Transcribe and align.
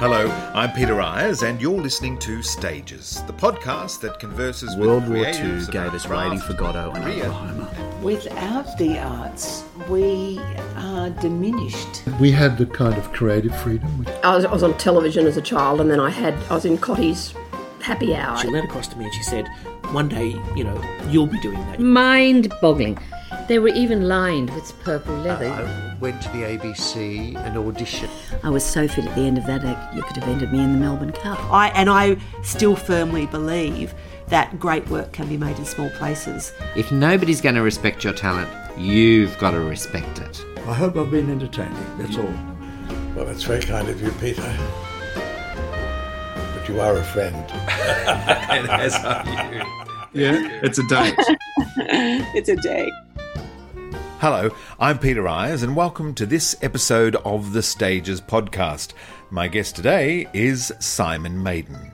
Hello, 0.00 0.28
I'm 0.54 0.72
Peter 0.72 0.98
Ayres, 0.98 1.42
and 1.42 1.60
you're 1.60 1.78
listening 1.78 2.16
to 2.20 2.42
Stages, 2.42 3.22
the 3.26 3.34
podcast 3.34 4.00
that 4.00 4.18
converses 4.18 4.74
World 4.74 5.02
with 5.02 5.12
War 5.12 5.26
creatives 5.26 5.66
II 5.66 5.72
gave 5.72 5.92
us 5.92 6.06
craft, 6.06 6.30
Lady 6.30 6.40
for 6.40 6.54
Godot 6.54 6.92
and 6.92 7.04
career, 7.04 7.24
Oklahoma. 7.26 7.98
Without 8.00 8.78
the 8.78 8.98
arts, 8.98 9.62
we 9.90 10.40
are 10.76 11.10
diminished. 11.10 12.02
We 12.18 12.30
had 12.30 12.56
the 12.56 12.64
kind 12.64 12.96
of 12.96 13.12
creative 13.12 13.54
freedom. 13.60 14.06
I 14.24 14.34
was, 14.34 14.46
I 14.46 14.50
was 14.50 14.62
on 14.62 14.72
television 14.78 15.26
as 15.26 15.36
a 15.36 15.42
child, 15.42 15.82
and 15.82 15.90
then 15.90 16.00
I 16.00 16.08
had 16.08 16.32
I 16.50 16.54
was 16.54 16.64
in 16.64 16.78
Cotty's 16.78 17.34
Happy 17.82 18.14
Hour. 18.14 18.38
She 18.38 18.48
leaned 18.48 18.68
across 18.68 18.88
to 18.88 18.96
me 18.96 19.04
and 19.04 19.12
she 19.12 19.22
said, 19.22 19.48
One 19.92 20.08
day, 20.08 20.28
you 20.56 20.64
know, 20.64 20.82
you'll 21.08 21.26
be 21.26 21.38
doing 21.40 21.58
that. 21.66 21.78
mind 21.78 22.50
boggling. 22.62 22.98
They 23.50 23.58
were 23.58 23.66
even 23.70 24.06
lined 24.06 24.48
with 24.54 24.72
purple 24.84 25.16
leather. 25.16 25.48
Uh, 25.48 25.90
I 25.90 25.96
went 25.98 26.22
to 26.22 26.28
the 26.28 26.44
ABC 26.44 27.34
and 27.34 27.56
auditioned. 27.56 28.08
I 28.44 28.48
was 28.48 28.64
so 28.64 28.86
fit 28.86 29.06
at 29.06 29.14
the 29.16 29.22
end 29.22 29.38
of 29.38 29.46
that, 29.46 29.64
I- 29.64 29.92
you 29.92 30.02
could 30.02 30.18
have 30.18 30.28
ended 30.28 30.52
me 30.52 30.60
in 30.60 30.70
the 30.70 30.78
Melbourne 30.78 31.10
Cup. 31.10 31.36
I 31.52 31.70
and 31.70 31.90
I 31.90 32.16
still 32.44 32.76
firmly 32.76 33.26
believe 33.26 33.92
that 34.28 34.60
great 34.60 34.88
work 34.88 35.10
can 35.10 35.26
be 35.26 35.36
made 35.36 35.58
in 35.58 35.64
small 35.64 35.90
places. 35.98 36.52
If 36.76 36.92
nobody's 36.92 37.40
going 37.40 37.56
to 37.56 37.62
respect 37.62 38.04
your 38.04 38.12
talent, 38.12 38.48
you've 38.78 39.36
got 39.38 39.50
to 39.50 39.58
respect 39.58 40.20
it. 40.20 40.44
I 40.68 40.72
hope 40.72 40.96
I've 40.96 41.10
been 41.10 41.28
entertaining, 41.28 41.74
that's 41.98 42.18
all. 42.18 42.32
Well, 43.16 43.24
that's 43.24 43.42
very 43.42 43.62
kind 43.62 43.88
of 43.88 44.00
you, 44.00 44.12
Peter. 44.20 44.56
But 46.36 46.68
you 46.68 46.80
are 46.80 46.96
a 46.96 47.02
friend. 47.02 47.34
and 47.50 48.70
as 48.70 48.94
are 48.94 49.24
you. 49.26 49.64
Yeah, 50.12 50.60
it's 50.62 50.78
a 50.78 50.86
date. 50.86 51.14
it's 52.36 52.48
a 52.48 52.54
day. 52.54 52.88
Hello, 54.20 54.50
I'm 54.78 54.98
Peter 54.98 55.26
Ayres, 55.26 55.62
and 55.62 55.74
welcome 55.74 56.12
to 56.16 56.26
this 56.26 56.54
episode 56.60 57.16
of 57.24 57.54
the 57.54 57.62
Stages 57.62 58.20
podcast. 58.20 58.92
My 59.30 59.48
guest 59.48 59.76
today 59.76 60.28
is 60.34 60.70
Simon 60.78 61.42
Maiden. 61.42 61.90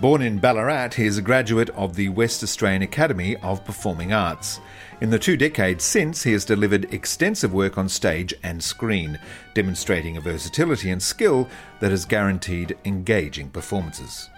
Born 0.00 0.22
in 0.22 0.40
Ballarat, 0.40 0.94
he 0.96 1.06
is 1.06 1.18
a 1.18 1.22
graduate 1.22 1.70
of 1.70 1.94
the 1.94 2.08
West 2.08 2.42
Australian 2.42 2.82
Academy 2.82 3.36
of 3.36 3.64
Performing 3.64 4.12
Arts. 4.12 4.58
In 5.00 5.10
the 5.10 5.20
two 5.20 5.36
decades 5.36 5.84
since, 5.84 6.24
he 6.24 6.32
has 6.32 6.44
delivered 6.44 6.92
extensive 6.92 7.54
work 7.54 7.78
on 7.78 7.88
stage 7.88 8.34
and 8.42 8.60
screen, 8.60 9.16
demonstrating 9.54 10.16
a 10.16 10.20
versatility 10.20 10.90
and 10.90 11.00
skill 11.00 11.48
that 11.78 11.92
has 11.92 12.04
guaranteed 12.04 12.76
engaging 12.84 13.48
performances. 13.50 14.28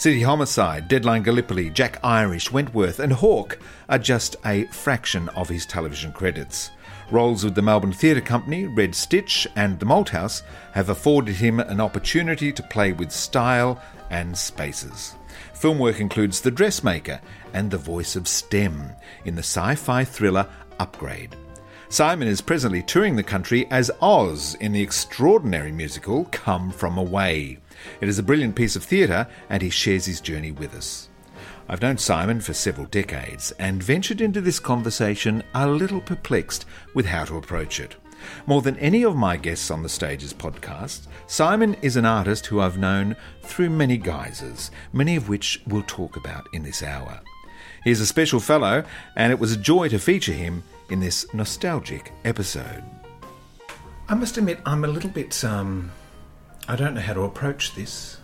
City 0.00 0.22
Homicide, 0.22 0.88
Deadline 0.88 1.22
Gallipoli, 1.22 1.68
Jack 1.68 1.98
Irish, 2.02 2.50
Wentworth, 2.50 3.00
and 3.00 3.12
Hawke 3.12 3.58
are 3.90 3.98
just 3.98 4.34
a 4.46 4.64
fraction 4.68 5.28
of 5.36 5.50
his 5.50 5.66
television 5.66 6.10
credits. 6.10 6.70
Roles 7.10 7.44
with 7.44 7.54
the 7.54 7.60
Melbourne 7.60 7.92
Theatre 7.92 8.22
Company, 8.22 8.64
Red 8.66 8.94
Stitch, 8.94 9.46
and 9.56 9.78
The 9.78 9.84
Malthouse 9.84 10.40
have 10.72 10.88
afforded 10.88 11.34
him 11.34 11.60
an 11.60 11.82
opportunity 11.82 12.50
to 12.50 12.62
play 12.62 12.92
with 12.92 13.12
style 13.12 13.78
and 14.08 14.38
spaces. 14.38 15.16
Film 15.52 15.78
work 15.78 16.00
includes 16.00 16.40
The 16.40 16.50
Dressmaker 16.50 17.20
and 17.52 17.70
The 17.70 17.76
Voice 17.76 18.16
of 18.16 18.26
STEM 18.26 18.92
in 19.26 19.34
the 19.34 19.42
sci 19.42 19.74
fi 19.74 20.04
thriller 20.04 20.46
Upgrade. 20.78 21.36
Simon 21.90 22.26
is 22.26 22.40
presently 22.40 22.82
touring 22.82 23.16
the 23.16 23.22
country 23.22 23.70
as 23.70 23.90
Oz 24.00 24.54
in 24.60 24.72
the 24.72 24.80
extraordinary 24.80 25.72
musical 25.72 26.24
Come 26.32 26.70
From 26.70 26.96
Away. 26.96 27.58
It 28.00 28.08
is 28.08 28.18
a 28.18 28.22
brilliant 28.22 28.56
piece 28.56 28.76
of 28.76 28.84
theatre, 28.84 29.26
and 29.48 29.62
he 29.62 29.70
shares 29.70 30.06
his 30.06 30.20
journey 30.20 30.52
with 30.52 30.74
us. 30.74 31.08
I've 31.68 31.82
known 31.82 31.98
Simon 31.98 32.40
for 32.40 32.52
several 32.52 32.86
decades 32.86 33.52
and 33.58 33.82
ventured 33.82 34.20
into 34.20 34.40
this 34.40 34.58
conversation 34.58 35.42
a 35.54 35.68
little 35.68 36.00
perplexed 36.00 36.66
with 36.94 37.06
how 37.06 37.24
to 37.26 37.36
approach 37.36 37.78
it. 37.78 37.96
More 38.46 38.60
than 38.60 38.76
any 38.78 39.04
of 39.04 39.16
my 39.16 39.36
guests 39.36 39.70
on 39.70 39.82
the 39.82 39.88
Stages 39.88 40.34
podcast, 40.34 41.06
Simon 41.26 41.74
is 41.80 41.96
an 41.96 42.04
artist 42.04 42.46
who 42.46 42.60
I've 42.60 42.78
known 42.78 43.16
through 43.42 43.70
many 43.70 43.96
guises, 43.96 44.70
many 44.92 45.16
of 45.16 45.28
which 45.28 45.62
we'll 45.66 45.84
talk 45.86 46.16
about 46.16 46.48
in 46.52 46.62
this 46.62 46.82
hour. 46.82 47.20
He 47.84 47.90
is 47.90 48.00
a 48.00 48.06
special 48.06 48.40
fellow, 48.40 48.84
and 49.16 49.32
it 49.32 49.38
was 49.38 49.52
a 49.52 49.56
joy 49.56 49.88
to 49.88 49.98
feature 49.98 50.32
him 50.32 50.62
in 50.90 51.00
this 51.00 51.32
nostalgic 51.32 52.12
episode. 52.24 52.82
I 54.08 54.14
must 54.14 54.36
admit, 54.36 54.60
I'm 54.66 54.84
a 54.84 54.88
little 54.88 55.10
bit, 55.10 55.42
um, 55.44 55.90
I 56.70 56.76
don't 56.76 56.94
know 56.94 57.00
how 57.00 57.14
to 57.14 57.22
approach 57.22 57.74
this. 57.74 58.18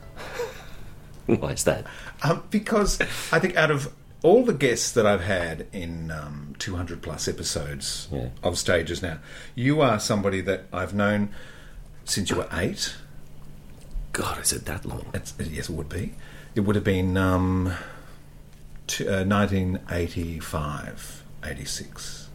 Why 1.26 1.50
is 1.50 1.64
that? 1.64 1.84
Um, 2.22 2.44
because 2.50 3.00
I 3.32 3.40
think 3.40 3.56
out 3.56 3.72
of 3.72 3.92
all 4.22 4.44
the 4.44 4.54
guests 4.54 4.92
that 4.92 5.04
I've 5.04 5.22
had 5.24 5.66
in 5.72 6.12
um, 6.12 6.54
200 6.60 7.02
plus 7.02 7.26
episodes 7.26 8.06
Yeah. 8.12 8.28
of 8.44 8.56
stages 8.56 9.02
now, 9.02 9.18
you 9.56 9.80
are 9.80 9.98
somebody 9.98 10.40
that 10.42 10.66
I've 10.72 10.94
known 10.94 11.30
since 12.04 12.30
you 12.30 12.36
were 12.36 12.46
eight. 12.52 12.94
God, 14.12 14.38
is 14.40 14.52
it 14.52 14.64
that 14.66 14.84
long? 14.84 15.06
It's, 15.12 15.34
yes, 15.40 15.68
it 15.68 15.74
would 15.74 15.88
be. 15.88 16.14
It 16.54 16.60
would 16.60 16.76
have 16.76 16.84
been 16.84 17.16
um, 17.16 17.72
t- 18.86 19.08
uh, 19.08 19.24
1985, 19.24 21.24
86. 21.44 22.25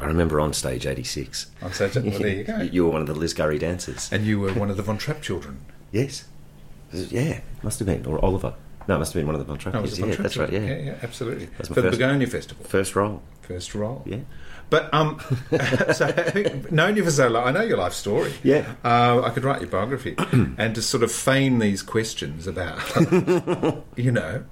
I 0.00 0.06
remember 0.06 0.40
on 0.40 0.52
stage 0.52 0.86
86. 0.86 1.46
On 1.62 1.72
stage- 1.72 1.94
well, 1.96 2.04
there 2.18 2.28
you 2.28 2.44
go. 2.44 2.58
You 2.72 2.84
were 2.84 2.90
one 2.90 3.00
of 3.00 3.06
the 3.06 3.14
Liz 3.14 3.32
Gurry 3.34 3.58
dancers. 3.58 4.08
And 4.12 4.24
you 4.26 4.40
were 4.40 4.52
one 4.52 4.70
of 4.70 4.76
the 4.76 4.82
Von 4.82 4.98
Trapp 4.98 5.22
children. 5.22 5.58
Yes. 5.92 6.24
Yeah, 6.92 7.40
must 7.62 7.78
have 7.80 7.86
been. 7.86 8.04
Or 8.06 8.24
Oliver. 8.24 8.54
No, 8.86 8.96
it 8.96 8.98
must 8.98 9.12
have 9.14 9.20
been 9.20 9.26
one 9.26 9.34
of 9.34 9.40
the 9.40 9.44
Von 9.46 9.58
Trapp 9.58 9.74
No, 9.74 9.82
kids. 9.82 9.98
Yeah, 9.98 10.06
that's 10.16 10.36
right, 10.36 10.52
yeah. 10.52 10.60
Yeah, 10.60 10.76
yeah, 10.78 10.94
absolutely. 11.02 11.46
That's 11.56 11.70
my 11.70 11.74
For 11.74 11.80
the 11.80 11.88
first- 11.88 11.98
Begonia 11.98 12.26
Festival. 12.26 12.64
First 12.66 12.94
role. 12.96 13.22
First 13.42 13.74
role. 13.74 14.02
Yeah. 14.06 14.18
But 14.70 14.92
um, 14.94 15.20
so 15.92 16.10
having 16.10 16.66
known 16.70 16.96
you 16.96 17.04
for 17.04 17.10
so 17.10 17.28
long, 17.28 17.46
I 17.46 17.50
know 17.50 17.60
your 17.62 17.76
life 17.76 17.92
story. 17.92 18.32
Yeah. 18.42 18.74
uh, 18.84 19.20
I 19.22 19.30
could 19.30 19.44
write 19.44 19.60
your 19.60 19.68
biography 19.70 20.14
and 20.32 20.74
to 20.74 20.80
sort 20.82 21.02
of 21.02 21.12
feign 21.12 21.58
these 21.58 21.82
questions 21.82 22.46
about, 22.46 22.78
you 23.96 24.10
know, 24.10 24.44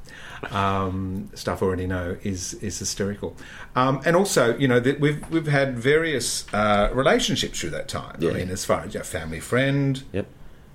um, 0.51 1.31
stuff 1.35 1.63
I 1.63 1.67
already 1.67 1.87
know 1.87 2.17
is 2.23 2.55
is 2.55 2.79
hysterical. 2.79 3.37
Um, 3.77 4.01
and 4.05 4.17
also, 4.17 4.57
you 4.59 4.67
know, 4.69 4.81
that 4.81 5.01
we've 5.01 5.29
we've 5.31 5.47
had 5.47 5.79
various 5.79 6.47
uh, 6.53 6.91
relationships 6.93 7.61
through 7.61 7.71
that 7.71 7.89
time. 7.89 8.17
Yeah. 8.21 8.31
I 8.31 8.35
mean, 8.35 8.51
as 8.51 8.65
far 8.65 8.81
as 8.81 8.95
your 8.95 9.05
family 9.05 9.41
friend, 9.41 10.03
Yep. 10.13 10.27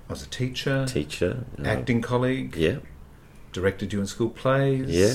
I 0.08 0.12
was 0.12 0.22
a 0.22 0.28
teacher, 0.28 0.86
Teacher. 0.86 1.44
acting 1.64 2.00
colleague, 2.00 2.56
Yeah. 2.56 2.76
directed 3.52 3.92
you 3.92 4.00
in 4.00 4.06
school 4.06 4.30
plays. 4.30 4.88
Yeah. 4.88 5.14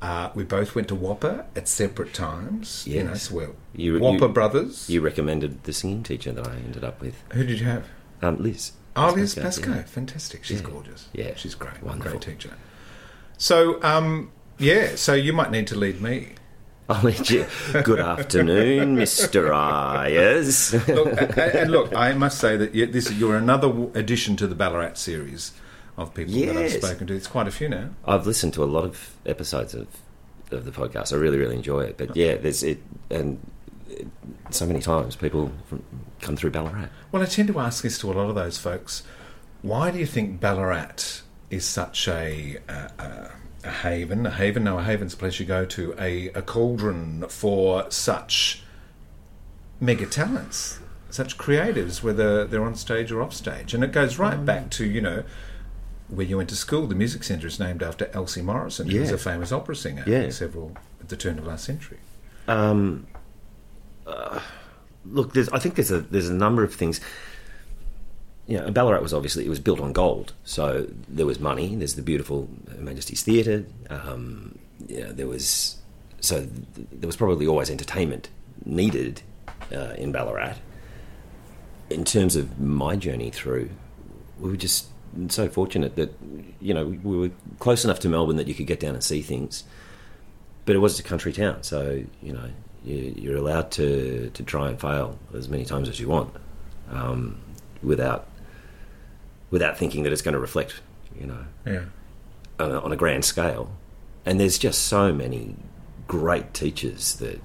Uh, 0.00 0.30
we 0.34 0.44
both 0.44 0.74
went 0.76 0.86
to 0.88 0.94
WAAPA 0.94 1.44
at 1.56 1.66
separate 1.68 2.14
times. 2.14 2.86
You 2.86 3.02
know, 3.02 3.10
Yes. 3.10 3.24
so 3.24 3.34
we're 3.34 3.50
You- 3.74 3.98
WAAPA 3.98 4.20
you- 4.20 4.28
brothers. 4.28 4.88
You 4.88 5.00
recommended 5.00 5.64
the 5.64 5.72
singing 5.72 6.04
teacher 6.04 6.30
that 6.32 6.46
I 6.46 6.54
ended 6.54 6.84
up 6.84 7.00
with. 7.00 7.16
Who 7.32 7.42
did 7.44 7.58
you 7.58 7.66
have? 7.66 7.84
Um, 8.22 8.36
Liz. 8.40 8.72
Oh, 8.96 9.12
Liz 9.14 9.34
Pascoe, 9.34 9.42
Pascoe. 9.42 9.74
yeah. 9.74 9.82
Fantastic. 9.82 10.44
She's 10.44 10.60
Yeah. 10.60 10.68
gorgeous. 10.70 11.08
Yeah. 11.12 11.32
She's 11.36 11.54
great. 11.56 11.82
Wonderful. 11.82 12.12
Great 12.18 12.22
teacher. 12.22 12.50
So, 13.38 13.80
um, 13.82 14.32
yeah, 14.58 14.96
so 14.96 15.14
you 15.14 15.32
might 15.32 15.52
need 15.52 15.68
to 15.68 15.78
lead 15.78 16.00
me. 16.00 16.34
I'll 16.88 17.02
let 17.02 17.30
you. 17.30 17.46
Good 17.84 18.00
afternoon, 18.00 18.96
Mr. 18.96 19.54
Ayres. 19.54 20.72
Look, 20.88 21.20
and, 21.20 21.38
and 21.38 21.70
look, 21.70 21.94
I 21.94 22.14
must 22.14 22.38
say 22.38 22.56
that 22.56 22.74
you, 22.74 22.86
this 22.86 23.12
you're 23.12 23.36
another 23.36 23.88
addition 23.94 24.36
to 24.36 24.46
the 24.46 24.54
Ballarat 24.54 24.94
series 24.94 25.52
of 25.96 26.14
people 26.14 26.34
that 26.34 26.56
I've 26.56 26.72
spoken 26.72 27.06
to. 27.06 27.14
It's 27.14 27.26
quite 27.26 27.46
a 27.46 27.50
few 27.50 27.68
now. 27.68 27.90
I've 28.04 28.26
listened 28.26 28.54
to 28.54 28.64
a 28.64 28.66
lot 28.66 28.84
of 28.84 29.14
episodes 29.24 29.74
of 29.74 29.86
of 30.50 30.64
the 30.64 30.70
podcast. 30.70 31.12
I 31.12 31.16
really, 31.16 31.38
really 31.38 31.56
enjoy 31.56 31.82
it. 31.82 31.98
But 31.98 32.16
yeah, 32.16 32.36
there's 32.36 32.62
it, 32.62 32.80
and 33.10 33.38
it, 33.88 34.08
so 34.50 34.66
many 34.66 34.80
times 34.80 35.14
people 35.14 35.52
from, 35.66 35.84
come 36.20 36.36
through 36.36 36.50
Ballarat. 36.50 36.88
Well, 37.12 37.22
I 37.22 37.26
tend 37.26 37.48
to 37.48 37.60
ask 37.60 37.82
this 37.82 37.98
to 37.98 38.10
a 38.10 38.14
lot 38.14 38.28
of 38.28 38.34
those 38.34 38.58
folks. 38.58 39.02
Why 39.62 39.90
do 39.90 39.98
you 39.98 40.06
think 40.06 40.40
Ballarat 40.40 41.20
is 41.50 41.64
such 41.64 42.08
a, 42.08 42.58
a, 42.68 42.72
a, 42.72 43.30
a 43.64 43.70
haven? 43.70 44.26
A 44.26 44.30
haven? 44.30 44.64
No, 44.64 44.78
a 44.78 44.82
haven's 44.82 45.14
a 45.14 45.16
place 45.16 45.40
you 45.40 45.46
go 45.46 45.64
to. 45.64 45.94
A, 45.98 46.28
a 46.28 46.42
cauldron 46.42 47.24
for 47.28 47.90
such 47.90 48.62
mega 49.80 50.06
talents, 50.06 50.78
such 51.10 51.38
creatives, 51.38 52.02
whether 52.02 52.44
they're 52.44 52.64
on 52.64 52.74
stage 52.74 53.10
or 53.12 53.22
off 53.22 53.32
stage. 53.32 53.74
And 53.74 53.82
it 53.84 53.92
goes 53.92 54.18
right 54.18 54.44
back 54.44 54.70
to, 54.70 54.84
you 54.84 55.00
know, 55.00 55.22
where 56.08 56.26
you 56.26 56.36
went 56.36 56.48
to 56.50 56.56
school. 56.56 56.86
The 56.86 56.94
music 56.94 57.22
centre 57.24 57.46
is 57.46 57.58
named 57.60 57.82
after 57.82 58.10
Elsie 58.12 58.42
Morrison, 58.42 58.88
who 58.90 59.00
was 59.00 59.10
a 59.10 59.18
famous 59.18 59.52
opera 59.52 59.76
singer 59.76 60.04
Yeah. 60.06 60.30
several 60.30 60.76
at 61.00 61.08
the 61.08 61.16
turn 61.16 61.38
of 61.38 61.46
last 61.46 61.64
century. 61.64 61.98
Um, 62.46 63.06
uh, 64.06 64.40
look, 65.04 65.34
there's, 65.34 65.48
I 65.50 65.58
think 65.58 65.74
there's 65.74 65.90
a 65.90 66.00
there's 66.00 66.30
a 66.30 66.34
number 66.34 66.64
of 66.64 66.74
things. 66.74 67.00
You 68.48 68.58
know, 68.58 68.70
Ballarat 68.70 69.00
was 69.00 69.14
obviously 69.14 69.44
it 69.46 69.48
was 69.48 69.60
built 69.60 69.78
on 69.78 69.92
gold, 69.92 70.32
so 70.42 70.88
there 71.06 71.26
was 71.26 71.38
money. 71.38 71.76
There's 71.76 71.94
the 71.94 72.02
beautiful 72.02 72.48
Majesty's 72.78 73.22
Theatre. 73.22 73.66
Um, 73.88 74.58
you 74.88 75.04
know, 75.04 75.12
there 75.12 75.26
was 75.26 75.76
so 76.20 76.40
th- 76.40 76.88
there 76.90 77.06
was 77.06 77.16
probably 77.16 77.46
always 77.46 77.70
entertainment 77.70 78.30
needed 78.64 79.22
uh, 79.72 79.94
in 79.96 80.12
Ballarat. 80.12 80.54
In 81.90 82.04
terms 82.04 82.34
of 82.34 82.58
my 82.58 82.96
journey 82.96 83.30
through, 83.30 83.70
we 84.40 84.50
were 84.50 84.56
just 84.56 84.88
so 85.28 85.48
fortunate 85.48 85.94
that 85.96 86.12
you 86.60 86.74
know 86.74 86.86
we 86.86 87.16
were 87.16 87.30
close 87.60 87.84
enough 87.84 88.00
to 88.00 88.08
Melbourne 88.08 88.36
that 88.36 88.48
you 88.48 88.54
could 88.54 88.66
get 88.66 88.80
down 88.80 88.94
and 88.94 89.04
see 89.04 89.22
things 89.22 89.64
but 90.68 90.76
it 90.76 90.80
was 90.80 91.00
a 91.00 91.02
country 91.02 91.32
town, 91.32 91.62
so 91.62 92.04
you 92.22 92.30
know 92.30 92.50
you, 92.84 93.14
you're 93.16 93.38
allowed 93.38 93.70
to 93.70 94.28
to 94.34 94.42
try 94.42 94.68
and 94.68 94.78
fail 94.78 95.18
as 95.34 95.48
many 95.48 95.64
times 95.64 95.88
as 95.88 95.98
you 95.98 96.08
want, 96.08 96.30
um, 96.90 97.40
without 97.82 98.28
without 99.50 99.76
thinking 99.78 100.02
that 100.04 100.12
it's 100.12 100.22
going 100.22 100.34
to 100.34 100.40
reflect, 100.40 100.80
you 101.18 101.26
know, 101.26 101.44
Yeah. 101.66 101.84
on 102.58 102.70
a, 102.72 102.80
on 102.80 102.92
a 102.92 102.96
grand 102.96 103.24
scale. 103.24 103.70
And 104.26 104.38
there's 104.38 104.58
just 104.58 104.82
so 104.86 105.12
many 105.12 105.56
great 106.06 106.52
teachers 106.54 107.14
that 107.16 107.40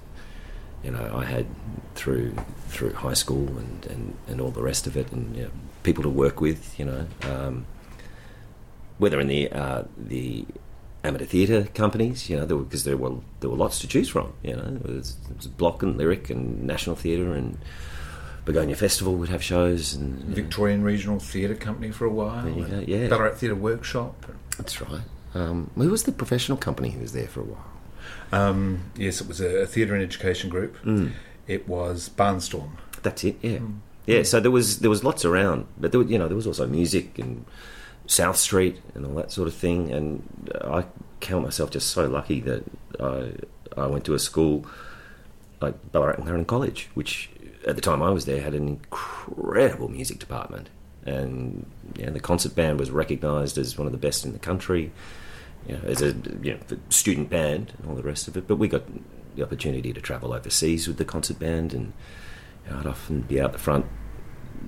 you 0.82 0.90
know 0.90 1.10
I 1.14 1.24
had 1.24 1.46
through 1.94 2.34
through 2.68 2.92
high 2.94 3.14
school 3.14 3.46
and, 3.58 3.86
and, 3.86 4.16
and 4.26 4.40
all 4.40 4.50
the 4.50 4.62
rest 4.62 4.86
of 4.86 4.96
it, 4.96 5.10
and 5.12 5.34
you 5.36 5.42
know, 5.44 5.50
people 5.82 6.02
to 6.02 6.10
work 6.10 6.40
with. 6.42 6.78
You 6.78 6.84
know, 6.86 7.06
um, 7.22 7.64
whether 8.98 9.18
in 9.20 9.28
the 9.28 9.50
uh, 9.50 9.84
the 9.96 10.44
amateur 11.04 11.24
theatre 11.24 11.68
companies, 11.74 12.28
you 12.28 12.36
know, 12.36 12.44
because 12.46 12.84
there, 12.84 12.96
were 12.98 13.14
there 13.40 13.48
were 13.50 13.56
lots 13.56 13.78
to 13.78 13.88
choose 13.88 14.08
from. 14.08 14.32
You 14.42 14.56
know, 14.56 14.62
there 14.82 14.94
was, 14.96 15.14
there 15.16 15.36
was 15.36 15.46
Block 15.46 15.82
and 15.82 15.96
Lyric 15.96 16.28
and 16.28 16.64
National 16.66 16.96
Theatre 16.96 17.32
and 17.32 17.56
Begonia 18.44 18.76
Festival 18.76 19.14
would 19.16 19.28
have 19.30 19.42
shows 19.42 19.94
and 19.94 20.20
you 20.20 20.28
know, 20.28 20.34
Victorian 20.34 20.82
Regional 20.82 21.18
Theatre 21.18 21.54
Company 21.54 21.90
for 21.90 22.04
a 22.04 22.10
while. 22.10 22.44
There 22.44 22.52
you 22.52 22.64
and 22.64 22.86
go, 22.86 22.92
yeah. 22.92 23.08
Ballarat 23.08 23.34
Theatre 23.34 23.54
Workshop. 23.54 24.26
that's 24.56 24.80
right. 24.80 25.02
Um, 25.34 25.70
who 25.74 25.90
was 25.90 26.04
the 26.04 26.12
professional 26.12 26.58
company 26.58 26.90
who 26.90 27.00
was 27.00 27.12
there 27.12 27.26
for 27.26 27.40
a 27.40 27.44
while? 27.44 27.66
Um, 28.32 28.90
yes, 28.96 29.20
it 29.20 29.28
was 29.28 29.40
a, 29.40 29.66
theatre 29.66 29.94
and 29.94 30.02
education 30.02 30.50
group. 30.50 30.76
Mm. 30.82 31.12
It 31.46 31.68
was 31.68 32.08
Barnstorm. 32.08 32.70
That's 33.02 33.24
it. 33.24 33.36
Yeah, 33.42 33.58
yeah. 34.06 34.22
So 34.22 34.40
there 34.40 34.50
was 34.50 34.80
there 34.80 34.90
was 34.90 35.04
lots 35.04 35.24
around, 35.24 35.66
but 35.78 35.92
there, 35.92 36.02
you 36.02 36.18
know 36.18 36.26
there 36.26 36.36
was 36.36 36.46
also 36.46 36.66
music 36.66 37.18
and 37.18 37.44
South 38.06 38.36
Street 38.36 38.80
and 38.94 39.04
all 39.04 39.14
that 39.14 39.30
sort 39.30 39.48
of 39.48 39.54
thing. 39.54 39.90
And 39.92 40.28
I 40.62 40.84
count 41.20 41.44
myself 41.44 41.70
just 41.70 41.88
so 41.90 42.06
lucky 42.06 42.40
that 42.40 42.64
I 43.00 43.32
I 43.76 43.86
went 43.86 44.04
to 44.06 44.14
a 44.14 44.18
school 44.18 44.66
like 45.60 45.92
Ballarat 45.92 46.14
and 46.14 46.24
Clarendon 46.24 46.46
College, 46.46 46.90
which 46.94 47.30
at 47.66 47.76
the 47.76 47.82
time 47.82 48.02
I 48.02 48.10
was 48.10 48.24
there 48.24 48.40
had 48.40 48.54
an 48.54 48.68
incredible 48.68 49.88
music 49.88 50.18
department, 50.18 50.68
and 51.04 51.70
the 51.94 52.20
concert 52.20 52.54
band 52.54 52.78
was 52.78 52.90
recognised 52.90 53.58
as 53.58 53.78
one 53.78 53.86
of 53.86 53.92
the 53.92 53.98
best 53.98 54.24
in 54.24 54.32
the 54.32 54.38
country. 54.38 54.92
You 55.66 55.76
know, 55.76 55.80
as 55.84 56.02
a 56.02 56.14
you 56.42 56.54
know, 56.54 56.60
student 56.90 57.30
band 57.30 57.72
and 57.78 57.88
all 57.88 57.94
the 57.94 58.02
rest 58.02 58.28
of 58.28 58.36
it, 58.36 58.46
but 58.46 58.56
we 58.56 58.68
got 58.68 58.82
the 59.34 59.42
opportunity 59.42 59.92
to 59.92 60.00
travel 60.00 60.34
overseas 60.34 60.86
with 60.86 60.98
the 60.98 61.04
concert 61.04 61.38
band, 61.38 61.72
and 61.72 61.92
you 62.66 62.72
know, 62.72 62.80
I'd 62.80 62.86
often 62.86 63.22
be 63.22 63.40
out 63.40 63.52
the 63.52 63.58
front 63.58 63.86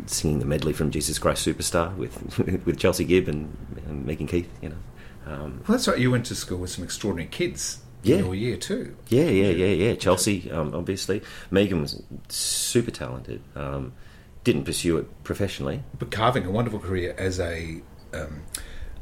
singing 0.06 0.40
the 0.40 0.44
medley 0.44 0.72
from 0.72 0.90
Jesus 0.90 1.18
Christ 1.18 1.46
Superstar 1.46 1.94
with 1.96 2.38
with 2.66 2.78
Chelsea 2.78 3.04
Gibb 3.04 3.28
and, 3.28 3.56
and 3.86 4.06
Megan 4.06 4.26
Keith. 4.26 4.48
You 4.62 4.70
know, 4.70 4.76
um, 5.26 5.62
Well, 5.66 5.76
that's 5.76 5.88
right. 5.88 5.98
You 5.98 6.10
went 6.10 6.26
to 6.26 6.34
school 6.34 6.58
with 6.58 6.70
some 6.70 6.84
extraordinary 6.84 7.28
kids 7.28 7.80
Yeah. 8.06 8.16
in 8.16 8.24
your 8.26 8.34
year 8.34 8.56
too. 8.56 8.96
yeah, 9.08 9.24
yeah, 9.24 9.50
yeah, 9.50 9.66
yeah. 9.88 9.94
Chelsea, 9.94 10.50
um, 10.50 10.74
obviously. 10.74 11.22
Megan 11.50 11.82
was 11.82 12.02
super 12.28 12.90
talented. 12.90 13.42
Um, 13.54 13.92
didn't 14.44 14.64
pursue 14.64 14.96
it 14.98 15.24
professionally. 15.24 15.82
But 15.98 16.10
carving 16.10 16.44
a 16.46 16.50
wonderful 16.50 16.78
career 16.78 17.14
as 17.18 17.40
a, 17.40 17.80
um, 18.12 18.42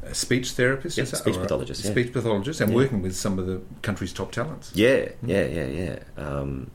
a 0.01 0.13
speech 0.15 0.51
therapist, 0.51 0.97
Yeah, 0.97 1.03
speech 1.05 1.35
pathologist, 1.35 1.85
yeah. 1.85 1.91
speech 1.91 2.11
pathologist, 2.13 2.61
and 2.61 2.71
Yeah. 2.71 2.75
working 2.77 3.01
with 3.01 3.15
some 3.15 3.37
of 3.39 3.45
the 3.45 3.61
country's 3.83 4.11
top 4.13 4.31
talents. 4.31 4.71
Yeah, 4.73 5.09
yeah, 5.23 5.45
yeah, 5.45 5.65
yeah. 5.67 5.99
Um, 6.17 6.71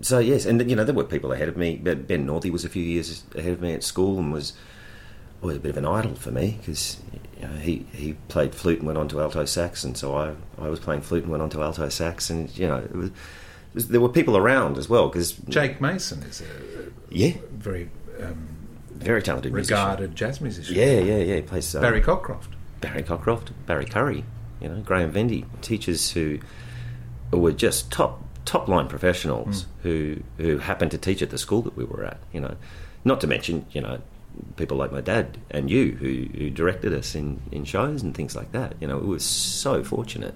so 0.00 0.18
yes, 0.18 0.44
and 0.46 0.68
you 0.70 0.76
know 0.76 0.84
there 0.84 0.94
were 0.94 1.04
people 1.04 1.32
ahead 1.32 1.48
of 1.48 1.56
me. 1.56 1.76
Ben 1.76 2.02
Ben 2.02 2.26
Northey 2.26 2.50
was 2.50 2.64
a 2.64 2.68
few 2.68 2.82
years 2.82 3.24
ahead 3.34 3.52
of 3.52 3.60
me 3.60 3.72
at 3.72 3.82
school 3.82 4.18
and 4.18 4.32
was 4.32 4.52
always 5.42 5.56
a 5.56 5.60
bit 5.60 5.70
of 5.70 5.76
an 5.76 5.86
idol 5.86 6.14
for 6.14 6.30
me 6.30 6.56
because 6.58 7.00
you 7.40 7.46
know, 7.46 7.54
he 7.54 7.86
he 7.92 8.14
played 8.28 8.54
flute 8.54 8.78
and 8.78 8.86
went 8.86 8.98
on 8.98 9.08
to 9.08 9.20
alto 9.20 9.44
sax, 9.44 9.84
and 9.84 9.96
so 9.96 10.16
I 10.16 10.34
I 10.60 10.68
was 10.68 10.80
playing 10.80 11.02
flute 11.02 11.22
and 11.22 11.30
went 11.30 11.42
on 11.42 11.50
to 11.50 11.62
alto 11.62 11.88
sax, 11.88 12.30
and 12.30 12.56
you 12.56 12.66
know 12.66 12.78
it 12.78 12.94
was, 12.94 13.10
was, 13.74 13.88
there 13.88 14.00
were 14.00 14.08
people 14.08 14.36
around 14.36 14.76
as 14.76 14.88
well 14.88 15.08
because 15.08 15.32
Jake 15.48 15.80
Mason 15.80 16.22
is 16.24 16.40
a 16.40 16.44
yeah, 17.10 17.32
very 17.52 17.90
um, 18.20 18.48
very 18.90 19.22
talented 19.22 19.52
musician. 19.52 19.78
regarded 19.78 20.16
jazz 20.16 20.40
musician. 20.40 20.74
Yeah, 20.74 20.98
yeah, 20.98 21.18
yeah. 21.18 21.36
He 21.36 21.42
plays 21.42 21.74
um, 21.74 21.82
Barry 21.82 22.00
Cockcroft. 22.00 22.48
Barry 22.80 23.02
Cockcroft, 23.02 23.50
Barry 23.66 23.86
Curry, 23.86 24.24
you 24.60 24.68
know, 24.68 24.80
Graham 24.80 25.12
Vendy, 25.12 25.44
teachers 25.62 26.10
who 26.10 26.38
were 27.32 27.52
just 27.52 27.90
top 27.92 28.22
top 28.44 28.66
line 28.66 28.88
professionals 28.88 29.66
who 29.82 30.16
who 30.38 30.58
happened 30.58 30.90
to 30.90 30.98
teach 30.98 31.22
at 31.22 31.30
the 31.30 31.38
school 31.38 31.62
that 31.62 31.76
we 31.76 31.84
were 31.84 32.04
at. 32.04 32.18
You 32.32 32.40
know, 32.40 32.56
not 33.04 33.20
to 33.20 33.28
mention 33.28 33.66
you 33.70 33.80
know 33.80 34.00
people 34.56 34.76
like 34.76 34.92
my 34.92 35.00
dad 35.00 35.38
and 35.50 35.70
you 35.70 35.92
who, 35.92 36.38
who 36.38 36.50
directed 36.50 36.92
us 36.92 37.14
in, 37.14 37.40
in 37.52 37.64
shows 37.64 38.02
and 38.02 38.14
things 38.14 38.36
like 38.36 38.52
that. 38.52 38.74
You 38.80 38.88
know, 38.88 38.98
we 38.98 39.06
were 39.06 39.18
so 39.18 39.84
fortunate. 39.84 40.34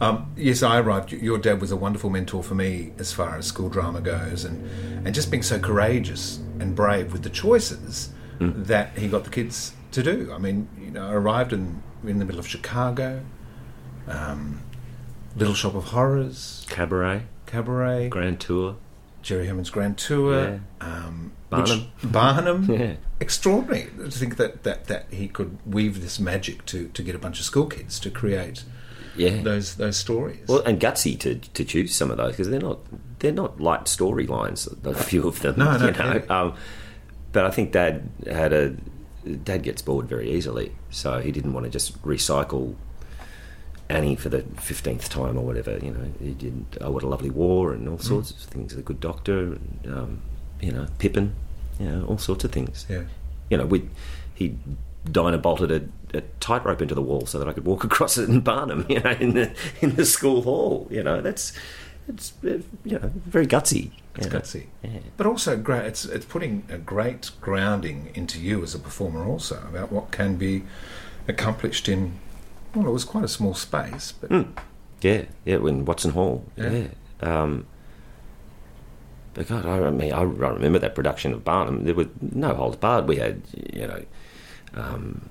Um, 0.00 0.32
yes, 0.36 0.62
I 0.62 0.80
arrived. 0.80 1.12
Your 1.12 1.38
dad 1.38 1.60
was 1.60 1.70
a 1.70 1.76
wonderful 1.76 2.10
mentor 2.10 2.42
for 2.42 2.54
me 2.54 2.92
as 2.98 3.12
far 3.12 3.36
as 3.36 3.46
school 3.46 3.68
drama 3.68 4.00
goes, 4.00 4.44
and 4.44 4.68
and 5.06 5.14
just 5.14 5.30
being 5.30 5.42
so 5.42 5.58
courageous 5.58 6.40
and 6.58 6.74
brave 6.74 7.12
with 7.12 7.22
the 7.22 7.30
choices 7.30 8.10
that 8.40 8.98
he 8.98 9.08
got 9.08 9.24
the 9.24 9.30
kids 9.30 9.72
to 9.92 10.02
do. 10.02 10.32
I 10.32 10.38
mean, 10.38 10.68
you 10.78 10.90
know, 10.90 11.06
I 11.06 11.12
arrived 11.12 11.52
in 11.52 11.82
in 12.04 12.18
the 12.18 12.24
middle 12.24 12.40
of 12.40 12.48
Chicago, 12.48 13.24
um, 14.08 14.62
Little 15.36 15.54
Shop 15.54 15.74
of 15.74 15.84
Horrors, 15.84 16.66
Cabaret, 16.68 17.22
Cabaret, 17.46 18.08
Grand 18.08 18.40
Tour, 18.40 18.76
Jerry 19.24 19.46
Herman's 19.46 19.70
Grand 19.70 19.96
Tour, 19.98 20.60
um, 20.80 21.32
Barnum. 21.50 21.86
which- 22.02 22.12
Barnum. 22.12 22.70
Yeah. 22.78 22.94
Extraordinary 23.20 23.88
to 23.96 24.10
think 24.10 24.36
that, 24.36 24.64
that, 24.64 24.86
that 24.86 25.06
he 25.10 25.28
could 25.28 25.56
weave 25.64 26.02
this 26.02 26.20
magic 26.20 26.66
to, 26.66 26.88
to 26.88 27.02
get 27.02 27.14
a 27.14 27.18
bunch 27.18 27.38
of 27.38 27.46
school 27.46 27.66
kids 27.66 27.98
to 28.00 28.10
create 28.10 28.64
yeah. 29.16 29.40
those 29.40 29.76
those 29.76 29.96
stories. 29.96 30.46
Well, 30.46 30.60
and 30.66 30.78
gutsy 30.78 31.18
to, 31.20 31.36
to 31.36 31.64
choose 31.64 31.94
some 31.94 32.10
of 32.10 32.18
those 32.18 32.32
because 32.32 32.50
they're 32.50 32.60
not 32.60 32.80
they're 33.20 33.32
not 33.32 33.60
light 33.60 33.84
storylines. 33.84 34.68
A 34.84 34.94
few 34.94 35.26
of 35.26 35.40
them, 35.40 35.54
No, 35.56 35.76
no, 35.78 35.90
know. 35.90 36.22
Um, 36.28 36.54
but 37.32 37.46
I 37.46 37.50
think 37.50 37.72
Dad 37.72 38.10
had 38.26 38.52
a 38.52 38.70
Dad 39.44 39.62
gets 39.62 39.80
bored 39.80 40.06
very 40.06 40.30
easily, 40.32 40.72
so 40.90 41.20
he 41.20 41.32
didn't 41.32 41.54
want 41.54 41.64
to 41.64 41.70
just 41.70 42.02
recycle 42.02 42.74
Annie 43.88 44.16
for 44.16 44.28
the 44.28 44.42
fifteenth 44.60 45.08
time 45.08 45.36
or 45.36 45.44
whatever. 45.44 45.78
You 45.78 45.90
know, 45.90 46.12
he 46.20 46.32
did 46.32 46.64
Oh 46.80 46.90
What 46.90 47.02
a 47.02 47.08
Lovely 47.08 47.30
War 47.30 47.72
and 47.72 47.88
all 47.88 47.98
sorts 47.98 48.30
of 48.30 48.38
things. 48.38 48.74
The 48.74 48.82
Good 48.82 49.00
Doctor, 49.00 49.38
and, 49.38 49.80
um, 49.86 50.22
you 50.60 50.72
know, 50.72 50.86
Pippin, 50.98 51.34
you 51.78 51.86
know, 51.86 52.04
all 52.06 52.18
sorts 52.18 52.44
of 52.44 52.52
things. 52.52 52.86
yeah. 52.88 53.02
You 53.50 53.58
know, 53.58 53.66
we 53.66 53.88
he 54.34 54.56
Dinah 55.10 55.38
bolted 55.38 55.70
a, 55.70 56.16
a 56.16 56.22
tightrope 56.40 56.80
into 56.80 56.94
the 56.94 57.02
wall 57.02 57.26
so 57.26 57.38
that 57.38 57.46
I 57.46 57.52
could 57.52 57.66
walk 57.66 57.84
across 57.90 58.16
it 58.16 58.28
in 58.28 58.40
Barnum, 58.40 58.86
you 58.88 59.00
know, 59.00 59.10
in 59.12 59.34
the 59.34 59.54
in 59.80 59.96
the 59.96 60.06
school 60.06 60.42
hall. 60.42 60.88
You 60.90 61.02
know, 61.02 61.20
that's 61.20 61.52
it's 62.08 62.32
uh, 62.44 62.58
you 62.84 62.98
know 62.98 63.12
very 63.26 63.46
gutsy. 63.46 63.90
It's 64.16 64.28
know. 64.28 64.38
gutsy. 64.38 64.66
Yeah. 64.82 65.00
But 65.16 65.26
also 65.26 65.56
great 65.56 65.86
it's 65.86 66.04
it's 66.04 66.24
putting 66.24 66.64
a 66.70 66.78
great 66.78 67.30
grounding 67.40 68.10
into 68.14 68.40
you 68.40 68.62
as 68.62 68.74
a 68.74 68.78
performer 68.78 69.24
also 69.24 69.56
about 69.68 69.92
what 69.92 70.10
can 70.10 70.36
be 70.36 70.64
accomplished 71.28 71.88
in 71.88 72.18
well, 72.74 72.86
it 72.88 72.92
was 72.92 73.04
quite 73.04 73.24
a 73.24 73.28
small 73.28 73.54
space, 73.54 74.12
but 74.12 74.30
Mm. 74.30 74.48
Yeah, 75.00 75.24
yeah, 75.44 75.56
in 75.56 75.84
Watson 75.84 76.12
Hall. 76.12 76.44
Yeah. 76.56 76.70
Yeah. 76.70 76.88
Um, 77.42 77.66
but 79.34 79.48
God, 79.48 79.66
I 79.66 79.90
mean, 79.90 80.12
I 80.12 80.22
remember 80.22 80.78
that 80.78 80.94
production 80.94 81.32
of 81.32 81.44
Barnum. 81.44 81.84
There 81.84 81.94
were 81.94 82.08
no 82.20 82.54
holds 82.54 82.76
barred. 82.76 83.06
We 83.08 83.16
had, 83.16 83.42
you 83.52 83.86
know, 83.86 84.02
um, 84.74 85.28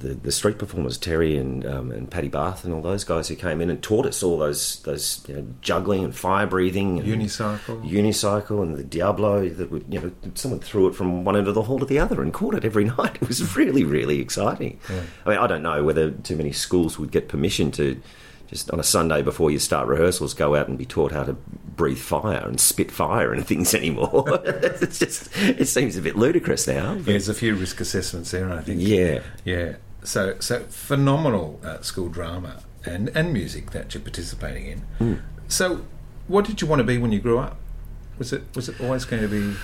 the 0.00 0.14
the 0.14 0.32
street 0.32 0.58
performers 0.58 0.98
Terry 0.98 1.36
and 1.36 1.64
um, 1.64 1.90
and 1.92 2.10
Paddy 2.10 2.28
Bath 2.28 2.64
and 2.64 2.74
all 2.74 2.82
those 2.82 3.04
guys 3.04 3.28
who 3.28 3.36
came 3.36 3.60
in 3.60 3.70
and 3.70 3.82
taught 3.82 4.06
us 4.06 4.22
all 4.22 4.38
those 4.38 4.80
those 4.82 5.24
you 5.28 5.36
know, 5.36 5.46
juggling 5.60 6.04
and 6.04 6.14
fire 6.16 6.46
breathing 6.46 6.98
and 6.98 7.08
unicycle. 7.08 7.88
unicycle 7.88 8.62
and 8.62 8.76
the 8.76 8.84
diabolo 8.84 9.48
that 9.48 9.70
would 9.70 9.84
you 9.88 10.00
know 10.00 10.12
someone 10.34 10.60
threw 10.60 10.88
it 10.88 10.94
from 10.94 11.24
one 11.24 11.36
end 11.36 11.48
of 11.48 11.54
the 11.54 11.62
hall 11.62 11.78
to 11.78 11.86
the 11.86 11.98
other 11.98 12.20
and 12.22 12.34
caught 12.34 12.54
it 12.54 12.64
every 12.64 12.84
night. 12.98 13.16
It 13.20 13.28
was 13.28 13.56
really 13.56 13.84
really 13.84 14.20
exciting. 14.20 14.80
I 15.24 15.28
mean, 15.28 15.38
I 15.38 15.46
don't 15.46 15.62
know 15.62 15.84
whether 15.84 16.10
too 16.10 16.36
many 16.36 16.52
schools 16.52 16.98
would 16.98 17.12
get 17.12 17.28
permission 17.28 17.70
to 17.72 18.00
just 18.48 18.70
on 18.72 18.80
a 18.80 18.84
Sunday 18.84 19.22
before 19.22 19.50
you 19.50 19.60
start 19.60 19.86
rehearsals 19.86 20.34
go 20.34 20.56
out 20.56 20.66
and 20.66 20.76
be 20.76 20.84
taught 20.84 21.12
how 21.12 21.22
to 21.22 21.34
breathe 21.76 21.98
fire 21.98 22.44
and 22.46 22.60
spit 22.60 22.90
fire 22.90 23.32
and 23.32 23.46
things 23.46 23.74
anymore. 23.74 24.24
it's 24.44 24.98
just 24.98 25.30
it 25.36 25.68
seems 25.68 25.96
a 25.96 26.02
bit 26.02 26.16
ludicrous 26.16 26.66
now. 26.66 26.94
Yeah, 26.94 27.02
there's 27.02 27.28
a 27.28 27.34
few 27.34 27.54
risk 27.54 27.80
assessments 27.80 28.32
there, 28.32 28.52
I 28.52 28.60
think. 28.60 28.80
Yeah. 28.80 29.20
Yeah. 29.44 29.76
So 30.02 30.36
so 30.40 30.60
phenomenal 30.64 31.60
uh, 31.64 31.80
school 31.82 32.08
drama 32.08 32.62
and, 32.84 33.10
and 33.10 33.32
music 33.32 33.72
that 33.72 33.92
you're 33.94 34.02
participating 34.02 34.66
in. 34.66 34.78
Hmm. 34.98 35.14
So 35.48 35.84
what 36.28 36.44
did 36.44 36.60
you 36.60 36.66
want 36.66 36.80
to 36.80 36.84
be 36.84 36.98
when 36.98 37.12
you 37.12 37.20
grew 37.20 37.38
up? 37.38 37.58
Was 38.18 38.32
it 38.32 38.42
was 38.54 38.68
it 38.68 38.80
always 38.80 39.04
going 39.04 39.22
to 39.22 39.28
be 39.28 39.56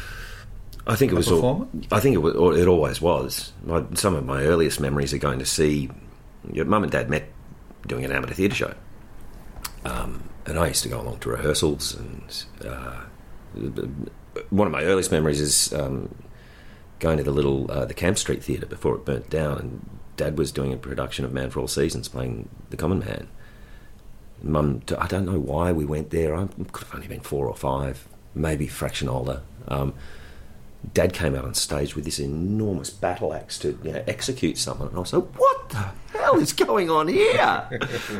I 0.86 0.94
think 0.94 1.12
it 1.12 1.14
A 1.14 1.18
was. 1.18 1.30
All. 1.30 1.68
I 1.90 2.00
think 2.00 2.14
it 2.14 2.18
was. 2.18 2.58
It 2.58 2.68
always 2.68 3.00
was. 3.00 3.52
My, 3.64 3.84
some 3.94 4.14
of 4.14 4.24
my 4.24 4.42
earliest 4.42 4.80
memories 4.80 5.12
are 5.12 5.18
going 5.18 5.40
to 5.40 5.46
see. 5.46 5.90
Your 6.52 6.64
mum 6.64 6.84
and 6.84 6.92
dad 6.92 7.10
met 7.10 7.28
doing 7.88 8.04
an 8.04 8.12
amateur 8.12 8.34
theatre 8.34 8.54
show, 8.54 8.74
um, 9.84 10.28
and 10.46 10.58
I 10.58 10.68
used 10.68 10.84
to 10.84 10.88
go 10.88 11.00
along 11.00 11.18
to 11.20 11.30
rehearsals. 11.30 11.94
And 11.94 12.44
uh, 12.64 13.02
one 14.50 14.68
of 14.68 14.72
my 14.72 14.84
earliest 14.84 15.10
memories 15.10 15.40
is 15.40 15.72
um, 15.72 16.14
going 17.00 17.16
to 17.18 17.24
the 17.24 17.32
little 17.32 17.68
uh, 17.68 17.84
the 17.84 17.94
Camp 17.94 18.16
Street 18.16 18.44
Theatre 18.44 18.66
before 18.66 18.94
it 18.94 19.04
burnt 19.04 19.28
down, 19.28 19.58
and 19.58 19.98
Dad 20.16 20.38
was 20.38 20.52
doing 20.52 20.72
a 20.72 20.76
production 20.76 21.24
of 21.24 21.32
Man 21.32 21.50
for 21.50 21.60
All 21.60 21.68
Seasons, 21.68 22.08
playing 22.08 22.48
the 22.70 22.76
Common 22.76 23.00
Man. 23.00 23.28
Mum, 24.42 24.82
I 24.98 25.06
don't 25.06 25.26
know 25.26 25.38
why 25.38 25.72
we 25.72 25.84
went 25.84 26.10
there. 26.10 26.36
I 26.36 26.46
could 26.72 26.84
have 26.84 26.94
only 26.94 27.08
been 27.08 27.20
four 27.20 27.46
or 27.46 27.54
five, 27.54 28.06
maybe 28.34 28.66
fraction 28.66 29.08
older. 29.08 29.42
Um, 29.68 29.94
Dad 30.92 31.12
came 31.12 31.34
out 31.34 31.44
on 31.44 31.54
stage 31.54 31.96
with 31.96 32.04
this 32.04 32.18
enormous 32.18 32.90
battle 32.90 33.32
axe 33.32 33.58
to 33.60 33.78
you 33.82 33.92
know, 33.92 34.04
execute 34.06 34.58
someone, 34.58 34.88
and 34.88 34.96
I 34.96 35.00
was 35.00 35.12
like, 35.12 35.24
"What 35.38 35.68
the 35.70 36.18
hell 36.18 36.38
is 36.38 36.52
going 36.52 36.90
on 36.90 37.08
here? 37.08 37.68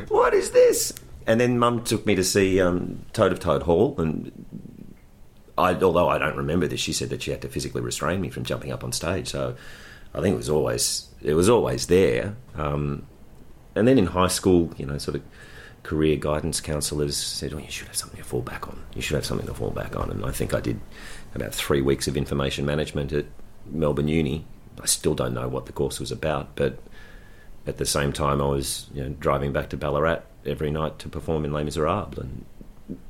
what 0.08 0.34
is 0.34 0.50
this?" 0.50 0.92
And 1.26 1.40
then 1.40 1.58
Mum 1.58 1.84
took 1.84 2.06
me 2.06 2.14
to 2.14 2.24
see 2.24 2.60
um, 2.60 3.04
Toad 3.12 3.32
of 3.32 3.40
Toad 3.40 3.64
Hall, 3.64 3.94
and 3.98 4.32
I, 5.58 5.74
although 5.74 6.08
I 6.08 6.18
don't 6.18 6.36
remember 6.36 6.66
this, 6.66 6.80
she 6.80 6.92
said 6.92 7.10
that 7.10 7.22
she 7.22 7.30
had 7.30 7.42
to 7.42 7.48
physically 7.48 7.82
restrain 7.82 8.20
me 8.20 8.30
from 8.30 8.44
jumping 8.44 8.72
up 8.72 8.84
on 8.84 8.92
stage. 8.92 9.28
So 9.28 9.56
I 10.16 10.22
think 10.22 10.34
it 10.34 10.38
was 10.38 10.50
always 10.50 11.08
it 11.22 11.34
was 11.34 11.48
always 11.48 11.86
there. 11.86 12.34
Um, 12.54 13.06
and 13.74 13.86
then 13.86 13.98
in 13.98 14.06
high 14.06 14.28
school, 14.28 14.72
you 14.78 14.86
know, 14.86 14.96
sort 14.98 15.16
of 15.16 15.22
career 15.82 16.16
guidance 16.16 16.60
counsellors 16.60 17.16
said, 17.16 17.52
"Oh, 17.52 17.58
you 17.58 17.70
should 17.70 17.86
have 17.88 17.96
something 17.96 18.18
to 18.18 18.24
fall 18.24 18.40
back 18.40 18.66
on. 18.66 18.82
You 18.94 19.02
should 19.02 19.14
have 19.14 19.26
something 19.26 19.46
to 19.46 19.54
fall 19.54 19.70
back 19.70 19.94
on." 19.94 20.10
And 20.10 20.24
I 20.24 20.30
think 20.30 20.54
I 20.54 20.60
did 20.60 20.80
about 21.34 21.54
three 21.54 21.82
weeks 21.82 22.08
of 22.08 22.16
information 22.16 22.64
management 22.64 23.12
at 23.12 23.26
Melbourne 23.66 24.08
Uni. 24.08 24.46
I 24.80 24.86
still 24.86 25.14
don't 25.14 25.34
know 25.34 25.48
what 25.48 25.66
the 25.66 25.72
course 25.72 26.00
was 26.00 26.10
about, 26.10 26.56
but 26.56 26.78
at 27.66 27.76
the 27.76 27.86
same 27.86 28.12
time, 28.12 28.40
I 28.40 28.46
was 28.46 28.88
you 28.94 29.02
know, 29.02 29.10
driving 29.20 29.52
back 29.52 29.70
to 29.70 29.76
Ballarat 29.76 30.20
every 30.44 30.70
night 30.70 30.98
to 31.00 31.08
perform 31.08 31.44
in 31.44 31.52
Les 31.52 31.64
Miserables, 31.64 32.18
and 32.18 32.44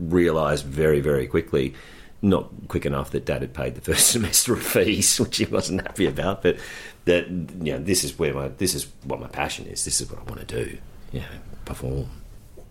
realised 0.01 0.65
very, 0.65 1.01
very 1.01 1.27
quickly. 1.27 1.75
Not 2.23 2.51
quick 2.69 2.87
enough 2.87 3.11
that 3.11 3.25
Dad 3.27 3.43
had 3.43 3.53
paid 3.55 3.75
the 3.75 3.81
first 3.81 4.11
semester 4.13 4.55
of 4.55 4.63
fees, 4.63 5.19
which 5.21 5.37
he 5.37 5.45
wasn't 5.45 5.83
happy 5.83 6.07
about, 6.07 6.43
but 6.43 6.57
that 7.05 7.29
you 7.29 7.73
know 7.73 7.79
this 7.79 8.05
is 8.05 8.19
where 8.19 8.35
my 8.35 8.49
this 8.49 8.75
is 8.75 8.87
what 9.05 9.21
my 9.21 9.29
passion 9.29 9.67
is. 9.67 9.85
This 9.85 10.01
is 10.01 10.11
what 10.11 10.21
I 10.21 10.25
want 10.25 10.47
to 10.47 10.65
do. 10.65 10.79
Yeah, 11.13 11.25
perform. 11.65 12.09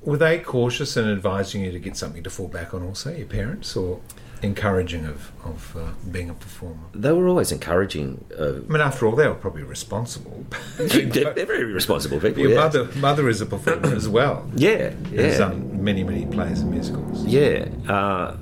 Were 0.01 0.17
they 0.17 0.39
cautious 0.39 0.97
in 0.97 1.09
advising 1.09 1.63
you 1.63 1.71
to 1.71 1.79
get 1.79 1.97
something 1.97 2.21
to 2.23 2.29
fall 2.29 2.47
back 2.47 2.73
on, 2.73 2.83
also 2.83 3.11
your 3.11 3.25
parents, 3.25 3.75
or 3.75 4.01
encouraging 4.41 5.05
of 5.05 5.31
of 5.43 5.75
uh, 5.77 5.91
being 6.11 6.29
a 6.29 6.33
performer? 6.33 6.83
They 6.93 7.11
were 7.11 7.27
always 7.27 7.51
encouraging. 7.51 8.25
Uh, 8.37 8.57
I 8.57 8.59
mean, 8.71 8.81
after 8.81 9.07
all, 9.07 9.15
they 9.15 9.27
were 9.27 9.35
probably 9.35 9.63
responsible. 9.63 10.45
they're, 10.77 11.33
they're 11.33 11.45
very 11.45 11.65
responsible 11.65 12.19
people. 12.19 12.41
Your 12.41 12.51
yeah. 12.51 12.57
mother 12.57 12.85
mother 12.95 13.29
is 13.29 13.41
a 13.41 13.45
performer 13.45 13.95
as 13.95 14.07
well. 14.09 14.49
Yeah, 14.55 14.89
Has 14.89 15.11
yeah, 15.11 15.37
done 15.37 15.83
many 15.83 16.03
many 16.03 16.25
plays 16.25 16.61
and 16.61 16.71
musicals. 16.71 17.25
yeah. 17.25 17.67
Uh, 17.87 18.37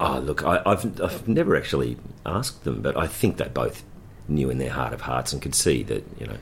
oh, 0.00 0.18
look, 0.18 0.42
I, 0.44 0.62
I've 0.66 1.00
I've 1.00 1.28
never 1.28 1.56
actually 1.56 1.96
asked 2.26 2.64
them, 2.64 2.80
but 2.82 2.96
I 2.96 3.06
think 3.06 3.36
they 3.36 3.48
both 3.48 3.84
knew 4.26 4.50
in 4.50 4.58
their 4.58 4.70
heart 4.70 4.92
of 4.92 5.02
hearts 5.02 5.32
and 5.32 5.42
could 5.42 5.54
see 5.54 5.82
that 5.84 6.04
you 6.18 6.26
know 6.26 6.38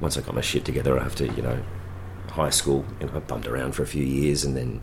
once 0.00 0.18
I 0.18 0.20
got 0.20 0.34
my 0.34 0.40
shit 0.40 0.64
together 0.64 0.98
after 0.98 1.24
you 1.24 1.42
know 1.42 1.62
high 2.30 2.50
school, 2.50 2.84
you 3.00 3.06
know, 3.06 3.12
I 3.14 3.20
bumped 3.20 3.46
around 3.46 3.72
for 3.76 3.84
a 3.84 3.86
few 3.86 4.04
years 4.04 4.44
and 4.44 4.56
then 4.56 4.82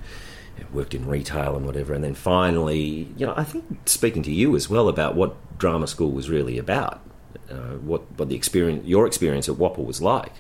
worked 0.71 0.93
in 0.93 1.05
retail 1.05 1.55
and 1.57 1.65
whatever, 1.65 1.93
and 1.93 2.03
then 2.03 2.15
finally, 2.15 3.09
you 3.17 3.25
know, 3.25 3.33
I 3.35 3.43
think 3.43 3.89
speaking 3.89 4.23
to 4.23 4.31
you 4.31 4.55
as 4.55 4.69
well 4.69 4.87
about 4.87 5.15
what 5.15 5.35
drama 5.57 5.87
school 5.87 6.11
was 6.11 6.29
really 6.29 6.57
about, 6.57 7.01
uh, 7.49 7.75
what 7.83 8.09
what 8.17 8.29
the 8.29 8.35
experience, 8.35 8.87
your 8.87 9.05
experience 9.05 9.49
at 9.49 9.55
WAAPA 9.55 9.85
was 9.85 10.01
like, 10.01 10.33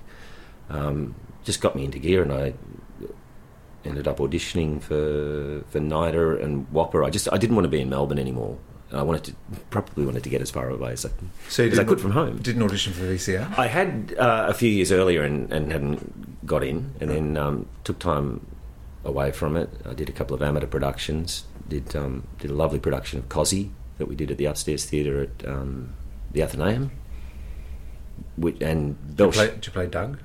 um, 0.69 1.15
just 1.43 1.59
got 1.59 1.75
me 1.75 1.83
into 1.83 1.99
gear, 1.99 2.23
and 2.23 2.31
I 2.31 2.53
ended 3.85 4.07
up 4.07 4.17
auditioning 4.17 4.81
for 4.81 5.63
for 5.69 5.79
NIDA 5.79 6.43
and 6.43 6.67
WAAPA. 6.71 7.05
I 7.05 7.09
just 7.09 7.31
I 7.31 7.37
didn't 7.37 7.55
want 7.55 7.65
to 7.65 7.69
be 7.69 7.81
in 7.81 7.89
Melbourne 7.89 8.19
anymore. 8.19 8.57
I 8.93 9.03
wanted 9.03 9.23
to 9.23 9.35
probably 9.69 10.05
wanted 10.05 10.23
to 10.23 10.29
get 10.29 10.41
as 10.41 10.51
far 10.51 10.69
away 10.69 10.91
as 10.91 11.05
I, 11.05 11.09
So 11.47 11.63
as 11.63 11.79
I 11.79 11.85
could 11.85 12.01
from 12.01 12.11
home. 12.11 12.39
Didn't 12.39 12.61
audition 12.61 12.91
for 12.91 13.03
VCA. 13.03 13.57
I 13.57 13.67
had 13.67 14.13
uh, 14.19 14.47
a 14.49 14.53
few 14.53 14.69
years 14.69 14.91
earlier 14.91 15.23
and, 15.23 15.49
and 15.51 15.71
hadn't 15.71 16.45
got 16.45 16.61
in, 16.63 16.93
and 16.99 17.09
then 17.09 17.37
um, 17.37 17.67
took 17.85 17.99
time 17.99 18.45
away 19.05 19.31
from 19.31 19.55
it. 19.55 19.69
I 19.89 19.93
did 19.93 20.09
a 20.09 20.11
couple 20.11 20.35
of 20.35 20.41
amateur 20.41 20.67
productions. 20.67 21.45
Did 21.69 21.95
um, 21.95 22.27
did 22.39 22.51
a 22.51 22.53
lovely 22.53 22.79
production 22.79 23.17
of 23.19 23.29
Cosi 23.29 23.71
that 23.97 24.07
we 24.07 24.15
did 24.15 24.29
at 24.29 24.37
the 24.37 24.45
Upstairs 24.45 24.83
Theatre 24.85 25.21
at 25.21 25.47
um, 25.47 25.93
the 26.31 26.43
Athenaeum. 26.43 26.91
Which, 28.35 28.61
and 28.61 28.97
Did 29.15 29.25
you, 29.27 29.31
play, 29.31 29.47
did 29.51 29.65
you 29.67 29.71
play 29.71 29.87
Doug? 29.87 30.19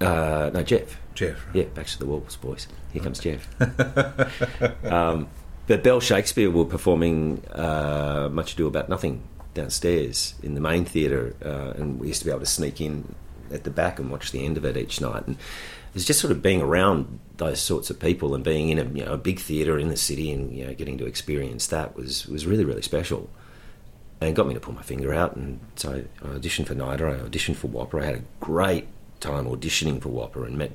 uh, 0.00 0.50
no 0.52 0.62
Jeff. 0.62 0.98
Jeff. 1.14 1.46
right. 1.46 1.56
Yeah, 1.56 1.64
back 1.64 1.86
to 1.86 1.98
the 1.98 2.06
Wolves, 2.06 2.36
boys. 2.36 2.66
Here 2.92 3.02
comes 3.02 3.18
Jeff. 3.18 3.48
um, 4.84 5.28
but 5.66 5.82
Bell 5.82 6.00
Shakespeare 6.00 6.50
were 6.50 6.64
performing 6.64 7.44
uh, 7.52 8.28
Much 8.32 8.54
Ado 8.54 8.66
About 8.66 8.88
Nothing 8.88 9.22
downstairs 9.54 10.34
in 10.42 10.54
the 10.54 10.60
main 10.60 10.84
theatre, 10.84 11.34
uh, 11.44 11.78
and 11.80 12.00
we 12.00 12.08
used 12.08 12.20
to 12.20 12.24
be 12.24 12.30
able 12.30 12.40
to 12.40 12.46
sneak 12.46 12.80
in 12.80 13.14
at 13.50 13.64
the 13.64 13.70
back 13.70 13.98
and 13.98 14.10
watch 14.10 14.32
the 14.32 14.44
end 14.44 14.56
of 14.56 14.64
it 14.64 14.76
each 14.76 15.00
night. 15.00 15.26
And 15.26 15.36
it 15.36 15.94
was 15.94 16.04
just 16.04 16.20
sort 16.20 16.32
of 16.32 16.42
being 16.42 16.62
around 16.62 17.20
those 17.36 17.60
sorts 17.60 17.90
of 17.90 18.00
people 18.00 18.34
and 18.34 18.42
being 18.42 18.70
in 18.70 18.78
a, 18.78 18.84
you 18.84 19.04
know, 19.04 19.12
a 19.12 19.18
big 19.18 19.38
theatre 19.38 19.78
in 19.78 19.88
the 19.88 19.96
city 19.96 20.32
and 20.32 20.56
you 20.56 20.66
know, 20.66 20.74
getting 20.74 20.96
to 20.98 21.06
experience 21.06 21.66
that 21.68 21.94
was, 21.94 22.26
was 22.26 22.46
really, 22.46 22.64
really 22.64 22.82
special. 22.82 23.28
And 24.20 24.36
got 24.36 24.46
me 24.46 24.54
to 24.54 24.60
pull 24.60 24.74
my 24.74 24.82
finger 24.82 25.12
out, 25.12 25.34
and 25.34 25.58
so 25.74 26.04
I 26.22 26.26
auditioned 26.26 26.66
for 26.66 26.76
NIDA, 26.76 27.20
I 27.20 27.28
auditioned 27.28 27.56
for 27.56 27.66
WAAPA. 27.66 28.02
I 28.02 28.04
had 28.04 28.14
a 28.14 28.22
great 28.38 28.86
time 29.18 29.46
auditioning 29.46 30.00
for 30.00 30.10
WAAPA 30.10 30.46
and 30.46 30.56
met 30.56 30.70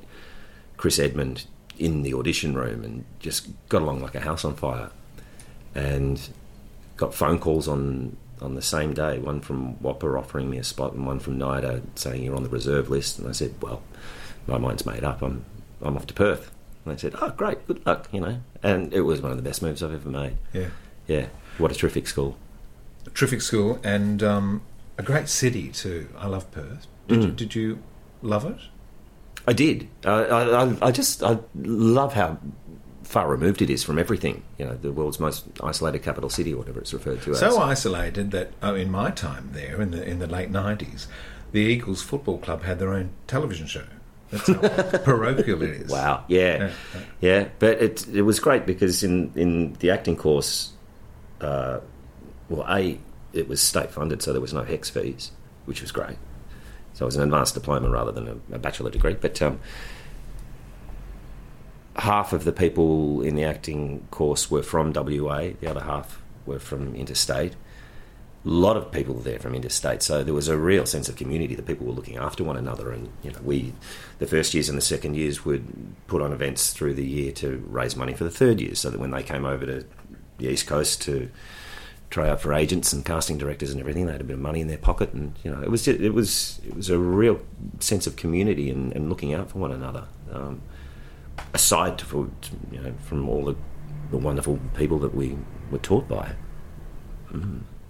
Chris 0.77 0.99
Edmund 0.99 1.45
in 1.77 2.01
the 2.03 2.13
audition 2.13 2.55
room 2.55 2.83
and 2.83 3.05
just 3.19 3.47
got 3.69 3.81
along 3.81 4.01
like 4.01 4.15
a 4.15 4.19
house 4.21 4.45
on 4.45 4.55
fire. 4.55 4.89
And 5.75 6.19
got 6.95 7.13
phone 7.13 7.39
calls 7.39 7.67
on 7.67 8.17
on 8.39 8.53
the 8.53 8.61
same 8.61 8.93
day, 8.93 9.17
one 9.17 9.41
from 9.41 9.75
WAAPA 9.77 10.17
offering 10.19 10.47
me 10.49 10.57
a 10.59 10.63
spot 10.63 10.93
and 10.93 11.07
one 11.07 11.19
from 11.19 11.39
NIDA 11.39 11.81
saying 11.95 12.21
you're 12.23 12.35
on 12.35 12.43
the 12.43 12.49
reserve 12.49 12.87
list. 12.89 13.17
And 13.17 13.27
I 13.27 13.31
said, 13.31 13.55
well, 13.61 13.81
my 14.45 14.57
mind's 14.59 14.85
made 14.85 15.03
up. 15.03 15.21
I'm 15.21 15.43
I'm 15.81 15.95
off 15.95 16.05
to 16.07 16.13
Perth. 16.13 16.51
And 16.85 16.95
they 16.95 16.99
said, 17.01 17.15
oh, 17.21 17.29
great, 17.31 17.65
good 17.67 17.85
luck, 17.85 18.07
you 18.11 18.21
know. 18.21 18.39
And 18.63 18.93
it 18.93 19.01
was 19.01 19.21
one 19.21 19.31
of 19.31 19.37
the 19.37 19.43
best 19.43 19.61
moves 19.61 19.83
I've 19.83 19.93
ever 19.93 20.09
made. 20.09 20.37
Yeah. 20.53 20.67
Yeah, 21.07 21.27
what 21.57 21.71
a 21.71 21.75
terrific 21.75 22.07
school. 22.07 22.37
A 23.05 23.09
terrific 23.11 23.41
school 23.41 23.79
and 23.83 24.21
um, 24.23 24.61
a 24.97 25.03
great 25.03 25.29
city 25.29 25.69
too. 25.69 26.09
I 26.17 26.27
love 26.27 26.49
Perth. 26.51 26.87
Did, 27.07 27.23
you, 27.23 27.29
Mm. 27.29 27.35
did 27.35 27.55
you 27.55 27.79
love 28.21 28.45
it? 28.45 28.57
I 29.47 29.53
did. 29.53 29.87
I, 30.05 30.11
I, 30.11 30.87
I- 30.87 30.91
just 30.91 31.23
I 31.23 31.39
love 31.55 32.13
how 32.13 32.37
far 33.03 33.29
removed 33.29 33.61
it 33.61 33.69
is 33.69 33.83
from 33.83 33.97
everything. 33.97 34.43
You 34.57 34.65
know, 34.65 34.75
the 34.75 34.91
world's 34.91 35.19
most 35.19 35.45
isolated 35.63 35.99
capital 36.03 36.29
city, 36.29 36.53
or 36.53 36.57
whatever 36.57 36.79
it's 36.81 36.93
referred 36.93 37.21
to 37.23 37.31
as. 37.31 37.39
So 37.39 37.57
isolated 37.59 38.31
that 38.31 38.51
oh, 38.61 38.75
in 38.75 38.91
my 38.91 39.11
time 39.11 39.51
there, 39.53 39.81
in 39.81 39.91
the 39.91 40.03
in 40.03 40.19
the 40.19 40.27
late 40.27 40.49
nineties, 40.51 41.07
the 41.53 41.61
Eagles 41.61 42.01
Football 42.03 42.37
Club 42.39 42.63
had 42.63 42.79
their 42.79 42.93
own 42.93 43.11
television 43.27 43.65
show. 43.67 43.85
That's 44.29 44.47
how 44.47 44.97
parochial 45.05 45.61
it 45.63 45.69
is. 45.69 45.89
Wow. 45.89 46.25
Yeah. 46.27 46.57
Yeah, 46.57 46.99
Yeah. 47.21 47.47
But 47.59 47.81
it 47.81 48.07
it 48.09 48.23
was 48.23 48.41
great 48.41 48.65
because 48.65 49.01
in 49.03 49.31
in 49.35 49.73
the 49.79 49.89
acting 49.91 50.17
course, 50.17 50.73
uh, 51.39 51.79
well, 52.49 52.65
a 52.69 52.99
it 53.31 53.47
was 53.47 53.61
state 53.61 53.91
funded, 53.91 54.21
so 54.21 54.33
there 54.33 54.41
was 54.41 54.53
no 54.53 54.63
HECS 54.63 54.89
fees, 54.91 55.31
which 55.65 55.81
was 55.81 55.93
great. 55.93 56.17
So 56.97 57.05
it 57.05 57.09
was 57.09 57.15
an 57.15 57.21
advanced 57.21 57.53
diploma 57.53 57.91
rather 57.91 58.11
than 58.11 58.27
a, 58.27 58.55
a 58.55 58.57
bachelor 58.57 58.89
degree. 58.89 59.13
But 59.13 59.39
um, 59.39 59.59
half 61.95 62.33
of 62.33 62.43
the 62.43 62.51
people 62.51 63.21
in 63.21 63.35
the 63.35 63.43
acting 63.43 64.07
course 64.09 64.49
were 64.49 64.63
from 64.63 64.93
WA, 64.93 65.51
the 65.59 65.67
other 65.69 65.83
half 65.83 66.19
were 66.47 66.57
from 66.57 66.95
interstate. 66.95 67.53
A 67.53 68.49
lot 68.49 68.77
of 68.77 68.91
people 68.91 69.13
there 69.13 69.37
from 69.37 69.53
interstate, 69.53 70.01
so 70.01 70.23
there 70.23 70.33
was 70.33 70.47
a 70.47 70.57
real 70.57 70.87
sense 70.87 71.07
of 71.07 71.15
community 71.15 71.53
that 71.53 71.67
people 71.67 71.85
were 71.85 71.93
looking 71.93 72.17
after 72.17 72.43
one 72.43 72.57
another. 72.57 72.89
And 72.89 73.09
you 73.21 73.29
know, 73.29 73.39
we, 73.43 73.73
the 74.17 74.25
first 74.25 74.55
years 74.55 74.67
and 74.67 74.75
the 74.75 74.81
second 74.81 75.15
years, 75.15 75.45
would 75.45 75.67
put 76.07 76.23
on 76.23 76.33
events 76.33 76.73
through 76.73 76.95
the 76.95 77.05
year 77.05 77.31
to 77.33 77.63
raise 77.69 77.95
money 77.95 78.15
for 78.15 78.23
the 78.23 78.31
third 78.31 78.59
years, 78.59 78.79
so 78.79 78.89
that 78.89 78.99
when 78.99 79.11
they 79.11 79.21
came 79.21 79.45
over 79.45 79.67
to 79.67 79.85
the 80.39 80.47
east 80.47 80.65
coast 80.65 80.99
to 81.03 81.29
try 82.09 82.29
out 82.29 82.41
for 82.41 82.53
agents 82.53 82.93
and 82.93 83.03
casting 83.03 83.37
directors 83.37 83.71
and 83.71 83.79
everything, 83.79 84.05
they 84.05 84.11
had 84.11 84.21
a 84.21 84.23
bit 84.23 84.35
of 84.35 84.39
money 84.39 84.61
in 84.61 84.67
their 84.67 84.77
pocket, 84.77 85.13
and 85.13 85.35
you 85.43 85.51
know, 85.51 85.61
it 85.61 85.69
was 85.69 85.85
just, 85.85 85.99
it 85.99 86.13
was 86.13 86.61
it 86.65 86.75
was 86.75 86.89
a 86.89 86.97
real 86.97 87.39
sense 87.79 88.07
of 88.07 88.15
community 88.15 88.69
and, 88.69 88.93
and 88.93 89.09
looking 89.09 89.33
out 89.33 89.49
for 89.49 89.59
one 89.59 89.71
another. 89.71 90.07
Um, 90.31 90.61
aside 91.53 91.97
to, 91.99 92.31
you 92.71 92.79
know, 92.79 92.93
from 93.03 93.29
all 93.29 93.45
the, 93.45 93.55
the 94.11 94.17
wonderful 94.17 94.59
people 94.75 94.99
that 94.99 95.13
we 95.13 95.37
were 95.69 95.77
taught 95.77 96.07
by. 96.07 96.33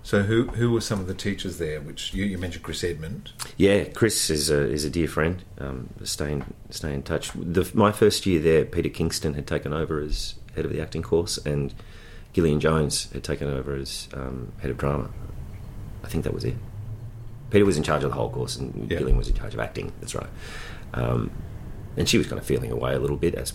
So 0.04 0.24
who 0.24 0.48
who 0.48 0.72
were 0.72 0.82
some 0.82 1.00
of 1.00 1.08
the 1.08 1.14
teachers 1.14 1.58
there? 1.58 1.82
Which 1.82 2.14
you, 2.14 2.26
you 2.26 2.38
mentioned 2.38 2.64
Chris 2.64 2.84
Edmund. 2.84 3.32
Yeah, 3.58 3.84
Chris 3.86 4.30
is 4.30 4.50
a 4.50 4.70
is 4.70 4.86
a 4.86 4.90
dear 4.90 5.08
friend. 5.08 5.44
Um, 5.60 5.90
stay 6.04 6.32
in 6.32 6.54
stay 6.70 6.94
in 6.94 7.04
touch. 7.04 7.32
The, 7.34 7.70
my 7.74 7.92
first 7.92 8.26
year 8.26 8.40
there, 8.40 8.66
Peter 8.66 8.90
Kingston 8.90 9.34
had 9.34 9.46
taken 9.46 9.74
over 9.74 10.00
as 10.00 10.36
head 10.56 10.66
of 10.66 10.72
the 10.72 10.82
acting 10.82 11.04
course, 11.04 11.38
and 11.38 11.74
Gillian 12.38 12.60
Jones 12.60 13.12
had 13.14 13.24
taken 13.24 13.48
over 13.50 13.74
as 13.74 14.08
um, 14.14 14.52
head 14.62 14.70
of 14.70 14.78
drama. 14.78 15.10
I 16.04 16.08
think 16.08 16.24
that 16.24 16.36
was 16.36 16.44
it. 16.44 16.54
Peter 17.50 17.66
was 17.66 17.78
in 17.78 17.82
charge 17.84 18.04
of 18.04 18.12
the 18.12 18.16
whole 18.16 18.30
course, 18.30 18.56
and 18.58 18.92
Yeah. 18.92 19.00
Gillian 19.00 19.18
was 19.18 19.28
in 19.28 19.34
charge 19.34 19.56
of 19.56 19.60
acting. 19.60 19.92
That's 20.02 20.14
right. 20.14 20.30
Um, 20.94 21.32
and 21.98 22.08
she 22.08 22.20
was 22.20 22.28
kind 22.28 22.40
of 22.40 22.46
feeling 22.46 22.72
away 22.72 22.94
a 22.94 23.00
little 23.00 23.18
bit, 23.18 23.34
as 23.34 23.54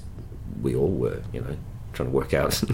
we 0.61 0.75
all 0.75 0.89
were. 0.91 1.23
You 1.33 1.43
know, 1.43 1.57
trying 1.93 2.09
to 2.09 2.13
work 2.15 2.35
out. 2.35 2.61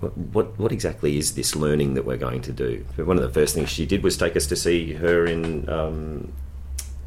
What, 0.00 0.16
what 0.16 0.58
what 0.58 0.72
exactly 0.72 1.18
is 1.18 1.34
this 1.34 1.54
learning 1.54 1.92
that 1.92 2.06
we're 2.06 2.16
going 2.16 2.40
to 2.42 2.52
do? 2.52 2.86
But 2.96 3.04
one 3.06 3.18
of 3.18 3.22
the 3.22 3.28
first 3.38 3.54
things 3.54 3.68
she 3.68 3.84
did 3.84 4.02
was 4.02 4.16
take 4.16 4.34
us 4.34 4.46
to 4.46 4.56
see 4.56 4.94
her 4.94 5.26
in 5.26 5.68
um, 5.68 6.32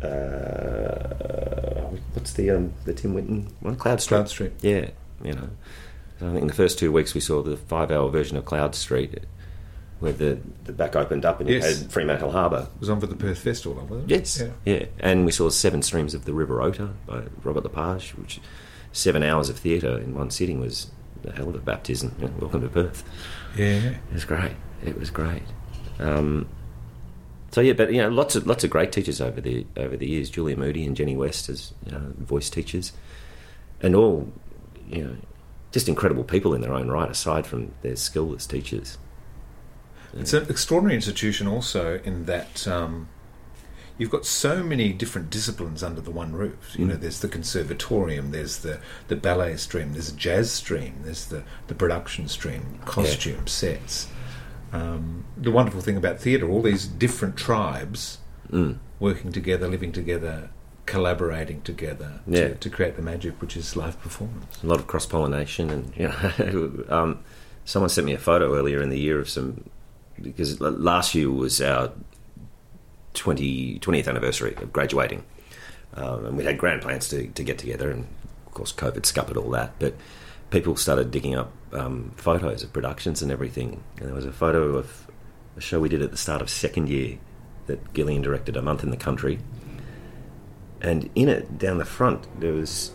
uh, 0.04 1.90
what's 2.14 2.34
the 2.34 2.52
um, 2.52 2.72
the 2.86 2.94
Tim 2.94 3.16
Winton 3.16 3.52
one 3.62 3.76
Cloud 3.78 4.00
Street. 4.00 4.18
Cloud 4.18 4.30
Street. 4.30 4.52
Yeah, 4.62 4.90
you 5.24 5.34
know. 5.34 5.50
I 6.24 6.32
think 6.32 6.42
in 6.44 6.48
the 6.48 6.54
first 6.54 6.80
two 6.80 6.92
weeks 6.92 7.14
we 7.14 7.22
saw 7.22 7.42
the 7.42 7.58
five 7.58 7.92
hour 7.92 8.10
version 8.10 8.38
of 8.38 8.46
Cloud 8.46 8.76
Street, 8.76 9.20
where 10.00 10.14
the, 10.14 10.40
the 10.66 10.74
back 10.74 10.96
opened 10.96 11.26
up 11.26 11.40
and 11.40 11.50
you 11.50 11.56
Yes. 11.58 11.82
had 11.82 11.92
Fremantle 11.92 12.32
Harbour. 12.32 12.68
It 12.76 12.80
was 12.80 12.90
on 12.90 13.00
for 13.00 13.08
the 13.08 13.16
Perth 13.16 13.40
Festival, 13.40 13.82
wasn't 13.86 14.12
it? 14.12 14.16
Yes, 14.20 14.42
Yeah. 14.42 14.74
yeah. 14.80 14.86
And 15.00 15.26
we 15.26 15.32
saw 15.32 15.50
Seven 15.50 15.82
Streams 15.82 16.14
of 16.14 16.26
the 16.26 16.34
River 16.34 16.62
Ota 16.62 16.90
by 17.06 17.24
Robert 17.44 17.64
Lepage, 17.64 18.12
which 18.12 18.40
seven 18.92 19.24
hours 19.24 19.50
of 19.50 19.58
theatre 19.58 19.98
in 19.98 20.14
one 20.14 20.30
sitting 20.30 20.60
was 20.60 20.92
a 21.26 21.32
hell 21.32 21.50
of 21.50 21.56
a 21.56 21.60
baptism. 21.60 22.14
Welcome 22.40 22.62
to 22.62 22.68
Perth. 22.70 23.04
Yeah. 23.58 23.90
It 23.92 24.14
was 24.14 24.26
great. 24.26 24.54
It 24.86 25.00
was 25.00 25.10
great. 25.10 25.44
Um, 26.00 26.48
so 27.52 27.62
yeah, 27.62 27.74
but 27.74 27.94
you 27.94 28.02
know, 28.02 28.10
lots 28.10 28.36
of 28.36 28.48
lots 28.48 28.64
of 28.64 28.70
great 28.72 28.92
teachers 28.92 29.22
over 29.22 29.40
the 29.40 29.66
over 29.78 29.96
the 29.96 30.08
years. 30.08 30.30
Julia 30.30 30.58
Moody 30.58 30.86
and 30.86 30.96
Jenny 30.98 31.16
West 31.16 31.50
as 31.50 31.72
you 31.86 31.92
know, 31.92 32.12
voice 32.18 32.50
teachers, 32.50 32.94
and 33.80 33.96
all 33.96 34.28
you 34.90 35.04
know, 35.04 35.16
just 35.74 35.90
incredible 35.90 36.24
people 36.24 36.54
in 36.54 36.62
their 36.62 36.74
own 36.74 36.88
right. 36.88 37.12
Aside 37.12 37.46
from 37.46 37.74
their 37.82 37.98
skill 37.98 38.34
as 38.34 38.48
teachers. 38.48 38.98
It's 40.16 40.32
an 40.32 40.46
extraordinary 40.48 40.96
institution 40.96 41.48
also 41.48 42.00
in 42.04 42.26
that 42.26 42.68
um, 42.68 43.10
you've 43.98 44.12
got 44.12 44.28
so 44.28 44.64
many 44.64 44.94
different 44.94 45.32
disciplines 45.32 45.82
under 45.82 46.02
the 46.02 46.12
one 46.12 46.34
roof. 46.34 46.76
You 46.78 46.86
know, 46.86 46.96
there's 46.96 47.20
the 47.20 47.28
conservatorium, 47.28 48.30
there's 48.30 48.60
the, 48.60 48.80
the 49.08 49.16
ballet 49.16 49.58
stream, 49.58 49.94
there's 49.94 50.10
a 50.10 50.16
jazz 50.16 50.52
stream, 50.52 51.00
there's 51.04 51.26
the, 51.26 51.44
the 51.66 51.74
production 51.74 52.28
stream, 52.28 52.80
costume, 52.86 53.48
sets. 53.48 54.08
Um, 54.72 55.26
the 55.36 55.50
wonderful 55.52 55.82
thing 55.82 55.98
about 55.98 56.20
theatre, 56.20 56.48
all 56.48 56.62
these 56.62 56.86
different 56.88 57.36
tribes 57.36 58.20
Mm. 58.52 58.78
working 59.00 59.32
together, 59.32 59.68
living 59.68 59.92
together, 59.92 60.52
collaborating 60.86 61.62
together 61.62 62.20
Yeah. 62.28 62.50
to, 62.50 62.56
to 62.56 62.70
create 62.70 62.96
the 62.96 63.02
magic 63.02 63.42
which 63.42 63.56
is 63.56 63.76
live 63.76 64.00
performance. 64.02 64.62
a 64.64 64.68
lot 64.68 64.80
of 64.80 64.88
cross 64.88 65.06
pollination, 65.06 65.70
and 65.70 65.94
you 65.96 66.08
know, 66.10 66.84
um, 66.90 67.20
someone 67.66 67.90
sent 67.90 68.06
me 68.06 68.14
a 68.14 68.18
photo 68.20 68.56
earlier 68.56 68.82
in 68.82 68.90
the 68.90 69.00
year 69.00 69.20
of 69.20 69.30
some 69.30 69.70
because 70.22 70.60
last 70.62 71.16
year 71.16 71.30
was 71.32 71.62
our 71.62 71.92
20, 73.14 73.80
20th 73.80 74.08
anniversary 74.08 74.56
of 74.58 74.74
graduating, 74.74 75.24
um, 75.96 76.26
and 76.26 76.38
we 76.38 76.44
had 76.44 76.58
grand 76.58 76.82
plans 76.82 77.08
to, 77.10 77.28
to 77.28 77.44
get 77.44 77.58
together, 77.58 77.92
and 77.92 78.08
of 78.48 78.54
course, 78.54 78.72
COVID 78.74 79.06
scuppered 79.06 79.38
all 79.38 79.50
that, 79.52 79.74
but. 79.80 79.94
People 80.50 80.76
started 80.76 81.10
digging 81.10 81.34
up 81.34 81.52
um, 81.72 82.12
photos 82.16 82.62
of 82.62 82.72
productions 82.72 83.24
and 83.24 83.32
everything, 83.32 83.84
and 83.98 84.08
there 84.08 84.14
was 84.14 84.26
a 84.26 84.32
photo 84.32 84.76
of 84.78 85.08
a 85.58 85.62
show 85.62 85.80
we 85.80 85.90
did 85.90 86.04
at 86.04 86.12
the 86.12 86.18
start 86.18 86.44
of 86.44 86.50
second 86.52 86.90
year 86.90 87.18
that 87.66 87.92
Gillian 87.96 88.22
directed, 88.22 88.56
A 88.56 88.62
Month 88.62 88.84
in 88.84 88.92
the 88.92 88.96
Country, 88.98 89.40
and 90.84 91.10
in 91.16 91.30
it, 91.30 91.58
down 91.58 91.78
the 91.78 91.86
front, 91.86 92.28
there 92.40 92.54
was 92.54 92.92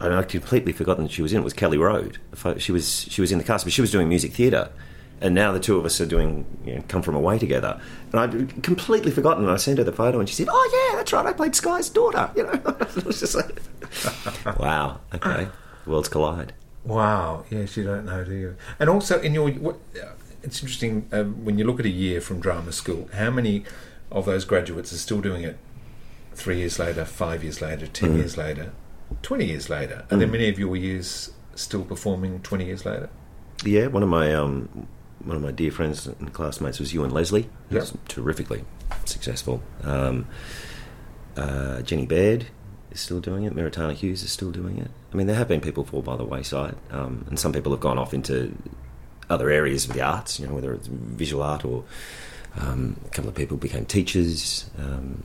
and 0.00 0.12
I'd 0.12 0.28
completely 0.28 0.72
forgotten 0.72 1.04
that 1.04 1.12
she 1.12 1.22
was 1.22 1.32
in 1.32 1.40
it. 1.40 1.44
Was 1.44 1.52
Kellie 1.52 1.78
Rode? 1.78 2.18
She 2.58 2.72
was 2.72 3.06
she 3.10 3.20
was 3.20 3.32
in 3.32 3.38
the 3.38 3.44
cast, 3.44 3.64
but 3.64 3.72
she 3.72 3.80
was 3.80 3.90
doing 3.90 4.08
music 4.08 4.32
theatre, 4.32 4.70
and 5.20 5.34
now 5.34 5.52
the 5.52 5.60
two 5.60 5.78
of 5.78 5.84
us 5.84 6.00
are 6.00 6.06
doing 6.06 6.44
you 6.64 6.76
know, 6.76 6.84
Come 6.88 7.02
From 7.02 7.14
Away 7.14 7.38
together. 7.38 7.80
And 8.12 8.20
I'd 8.20 8.62
completely 8.62 9.10
forgotten. 9.10 9.44
And 9.44 9.52
I 9.52 9.56
sent 9.56 9.78
her 9.78 9.84
the 9.84 9.92
photo, 9.92 10.20
and 10.20 10.28
she 10.28 10.34
said, 10.34 10.48
"Oh 10.50 10.90
yeah, 10.90 10.98
that's 10.98 11.12
right. 11.12 11.24
I 11.24 11.32
played 11.32 11.54
Sky's 11.54 11.88
daughter." 11.88 12.30
You 12.36 12.44
know, 12.44 12.76
was 13.06 13.20
just 13.20 13.34
like, 13.34 13.60
wow. 14.58 15.00
Okay, 15.14 15.48
worlds 15.86 16.08
collide. 16.08 16.52
Wow. 16.84 17.44
Yes, 17.48 17.76
you 17.76 17.84
don't 17.84 18.04
know, 18.04 18.24
do 18.24 18.34
you? 18.34 18.56
And 18.78 18.90
also, 18.90 19.18
in 19.20 19.32
your, 19.32 19.50
what, 19.52 19.76
uh, 19.96 20.10
it's 20.42 20.60
interesting 20.60 21.08
um, 21.12 21.42
when 21.42 21.56
you 21.56 21.64
look 21.64 21.80
at 21.80 21.86
a 21.86 21.90
year 21.90 22.20
from 22.20 22.40
drama 22.40 22.72
school. 22.72 23.08
How 23.14 23.30
many 23.30 23.64
of 24.12 24.26
those 24.26 24.44
graduates 24.44 24.92
are 24.92 24.98
still 24.98 25.22
doing 25.22 25.44
it 25.44 25.56
three 26.34 26.58
years 26.58 26.78
later, 26.78 27.04
five 27.04 27.42
years 27.42 27.60
later, 27.62 27.86
ten 27.86 28.10
Mm. 28.14 28.18
years 28.18 28.36
later, 28.36 28.72
twenty 29.22 29.46
years 29.46 29.68
later? 29.70 30.04
Are 30.10 30.16
there 30.16 30.28
Mm. 30.28 30.32
many 30.32 30.48
of 30.48 30.58
your 30.58 30.76
years 30.76 31.30
still 31.54 31.84
performing 31.84 32.40
twenty 32.40 32.66
years 32.66 32.84
later? 32.84 33.08
Yeah, 33.64 33.86
one 33.86 34.02
of 34.02 34.08
my 34.08 34.34
um, 34.34 34.86
one 35.24 35.36
of 35.36 35.42
my 35.42 35.52
dear 35.52 35.70
friends 35.70 36.06
and 36.06 36.32
classmates 36.32 36.78
was 36.80 36.92
Ewan 36.92 37.10
Leslie. 37.10 37.48
Yep. 37.70 37.80
Who's 37.80 37.92
terrifically 38.08 38.64
successful. 39.04 39.62
Um, 39.82 40.26
uh, 41.36 41.78
Jenni 41.82 42.06
Baird 42.06 42.46
is 42.90 43.00
still 43.00 43.20
doing 43.20 43.44
it. 43.44 43.54
Meritana 43.54 43.92
Hughes 43.94 44.22
is 44.22 44.30
still 44.30 44.50
doing 44.50 44.78
it. 44.78 44.90
I 45.12 45.16
mean, 45.16 45.26
there 45.26 45.36
have 45.36 45.48
been 45.48 45.60
people 45.60 45.84
fall 45.84 46.02
by 46.02 46.16
the 46.16 46.24
wayside, 46.24 46.76
um, 46.90 47.24
and 47.28 47.38
some 47.38 47.52
people 47.52 47.72
have 47.72 47.80
gone 47.80 47.98
off 47.98 48.12
into 48.12 48.54
other 49.30 49.48
areas 49.50 49.86
of 49.88 49.94
the 49.94 50.02
arts. 50.02 50.38
You 50.38 50.46
know, 50.46 50.54
whether 50.54 50.72
it's 50.74 50.86
visual 50.88 51.42
art 51.42 51.64
or 51.64 51.84
um, 52.60 52.96
a 53.06 53.08
couple 53.10 53.28
of 53.30 53.34
people 53.34 53.56
became 53.56 53.84
teachers. 53.86 54.68
Um, 54.78 55.24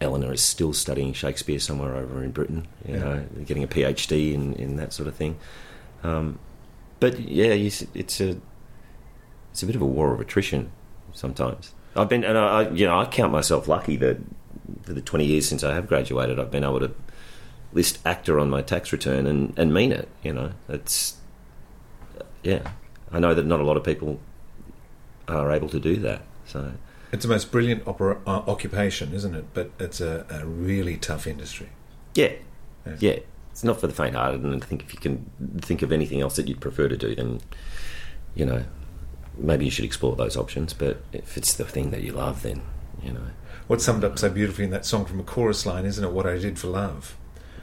Eleanor 0.00 0.32
is 0.32 0.42
still 0.42 0.72
studying 0.72 1.12
Shakespeare 1.12 1.58
somewhere 1.58 1.96
over 1.96 2.22
in 2.22 2.30
Britain. 2.30 2.66
You 2.86 2.94
Yeah. 2.94 3.00
know, 3.00 3.24
getting 3.46 3.62
a 3.62 3.68
PhD 3.68 4.34
in, 4.34 4.52
in 4.54 4.76
that 4.76 4.92
sort 4.92 5.08
of 5.08 5.14
thing. 5.14 5.36
Um, 6.02 6.38
but 7.00 7.18
yeah, 7.18 7.52
you, 7.54 7.70
it's 7.94 8.20
a 8.20 8.36
it's 9.52 9.62
a 9.62 9.66
bit 9.66 9.74
of 9.76 9.82
a 9.82 9.86
war 9.86 10.12
of 10.12 10.20
attrition 10.20 10.70
sometimes. 11.12 11.72
I've 11.94 12.10
been, 12.10 12.24
and 12.24 12.36
I, 12.36 12.62
I- 12.62 12.70
you 12.70 12.86
know, 12.86 12.98
I 12.98 13.06
count 13.06 13.32
myself 13.32 13.68
lucky 13.68 13.96
that 13.96 14.18
for 14.82 14.92
the 14.92 15.00
twenty 15.00 15.24
years 15.24 15.48
since 15.48 15.64
I 15.64 15.74
have 15.74 15.88
graduated, 15.88 16.38
I've 16.38 16.50
been 16.50 16.64
able 16.64 16.80
to 16.80 16.92
list 17.72 17.98
actor 18.06 18.38
on 18.38 18.48
my 18.50 18.62
tax 18.62 18.92
return 18.92 19.26
and, 19.26 19.58
and 19.58 19.72
mean 19.72 19.92
it. 19.92 20.08
You 20.22 20.32
know, 20.34 20.52
it's 20.68 21.16
yeah. 22.42 22.70
I 23.12 23.18
know 23.18 23.34
that 23.34 23.46
not 23.46 23.60
a 23.60 23.64
lot 23.64 23.76
of 23.76 23.84
people 23.84 24.20
are 25.28 25.50
able 25.52 25.68
to 25.70 25.80
do 25.80 25.96
that. 25.96 26.22
So 26.46 26.72
It's 27.12 27.22
the 27.24 27.28
most 27.28 27.50
brilliant 27.52 27.86
opera, 27.86 28.18
uh, 28.26 28.42
occupation, 28.46 29.14
isn't 29.14 29.34
it? 29.34 29.44
But 29.54 29.70
it's 29.78 30.00
a, 30.00 30.26
a 30.28 30.44
really 30.46 30.96
tough 30.96 31.26
industry. 31.26 31.68
yeah, 32.14 32.32
Yes. 32.86 33.02
yeah. 33.02 33.18
It's 33.52 33.64
not 33.64 33.80
for 33.80 33.86
the 33.86 33.94
faint-hearted, 33.94 34.42
and 34.42 34.62
I 34.62 34.66
think 34.66 34.82
if 34.82 34.92
you 34.92 35.00
can 35.00 35.30
think 35.62 35.80
of 35.82 35.90
anything 35.90 36.20
else 36.20 36.36
that 36.36 36.46
you'd 36.46 36.60
prefer 36.60 36.88
to 36.88 36.96
do, 36.96 37.14
then 37.14 37.40
you 38.34 38.44
know 38.44 38.64
maybe 39.38 39.64
you 39.64 39.70
should 39.70 39.84
explore 39.86 40.14
those 40.14 40.36
options. 40.36 40.74
But 40.74 41.02
if 41.12 41.36
it's 41.38 41.54
the 41.54 41.64
thing 41.64 41.90
that 41.90 42.02
you 42.02 42.12
love, 42.12 42.42
then 42.42 42.60
you 43.02 43.12
know. 43.12 43.28
What's 43.66 43.82
summed 43.84 44.04
up 44.04 44.18
so 44.18 44.28
beautifully 44.28 44.64
in 44.64 44.70
that 44.70 44.84
song 44.84 45.06
from 45.06 45.18
a 45.20 45.24
chorus 45.24 45.64
line, 45.66 45.86
isn't 45.86 46.04
it? 46.04 46.12
What 46.12 46.26
I 46.26 46.36
did 46.38 46.58
for 46.58 46.68
love. 46.68 47.16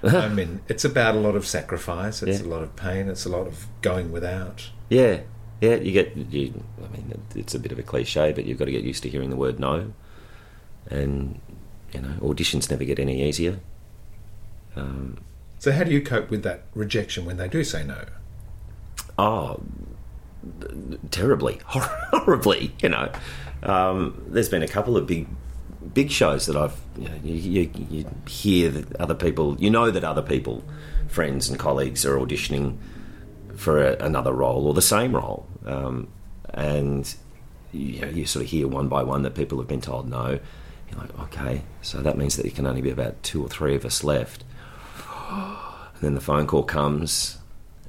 I 0.04 0.28
mean, 0.40 0.62
it's 0.68 0.84
about 0.84 1.16
a 1.16 1.20
lot 1.20 1.36
of 1.36 1.46
sacrifice. 1.48 2.22
It's 2.24 2.42
Yeah. 2.42 2.48
a 2.48 2.50
lot 2.50 2.64
of 2.64 2.76
pain. 2.76 3.08
It's 3.08 3.24
a 3.26 3.30
lot 3.30 3.46
of 3.48 3.68
going 3.82 4.12
without. 4.12 4.70
Yeah, 4.90 5.22
yeah. 5.64 5.76
You 5.76 5.92
get. 5.92 6.16
You, 6.16 6.64
I 6.84 6.88
mean, 6.96 7.20
it's 7.36 7.56
a 7.56 7.60
bit 7.60 7.72
of 7.72 7.80
a 7.80 7.84
cliche, 7.84 8.32
but 8.34 8.46
you've 8.46 8.60
got 8.60 8.66
to 8.66 8.72
get 8.72 8.84
used 8.84 9.04
to 9.04 9.10
hearing 9.10 9.30
the 9.30 9.36
word 9.36 9.60
no. 9.60 9.94
And 10.90 11.40
you 11.94 12.02
know, 12.02 12.14
auditions 12.22 12.70
never 12.70 12.84
get 12.84 13.00
any 13.00 13.24
easier. 13.24 13.60
Um, 14.76 15.20
So, 15.60 15.72
how 15.72 15.84
do 15.84 15.92
you 15.92 16.02
cope 16.02 16.30
with 16.30 16.44
that 16.44 16.64
rejection 16.74 17.26
when 17.26 17.38
they 17.38 17.48
do 17.48 17.64
say 17.64 17.84
no? 17.84 18.06
oh, 19.18 19.62
terribly, 21.12 21.60
horribly. 21.66 22.74
You 22.82 22.90
know, 22.90 23.12
um, 23.64 24.22
there's 24.28 24.50
been 24.50 24.64
a 24.64 24.68
couple 24.68 24.98
of 24.98 25.06
big, 25.08 25.28
big 25.94 26.12
shows 26.12 26.48
that 26.48 26.56
I've. 26.56 26.76
You, 26.98 27.10
know, 27.10 27.16
you, 27.24 27.34
you, 27.36 27.86
you 27.90 28.06
hear 28.28 28.70
that 28.72 28.96
other 28.98 29.16
people, 29.16 29.56
you 29.60 29.70
know 29.70 29.92
that 29.92 30.04
other 30.04 30.22
people, 30.24 30.64
friends 31.08 31.50
and 31.50 31.60
colleagues, 31.60 32.06
are 32.06 32.18
auditioning 32.18 32.78
for 33.56 33.84
a, 33.84 33.96
another 34.04 34.34
role 34.34 34.68
or 34.68 34.74
the 34.74 34.82
same 34.82 35.16
role, 35.16 35.48
um, 35.66 36.08
and 36.54 37.14
you, 37.72 38.02
know, 38.02 38.08
you 38.10 38.26
sort 38.26 38.46
of 38.46 38.52
hear 38.52 38.68
one 38.68 38.88
by 38.88 39.04
one 39.04 39.24
that 39.24 39.34
people 39.36 39.58
have 39.60 39.68
been 39.68 39.82
told 39.82 40.10
no. 40.10 40.40
You're 40.90 41.00
like, 41.00 41.20
okay, 41.22 41.62
so 41.82 42.02
that 42.02 42.18
means 42.18 42.36
that 42.36 42.44
there 42.44 42.52
can 42.52 42.68
only 42.68 42.82
be 42.82 42.92
about 42.92 43.22
two 43.24 43.44
or 43.44 43.50
three 43.50 43.76
of 43.76 43.84
us 43.86 44.04
left. 44.04 44.44
And 45.32 46.02
then 46.02 46.14
the 46.16 46.22
phone 46.22 46.46
call 46.48 46.64
comes, 46.64 47.38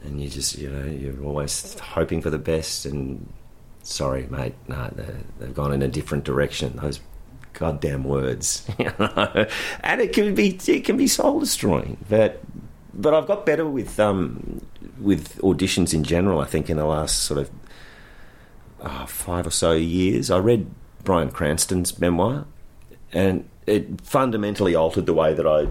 and 0.02 0.22
you 0.22 0.28
just, 0.28 0.56
you 0.56 0.70
know, 0.70 0.84
you're 0.86 1.22
always 1.24 1.78
hoping 1.80 2.22
for 2.22 2.30
the 2.30 2.38
best. 2.38 2.86
And 2.86 3.30
sorry, 3.82 4.26
mate, 4.30 4.54
no, 4.68 4.88
they- 4.94 5.24
they've 5.38 5.54
gone 5.54 5.72
in 5.72 5.82
a 5.82 5.88
different 5.88 6.24
direction. 6.24 6.76
Those 6.80 7.00
goddamn 7.52 8.04
words, 8.04 8.66
you 8.78 8.90
know? 8.98 9.46
and 9.80 10.00
it 10.00 10.12
can 10.12 10.34
be, 10.34 10.58
it 10.66 10.84
can 10.84 10.96
be 10.96 11.06
soul 11.06 11.40
destroying. 11.40 11.98
But, 12.08 12.40
but 12.96 13.14
I've 13.14 13.26
got 13.26 13.44
better 13.44 13.66
with, 13.66 13.98
um, 14.00 14.60
with 15.00 15.38
auditions 15.38 15.92
in 15.94 16.04
general. 16.04 16.40
I 16.40 16.44
think 16.46 16.70
in 16.70 16.76
the 16.76 16.84
last 16.86 17.20
sort 17.20 17.40
of 17.40 17.50
uh, 18.80 19.06
five 19.06 19.46
or 19.46 19.50
so 19.50 19.72
years, 19.72 20.30
I 20.30 20.38
read 20.38 20.66
Bryan 21.02 21.30
Cranston's 21.30 21.98
memoir, 21.98 22.46
and 23.12 23.48
it 23.66 24.00
fundamentally 24.02 24.74
altered 24.74 25.06
the 25.06 25.14
way 25.14 25.34
that 25.34 25.46
I 25.46 25.68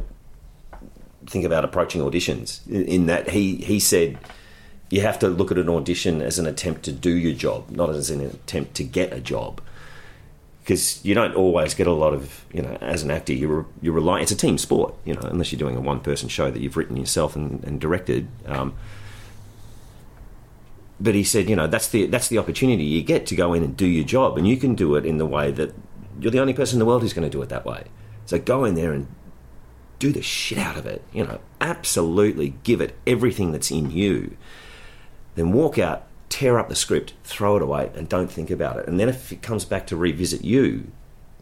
think 1.26 1.46
about 1.46 1.64
approaching 1.64 2.02
auditions 2.02 2.60
in- 2.68 2.86
in 2.86 3.06
that 3.06 3.30
he 3.30 3.56
he 3.58 3.80
said 3.80 4.18
you 4.90 5.00
have 5.02 5.18
to 5.20 5.30
look 5.30 5.52
at 5.52 5.58
an 5.58 5.70
audition 5.70 6.22
as 6.22 6.38
an 6.38 6.46
attempt 6.46 6.84
to 6.84 6.92
do 6.92 7.12
your 7.12 7.34
job 7.34 7.70
not 7.72 7.90
as 7.90 8.10
an 8.10 8.20
attempt 8.20 8.76
to 8.76 8.84
get 8.84 9.14
a 9.14 9.22
job 9.22 9.62
because 10.64 11.04
you 11.04 11.14
don't 11.14 11.36
always 11.36 11.74
get 11.74 11.88
a 11.88 11.92
lot 11.92 12.14
of 12.14 12.46
you 12.54 12.62
know 12.62 12.78
as 12.82 13.04
an 13.04 13.12
actor 13.12 13.34
you're 13.34 13.66
you're 13.82 13.94
relying 13.94 14.24
it's 14.24 14.32
a 14.32 14.36
team 14.36 14.58
sport 14.58 14.94
you 15.06 15.14
know 15.14 15.22
unless 15.24 15.52
you're 15.52 15.60
doing 15.60 15.76
a 15.76 15.82
one 15.82 16.00
person 16.00 16.30
show 16.30 16.50
that 16.50 16.62
you've 16.62 16.78
written 16.78 16.96
yourself 16.98 17.36
and, 17.36 17.64
and 17.64 17.80
directed 17.80 18.28
um, 18.46 18.74
but 21.00 21.16
he 21.16 21.24
said 21.24 21.50
you 21.50 21.56
know 21.56 21.68
that's 21.68 21.90
the 21.90 22.06
that's 22.08 22.30
the 22.30 22.38
opportunity 22.38 22.84
you 22.84 23.04
get 23.04 23.26
to 23.26 23.36
go 23.36 23.54
in 23.54 23.64
and 23.64 23.76
do 23.76 23.88
your 23.88 24.06
job 24.06 24.38
and 24.38 24.48
you 24.48 24.58
can 24.58 24.76
do 24.76 24.96
it 24.96 25.06
in 25.06 25.18
the 25.18 25.26
way 25.26 25.52
that 25.52 25.74
you're 26.20 26.32
the 26.32 26.40
only 26.40 26.54
person 26.54 26.76
in 26.76 26.80
the 26.80 26.86
world 26.86 27.02
who's 27.02 27.14
going 27.14 27.30
to 27.30 27.38
do 27.38 27.42
it 27.42 27.50
that 27.50 27.66
way 27.66 27.84
so 28.26 28.40
go 28.40 28.64
in 28.64 28.76
there 28.76 28.94
and 28.94 29.08
do 30.04 30.12
the 30.12 30.22
shit 30.22 30.58
out 30.58 30.76
of 30.76 30.86
it. 30.86 31.02
You 31.14 31.24
know, 31.24 31.40
absolutely 31.62 32.56
give 32.64 32.82
it 32.82 32.94
everything 33.08 33.54
that's 33.54 33.72
in 33.72 33.90
you. 33.90 34.36
Then 35.36 35.54
walk 35.54 35.80
out 35.80 36.08
tear 36.34 36.58
up 36.58 36.68
the 36.68 36.76
script, 36.76 37.14
throw 37.24 37.56
it 37.58 37.62
away, 37.62 37.92
and 37.94 38.10
don't 38.10 38.32
think 38.32 38.50
about 38.50 38.78
it. 38.80 38.88
And 38.88 39.00
then 39.00 39.08
if 39.08 39.32
it 39.32 39.44
comes 39.44 39.66
back 39.66 39.86
to 39.86 39.96
revisit 39.96 40.44
you, 40.44 40.92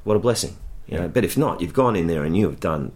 what 0.04 0.17
a 0.17 0.19
blessing. 0.19 0.58
You 0.86 0.97
know, 0.97 1.08
but 1.08 1.23
if 1.23 1.38
not, 1.38 1.62
you've 1.62 1.73
gone 1.73 1.95
in 1.95 2.08
there 2.08 2.25
and 2.25 2.36
you 2.36 2.45
have 2.49 2.60
done 2.60 2.91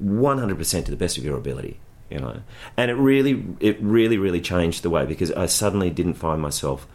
100% 0.00 0.84
to 0.84 0.90
the 0.92 0.96
best 0.96 1.18
of 1.18 1.24
your 1.24 1.36
ability. 1.36 1.80
You 2.08 2.20
know, 2.20 2.42
and 2.76 2.88
it 2.88 2.94
really, 2.94 3.44
it 3.58 3.80
really, 3.80 4.16
really 4.16 4.40
changed 4.40 4.84
the 4.84 4.90
way 4.90 5.06
because 5.06 5.32
I 5.32 5.46
suddenly 5.46 5.90
didn't 5.90 6.14
find 6.14 6.40
myself 6.40 6.86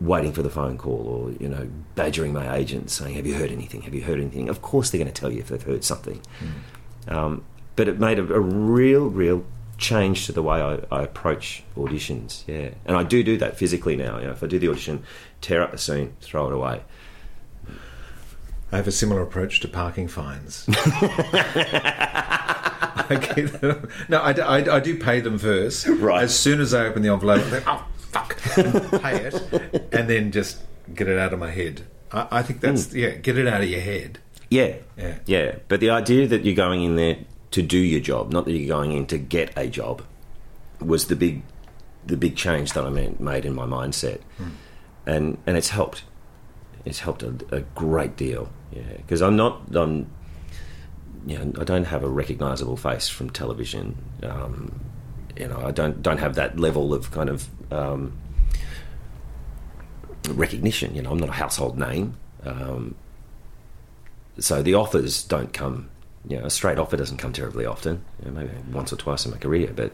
waiting 0.00 0.32
for 0.32 0.42
the 0.42 0.50
phone 0.50 0.76
call 0.76 1.06
or 1.06 1.30
you 1.40 1.48
know 1.48 1.66
badgering 1.94 2.30
my 2.30 2.54
agent 2.54 2.90
saying 2.90 3.14
have 3.14 3.26
you 3.26 3.32
heard 3.32 3.50
anything 3.50 3.80
have 3.80 3.94
you 3.94 4.02
heard 4.02 4.20
anything 4.20 4.46
of 4.50 4.60
course 4.60 4.90
they're 4.90 4.98
going 4.98 5.10
to 5.10 5.20
tell 5.20 5.32
you 5.32 5.38
if 5.38 5.48
they've 5.48 5.62
heard 5.62 5.82
something 5.82 6.20
um, 7.08 7.42
but 7.76 7.88
it 7.88 7.98
made 7.98 8.18
a, 8.18 8.22
a 8.34 8.38
real 8.38 9.08
real 9.08 9.42
change 9.78 10.26
to 10.26 10.32
the 10.32 10.42
way 10.42 10.60
I, 10.60 10.78
I 10.90 11.02
approach 11.02 11.62
auditions 11.76 12.44
yeah 12.46 12.70
and 12.86 12.96
I 12.96 13.02
do 13.02 13.22
do 13.22 13.36
that 13.38 13.56
physically 13.58 13.94
now 13.96 14.18
you 14.18 14.24
know 14.26 14.32
if 14.32 14.42
I 14.42 14.46
do 14.46 14.58
the 14.58 14.68
audition 14.68 15.02
tear 15.40 15.60
up 15.62 15.70
the 15.72 15.78
scene 15.78 16.14
throw 16.20 16.46
it 16.48 16.52
away 16.54 16.82
I 18.72 18.76
have 18.76 18.88
a 18.88 18.92
similar 18.92 19.22
approach 19.22 19.60
to 19.60 19.68
parking 19.68 20.08
fines. 20.08 20.66
I 21.78 23.04
them- 23.60 23.88
no, 24.08 24.20
I, 24.22 24.32
do- 24.32 24.42
I- 24.42 24.76
I 24.76 24.80
do 24.80 24.98
pay 24.98 25.20
them 25.20 25.38
first. 25.38 25.86
Right. 25.86 26.24
As 26.24 26.36
soon 26.36 26.60
as 26.60 26.74
I 26.74 26.86
open 26.86 27.02
the 27.02 27.10
envelope, 27.10 27.42
I 27.42 27.50
think, 27.50 27.64
oh, 27.68 27.86
fuck, 27.96 28.36
pay 29.02 29.16
it, 29.26 29.88
and 29.92 30.10
then 30.10 30.32
just 30.32 30.58
get 30.94 31.06
it 31.08 31.16
out 31.18 31.32
of 31.32 31.38
my 31.38 31.50
head. 31.50 31.82
I, 32.10 32.26
I 32.32 32.42
think 32.42 32.60
that's, 32.60 32.90
hmm. 32.90 32.98
yeah, 32.98 33.10
get 33.10 33.38
it 33.38 33.46
out 33.46 33.60
of 33.60 33.68
your 33.68 33.80
head. 33.80 34.18
yeah 34.50 34.74
Yeah. 34.96 35.18
yeah 35.26 35.56
but 35.68 35.78
the 35.80 35.90
idea 35.90 36.26
that 36.26 36.44
you're 36.44 36.54
going 36.56 36.82
in 36.82 36.96
there 36.96 37.18
to 37.56 37.62
do 37.62 37.78
your 37.78 38.00
job 38.00 38.30
not 38.30 38.44
that 38.44 38.52
you're 38.52 38.68
going 38.68 38.92
in 38.92 39.06
to 39.06 39.18
get 39.18 39.50
a 39.56 39.66
job 39.66 40.02
was 40.80 41.06
the 41.06 41.16
big 41.16 41.42
the 42.06 42.16
big 42.16 42.36
change 42.36 42.72
that 42.72 42.84
I 42.84 42.90
made, 42.90 43.44
in 43.44 43.54
my 43.54 43.66
mindset, 43.66 44.20
and 45.06 45.38
and 45.46 45.56
it's 45.56 45.70
helped. 45.70 46.04
It's 46.84 47.00
helped 47.00 47.22
a, 47.24 47.34
a 47.50 47.60
great 47.74 48.16
deal. 48.16 48.48
Yeah, 48.72 48.82
because 48.96 49.20
I'm 49.22 49.36
not 49.36 49.62
I'm 49.74 50.06
you 51.26 51.38
know 51.38 51.60
I 51.60 51.64
don't 51.64 51.84
have 51.84 52.04
a 52.04 52.08
recognisable 52.08 52.76
face 52.76 53.08
from 53.08 53.30
television. 53.30 53.96
Um, 54.22 54.80
you 55.36 55.48
know 55.48 55.60
I 55.64 55.72
don't 55.72 56.02
don't 56.02 56.18
have 56.18 56.36
that 56.36 56.58
level 56.58 56.94
of 56.94 57.10
kind 57.10 57.28
of 57.28 57.48
um, 57.72 58.16
recognition. 60.28 60.94
You 60.94 61.02
know 61.02 61.10
I'm 61.10 61.18
not 61.18 61.30
a 61.30 61.38
household 61.40 61.78
name. 61.78 62.16
Um, 62.44 62.94
so 64.38 64.62
the 64.62 64.74
offers 64.74 65.24
don't 65.24 65.52
come. 65.52 65.88
You 66.28 66.38
know, 66.38 66.46
a 66.46 66.50
straight 66.50 66.78
offer 66.78 66.96
doesn't 66.96 67.18
come 67.18 67.32
terribly 67.32 67.64
often. 67.66 68.02
You 68.24 68.30
know, 68.30 68.40
maybe 68.40 68.50
once 68.72 68.92
or 68.92 68.96
twice 68.96 69.24
in 69.24 69.30
my 69.30 69.38
career, 69.38 69.72
but 69.74 69.92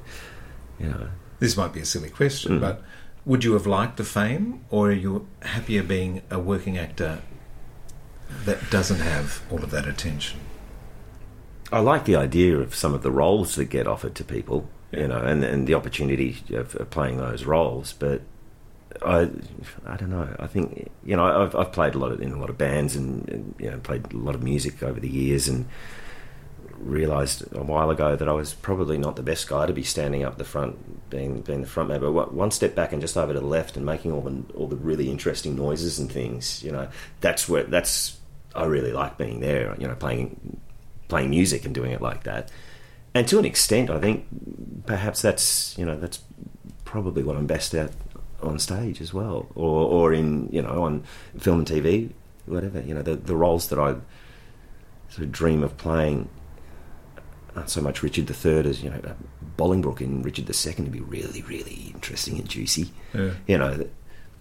you 0.81 0.89
know, 0.89 1.09
This 1.41 1.57
might 1.57 1.73
be 1.73 1.81
a 1.81 1.85
silly 1.85 2.09
Mm. 2.09 2.15
question, 2.15 2.61
but 2.61 2.83
would 3.25 3.45
you 3.45 3.53
have 3.55 3.67
liked 3.67 3.97
the 3.97 4.05
fame, 4.05 4.61
or 4.71 4.89
are 4.89 4.93
you 4.93 5.27
happier 5.43 5.83
being 5.83 6.23
a 6.31 6.39
working 6.39 6.79
actor 6.79 7.21
that 8.45 8.71
doesn't 8.71 9.01
have 9.01 9.43
all 9.51 9.63
of 9.63 9.71
that 9.71 9.87
attention? 9.87 10.41
I 11.71 11.81
like 11.81 12.05
the 12.05 12.17
idea 12.17 12.59
of 12.59 12.75
some 12.75 12.95
of 12.95 13.03
the 13.03 13.11
roles 13.11 13.55
that 13.57 13.67
get 13.67 13.87
offered 13.87 14.15
to 14.17 14.25
people, 14.25 14.69
you 14.93 15.09
know, 15.09 15.19
and, 15.19 15.43
and 15.45 15.67
the 15.67 15.75
opportunity 15.75 16.37
of, 16.51 16.75
of 16.77 16.91
playing 16.91 17.17
those 17.19 17.45
roles. 17.45 17.93
But 17.95 18.23
I, 19.05 19.31
I 19.87 19.97
don't 19.97 20.11
know. 20.11 20.29
I 20.39 20.47
think 20.47 20.91
you 21.05 21.17
know 21.17 21.25
I've, 21.25 21.55
I've 21.57 21.73
played 21.73 21.95
a 21.95 21.99
lot 21.99 22.13
of, 22.13 22.21
in 22.21 22.33
a 22.33 22.39
lot 22.39 22.51
of 22.51 22.59
bands 22.59 22.95
and, 22.95 23.29
and 23.29 23.55
you 23.59 23.71
know 23.71 23.79
played 23.79 24.13
a 24.13 24.17
lot 24.17 24.35
of 24.35 24.43
music 24.43 24.83
over 24.83 25.01
the 25.01 25.09
years 25.09 25.49
and 25.49 25.67
realised 26.83 27.45
a 27.55 27.63
while 27.63 27.91
ago 27.91 28.17
that 28.17 28.29
I 28.29 28.33
was 28.33 28.55
probably 28.55 28.99
not 28.99 29.17
the 29.17 29.23
best 29.23 29.49
guy 29.49 29.67
to 29.67 29.73
be 29.73 29.83
standing 29.83 30.25
up 30.25 30.39
the 30.39 30.45
front, 30.45 31.11
being 31.11 31.41
being 31.41 31.63
the 31.63 31.67
front 31.67 31.89
man. 31.89 32.01
But 32.01 32.33
one 32.33 32.51
step 32.51 32.75
back 32.75 32.93
and 32.93 33.01
just 33.01 33.17
over 33.17 33.33
to 33.33 33.41
the 33.41 33.47
left 33.47 33.77
and 33.77 33.87
making 33.87 34.13
all 34.13 34.23
the 34.23 34.43
all 34.55 34.67
the 34.67 34.77
really 34.77 35.11
interesting 35.11 35.57
noises 35.57 35.99
and 35.99 36.11
things. 36.11 36.63
You 36.63 36.73
know, 36.73 36.89
that's 37.21 37.49
where 37.49 37.65
that's 37.65 38.19
I 38.55 38.65
really 38.65 38.93
like 38.93 39.19
being 39.19 39.41
there. 39.41 39.75
You 39.79 39.89
know, 39.89 39.95
playing 39.95 40.61
playing 41.09 41.31
music 41.31 41.65
and 41.65 41.75
doing 41.75 41.93
it 41.93 42.01
like 42.01 42.25
that. 42.25 42.51
And 43.15 43.29
to 43.29 43.39
an 43.39 43.45
extent, 43.45 43.91
I 43.91 44.01
think 44.01 44.27
perhaps 44.87 45.23
that's 45.23 45.77
you 45.79 45.85
know 45.85 45.99
that's 45.99 46.21
probably 46.85 47.23
what 47.23 47.37
I'm 47.37 47.47
best 47.47 47.75
at 47.75 47.93
on 48.43 48.59
stage 48.59 49.01
as 49.01 49.15
well, 49.15 49.49
or 49.55 49.87
or 49.87 50.13
in 50.13 50.49
you 50.51 50.63
know 50.63 50.83
on 50.83 51.05
film 51.39 51.61
and 51.61 51.69
TV, 51.69 52.11
whatever. 52.47 52.81
You 52.81 52.95
know 52.95 53.03
the 53.03 53.17
the 53.17 53.37
roles 53.37 53.69
that 53.69 53.79
I 53.79 53.97
sort 55.11 55.25
of 55.25 55.33
dream 55.33 55.63
of 55.63 55.77
playing. 55.77 56.29
Not 57.55 57.69
so 57.69 57.81
much 57.83 58.03
Richard 58.03 58.31
III 58.31 58.69
as 58.69 58.83
you 58.83 58.91
know 58.91 59.01
Bolingbroke 59.57 60.01
in 60.01 60.23
Richard 60.23 60.49
II 60.49 60.75
would 60.85 60.93
be 60.93 61.01
really 61.01 61.43
really 61.43 61.93
interesting 61.95 62.39
and 62.39 62.49
juicy. 62.49 62.91
Yeah. 63.15 63.31
You 63.47 63.59
know, 63.59 63.87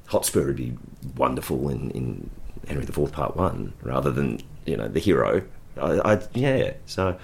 Hotspur 0.07 0.45
would 0.45 0.55
be 0.55 0.77
wonderful 1.15 1.69
in, 1.69 1.91
in 1.91 2.29
Henry 2.67 2.83
IV 2.83 3.11
Part 3.11 3.35
One 3.35 3.73
rather 3.81 4.11
than 4.11 4.39
you 4.65 4.77
know 4.77 4.87
the 4.87 4.99
hero. 4.99 5.41
I, 5.77 6.13
I 6.13 6.21
yeah, 6.33 6.73
so 6.85 7.17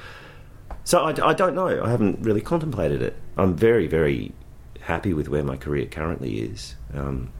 so 0.83 1.03
I, 1.03 1.29
I 1.29 1.33
don't 1.33 1.55
know. 1.55 1.83
I 1.83 1.89
haven't 1.89 2.19
really 2.21 2.41
contemplated 2.41 3.01
it. 3.01 3.15
I'm 3.37 3.55
very 3.55 3.87
very 3.87 4.33
happy 4.81 5.13
with 5.13 5.27
where 5.27 5.43
my 5.43 5.57
career 5.57 5.85
currently 5.85 6.39
is. 6.39 6.75
Um, 6.93 7.31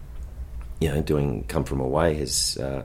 you 0.80 0.90
know, 0.90 1.02
doing 1.02 1.44
Come 1.46 1.64
From 1.64 1.80
Away 1.80 2.16
has 2.16 2.58
uh, 2.58 2.84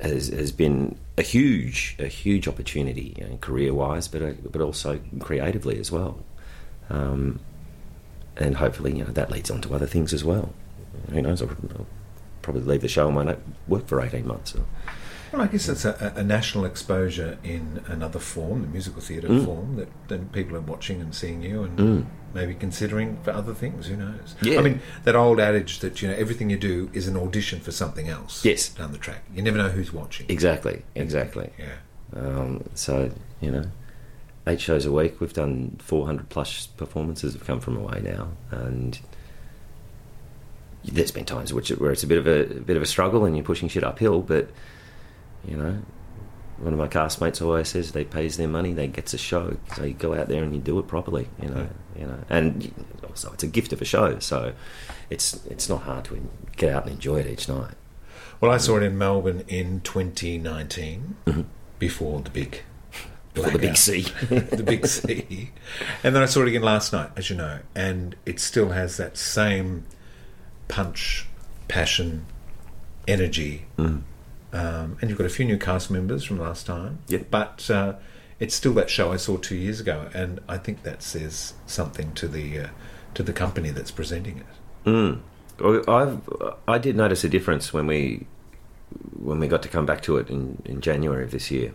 has 0.00 0.28
has 0.28 0.52
been 0.52 0.96
a 1.16 1.22
huge 1.22 1.96
a 1.98 2.06
huge 2.06 2.48
opportunity, 2.48 3.14
you 3.18 3.26
know, 3.26 3.36
career 3.38 3.74
wise, 3.74 4.08
but 4.08 4.22
uh, 4.22 4.32
but 4.50 4.60
also 4.60 5.00
creatively 5.20 5.78
as 5.78 5.90
well. 5.90 6.24
Um, 6.90 7.40
and 8.36 8.56
hopefully, 8.56 8.96
you 8.96 9.04
know, 9.04 9.10
that 9.12 9.30
leads 9.30 9.50
on 9.50 9.60
to 9.62 9.74
other 9.74 9.86
things 9.86 10.12
as 10.12 10.24
well. 10.24 10.52
Who 11.10 11.22
knows? 11.22 11.42
I'll, 11.42 11.50
probably 12.40 12.62
leave 12.62 12.80
the 12.80 12.88
show 12.88 13.06
and 13.08 13.16
won't 13.16 13.38
work 13.66 13.86
for 13.86 14.00
eighteen 14.00 14.26
months. 14.26 14.54
Well, 15.32 15.42
I 15.42 15.46
guess 15.46 15.68
it's 15.68 15.84
a, 15.84 16.12
a 16.16 16.24
national 16.24 16.64
exposure 16.64 17.38
in 17.44 17.82
another 17.86 18.18
form, 18.18 18.62
the 18.62 18.68
musical 18.68 19.02
theatre 19.02 19.28
Mm. 19.28 19.44
form, 19.44 19.76
that 19.76 19.88
then 20.08 20.28
people 20.32 20.56
are 20.56 20.60
watching 20.60 21.00
and 21.00 21.14
seeing 21.14 21.42
you 21.42 21.64
and 21.64 22.06
maybe 22.34 22.54
considering 22.54 23.18
for 23.22 23.30
other 23.32 23.52
things. 23.54 23.86
Who 23.88 23.96
knows? 23.96 24.36
Yeah. 24.42 24.58
I 24.58 24.62
mean, 24.62 24.80
that 25.04 25.14
old 25.16 25.38
adage 25.40 25.80
that 25.80 26.00
you 26.00 26.08
know 26.08 26.14
everything 26.14 26.48
you 26.50 26.56
do 26.58 26.88
is 26.92 27.08
an 27.08 27.16
audition 27.16 27.60
for 27.60 27.72
something 27.72 28.08
else. 28.08 28.44
Yes. 28.44 28.68
down 28.70 28.92
the 28.92 28.98
track, 28.98 29.22
you 29.34 29.42
never 29.42 29.58
know 29.58 29.68
who's 29.68 29.92
watching. 29.92 30.26
Exactly, 30.28 30.82
exactly. 30.94 31.50
Yeah. 31.58 31.74
Um, 32.16 32.64
so 32.74 33.10
you 33.42 33.50
know, 33.50 33.64
eight 34.46 34.60
shows 34.62 34.86
a 34.86 34.92
week. 34.92 35.20
We've 35.20 35.32
done 35.32 35.76
four 35.78 36.06
hundred 36.06 36.30
plus 36.30 36.66
performances 36.68 37.34
have 37.34 37.44
come 37.46 37.60
from 37.60 37.76
away 37.76 38.00
now, 38.02 38.28
and 38.50 38.98
there's 40.84 41.10
been 41.10 41.24
times 41.26 41.52
which 41.52 41.68
where 41.70 41.90
it's 41.92 42.02
a 42.02 42.06
bit 42.06 42.18
of 42.18 42.26
a, 42.26 42.42
a 42.44 42.60
bit 42.60 42.76
of 42.76 42.82
a 42.82 42.86
struggle 42.86 43.24
and 43.24 43.36
you're 43.36 43.44
pushing 43.44 43.68
shit 43.68 43.84
uphill. 43.84 44.22
But 44.22 44.48
you 45.46 45.56
know, 45.56 45.82
one 46.58 46.72
of 46.72 46.78
my 46.78 46.88
castmates 46.88 47.40
always 47.40 47.68
says 47.68 47.92
they 47.92 48.04
pays 48.04 48.36
their 48.36 48.48
money, 48.48 48.72
they 48.72 48.88
gets 48.88 49.14
a 49.14 49.18
show. 49.18 49.56
So 49.76 49.84
you 49.84 49.94
go 49.94 50.14
out 50.14 50.28
there 50.28 50.42
and 50.42 50.54
you 50.54 50.60
do 50.60 50.78
it 50.78 50.88
properly. 50.88 51.28
You 51.40 51.48
know, 51.48 51.68
you 51.96 52.06
know, 52.06 52.18
and 52.28 52.72
also 53.06 53.32
it's 53.32 53.44
a 53.44 53.48
gift 53.48 53.72
of 53.72 53.80
a 53.80 53.84
show. 53.84 54.18
So 54.18 54.52
it's 55.10 55.44
it's 55.46 55.68
not 55.68 55.82
hard 55.82 56.04
to 56.06 56.28
get 56.56 56.72
out 56.72 56.84
and 56.84 56.92
enjoy 56.92 57.20
it 57.20 57.26
each 57.26 57.48
night. 57.48 57.74
Well, 58.40 58.50
I 58.50 58.58
saw 58.58 58.76
it 58.76 58.82
in 58.82 58.96
Melbourne 58.98 59.44
in 59.48 59.80
2019 59.80 61.16
before 61.78 62.20
the 62.20 62.30
big. 62.30 62.62
Mm-hmm. 62.92 63.08
Before 63.34 63.50
the 63.52 63.58
big. 63.58 63.76
C. 63.76 64.02
the 64.28 64.62
big 64.64 64.86
C. 64.86 65.50
And 66.04 66.14
then 66.14 66.22
I 66.22 66.26
saw 66.26 66.42
it 66.42 66.48
again 66.48 66.62
last 66.62 66.92
night, 66.92 67.10
as 67.16 67.30
you 67.30 67.36
know, 67.36 67.60
and 67.74 68.14
it 68.26 68.38
still 68.38 68.70
has 68.70 68.96
that 68.96 69.16
same 69.16 69.86
punch, 70.68 71.26
passion, 71.66 72.26
energy. 73.08 73.66
Mm. 73.76 74.02
Um, 74.52 74.96
and 75.00 75.10
you've 75.10 75.18
got 75.18 75.26
a 75.26 75.30
few 75.30 75.44
new 75.44 75.58
cast 75.58 75.90
members 75.90 76.24
from 76.24 76.38
last 76.38 76.66
time. 76.66 76.98
But 77.30 77.70
uh, 77.70 77.94
it's 78.40 78.54
still 78.54 78.72
that 78.74 78.88
show 78.88 79.12
I 79.12 79.16
saw 79.16 79.36
two 79.36 79.56
years 79.56 79.80
ago, 79.80 80.08
and 80.14 80.40
I 80.48 80.58
think 80.58 80.82
that 80.84 81.02
says 81.02 81.54
something 81.66 82.12
to 82.14 82.28
the 82.28 82.60
uh, 82.60 82.68
to 83.14 83.22
the 83.22 83.32
company 83.32 83.70
that's 83.70 83.90
presenting 83.90 84.38
it. 84.38 84.46
Mm. 84.86 85.20
I've 85.88 86.20
I 86.66 86.78
did 86.78 86.96
notice 86.96 87.24
a 87.24 87.28
difference 87.28 87.72
when 87.72 87.86
we 87.86 88.26
when 89.18 89.38
we 89.40 89.48
got 89.48 89.62
to 89.62 89.68
come 89.68 89.84
back 89.84 90.02
to 90.02 90.16
it 90.16 90.30
in, 90.30 90.62
in 90.64 90.80
January 90.80 91.24
of 91.24 91.30
this 91.30 91.50
year, 91.50 91.74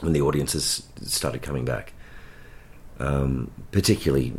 when 0.00 0.12
the 0.12 0.20
audiences 0.20 0.88
started 1.02 1.42
coming 1.42 1.64
back. 1.64 1.92
Um, 2.98 3.50
particularly 3.72 4.32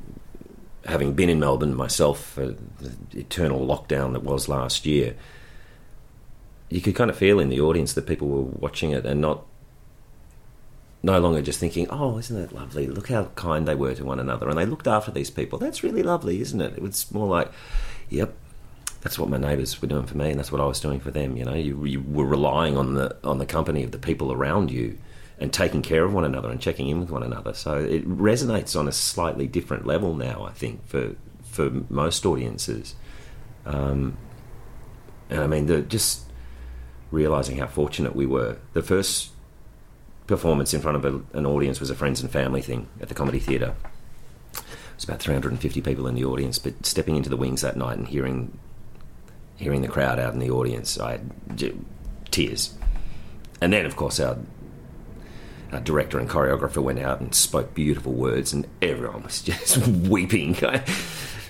having 0.86 1.14
been 1.14 1.30
in 1.30 1.40
Melbourne 1.40 1.76
myself 1.76 2.26
for 2.26 2.56
the 2.80 2.96
eternal 3.14 3.66
lockdown 3.68 4.14
that 4.14 4.24
was 4.24 4.50
last 4.50 4.86
year, 4.86 5.16
you 6.70 6.82
could 6.82 6.96
kind 6.96 7.10
of 7.10 7.18
feel 7.18 7.40
in 7.40 7.50
the 7.50 7.62
audience 7.62 7.94
that 7.94 8.06
people 8.06 8.28
were 8.28 8.42
watching 8.42 8.92
it 8.92 9.06
and 9.06 9.22
not 9.22 9.46
no 11.04 11.20
longer 11.20 11.42
just 11.42 11.60
thinking, 11.60 11.88
"Oh, 11.90 12.18
isn't 12.18 12.36
that 12.36 12.54
lovely? 12.54 12.88
Look 12.88 13.10
how 13.10 13.26
kind 13.36 13.68
they 13.68 13.76
were 13.76 13.94
to 13.96 14.04
one 14.04 14.20
another, 14.20 14.50
and 14.50 14.58
they 14.58 14.66
looked 14.66 14.88
after 14.88 15.12
these 15.12 15.30
people. 15.30 15.60
That's 15.60 15.84
really 15.84 16.04
lovely, 16.04 16.42
isn't 16.42 16.60
it?" 16.60 16.74
It 16.76 16.82
was 16.82 17.12
more 17.12 17.28
like, 17.28 17.52
"Yep, 18.10 18.34
that's 19.02 19.18
what 19.18 19.30
my 19.30 19.38
neighbours 19.38 19.82
were 19.82 19.88
doing 19.88 20.06
for 20.06 20.18
me, 20.18 20.32
and 20.32 20.40
that's 20.40 20.52
what 20.52 20.62
I 20.62 20.66
was 20.66 20.80
doing 20.80 21.00
for 21.00 21.12
them." 21.12 21.38
You 21.38 21.46
know, 21.46 21.54
you, 21.54 21.86
you 21.86 22.02
were 22.02 22.26
relying 22.26 22.78
on 22.78 22.96
the 22.96 23.16
on 23.24 23.38
the 23.38 23.46
company 23.46 23.84
of 23.84 23.92
the 23.92 24.00
people 24.00 24.34
around 24.34 24.72
you, 24.72 24.98
and 25.40 25.54
taking 25.54 25.82
care 25.82 26.04
of 26.04 26.14
one 26.14 26.26
another 26.26 26.50
and 26.50 26.60
checking 26.60 26.90
in 26.90 27.00
with 27.00 27.12
one 27.12 27.24
another. 27.24 27.54
So 27.54 27.78
it 27.78 28.08
resonates 28.10 28.78
on 28.78 28.88
a 28.88 28.92
slightly 28.92 29.48
different 29.48 29.86
level 29.86 30.16
now, 30.16 30.46
I 30.46 30.52
think, 30.52 30.86
for 30.88 31.16
for 31.44 31.72
most 31.90 32.26
audiences. 32.26 32.96
Um, 33.66 34.18
and 35.30 35.42
I 35.42 35.48
mean, 35.48 35.68
the, 35.68 35.82
just 35.82 36.27
realizing 37.12 37.58
how 37.58 37.68
fortunate 37.68 38.16
we 38.16 38.26
were. 38.26 38.58
The 38.74 38.82
first 38.82 39.32
performance 40.28 40.74
in 40.74 40.82
front 40.82 40.98
of 40.98 41.06
a, 41.06 41.38
an 41.38 41.46
audience 41.46 41.80
was 41.80 41.90
a 41.90 41.96
friends 41.96 42.22
and 42.22 42.30
family 42.30 42.62
thing 42.62 42.88
at 43.02 43.08
the 43.08 43.16
Comedy 43.16 43.40
Theatre. 43.40 43.76
It 44.54 44.64
was 44.96 45.04
about 45.04 45.20
350 45.20 45.82
people 45.82 46.08
in 46.08 46.16
the 46.16 46.26
audience, 46.26 46.60
but 46.60 46.86
stepping 46.86 47.16
into 47.16 47.30
the 47.30 47.38
wings 47.38 47.62
that 47.62 47.78
night 47.78 47.98
and 47.98 48.08
hearing 48.08 48.58
hearing 49.58 49.82
the 49.82 49.88
crowd 49.88 50.20
out 50.20 50.34
in 50.34 50.40
the 50.40 50.52
audience, 50.52 51.00
I 51.00 51.14
had 51.14 51.82
tears. 52.30 52.76
And 53.60 53.74
then, 53.74 53.86
of 53.86 53.96
course, 53.96 54.20
our, 54.20 54.38
our 55.72 55.80
director 55.80 56.20
and 56.20 56.30
choreographer 56.30 56.82
went 56.82 57.00
out 57.00 57.20
and 57.20 57.34
spoke 57.34 57.74
beautiful 57.74 58.14
words, 58.14 58.54
and 58.54 58.68
everyone 58.82 59.24
was 59.24 59.42
just 59.44 59.78
weeping. 59.88 60.56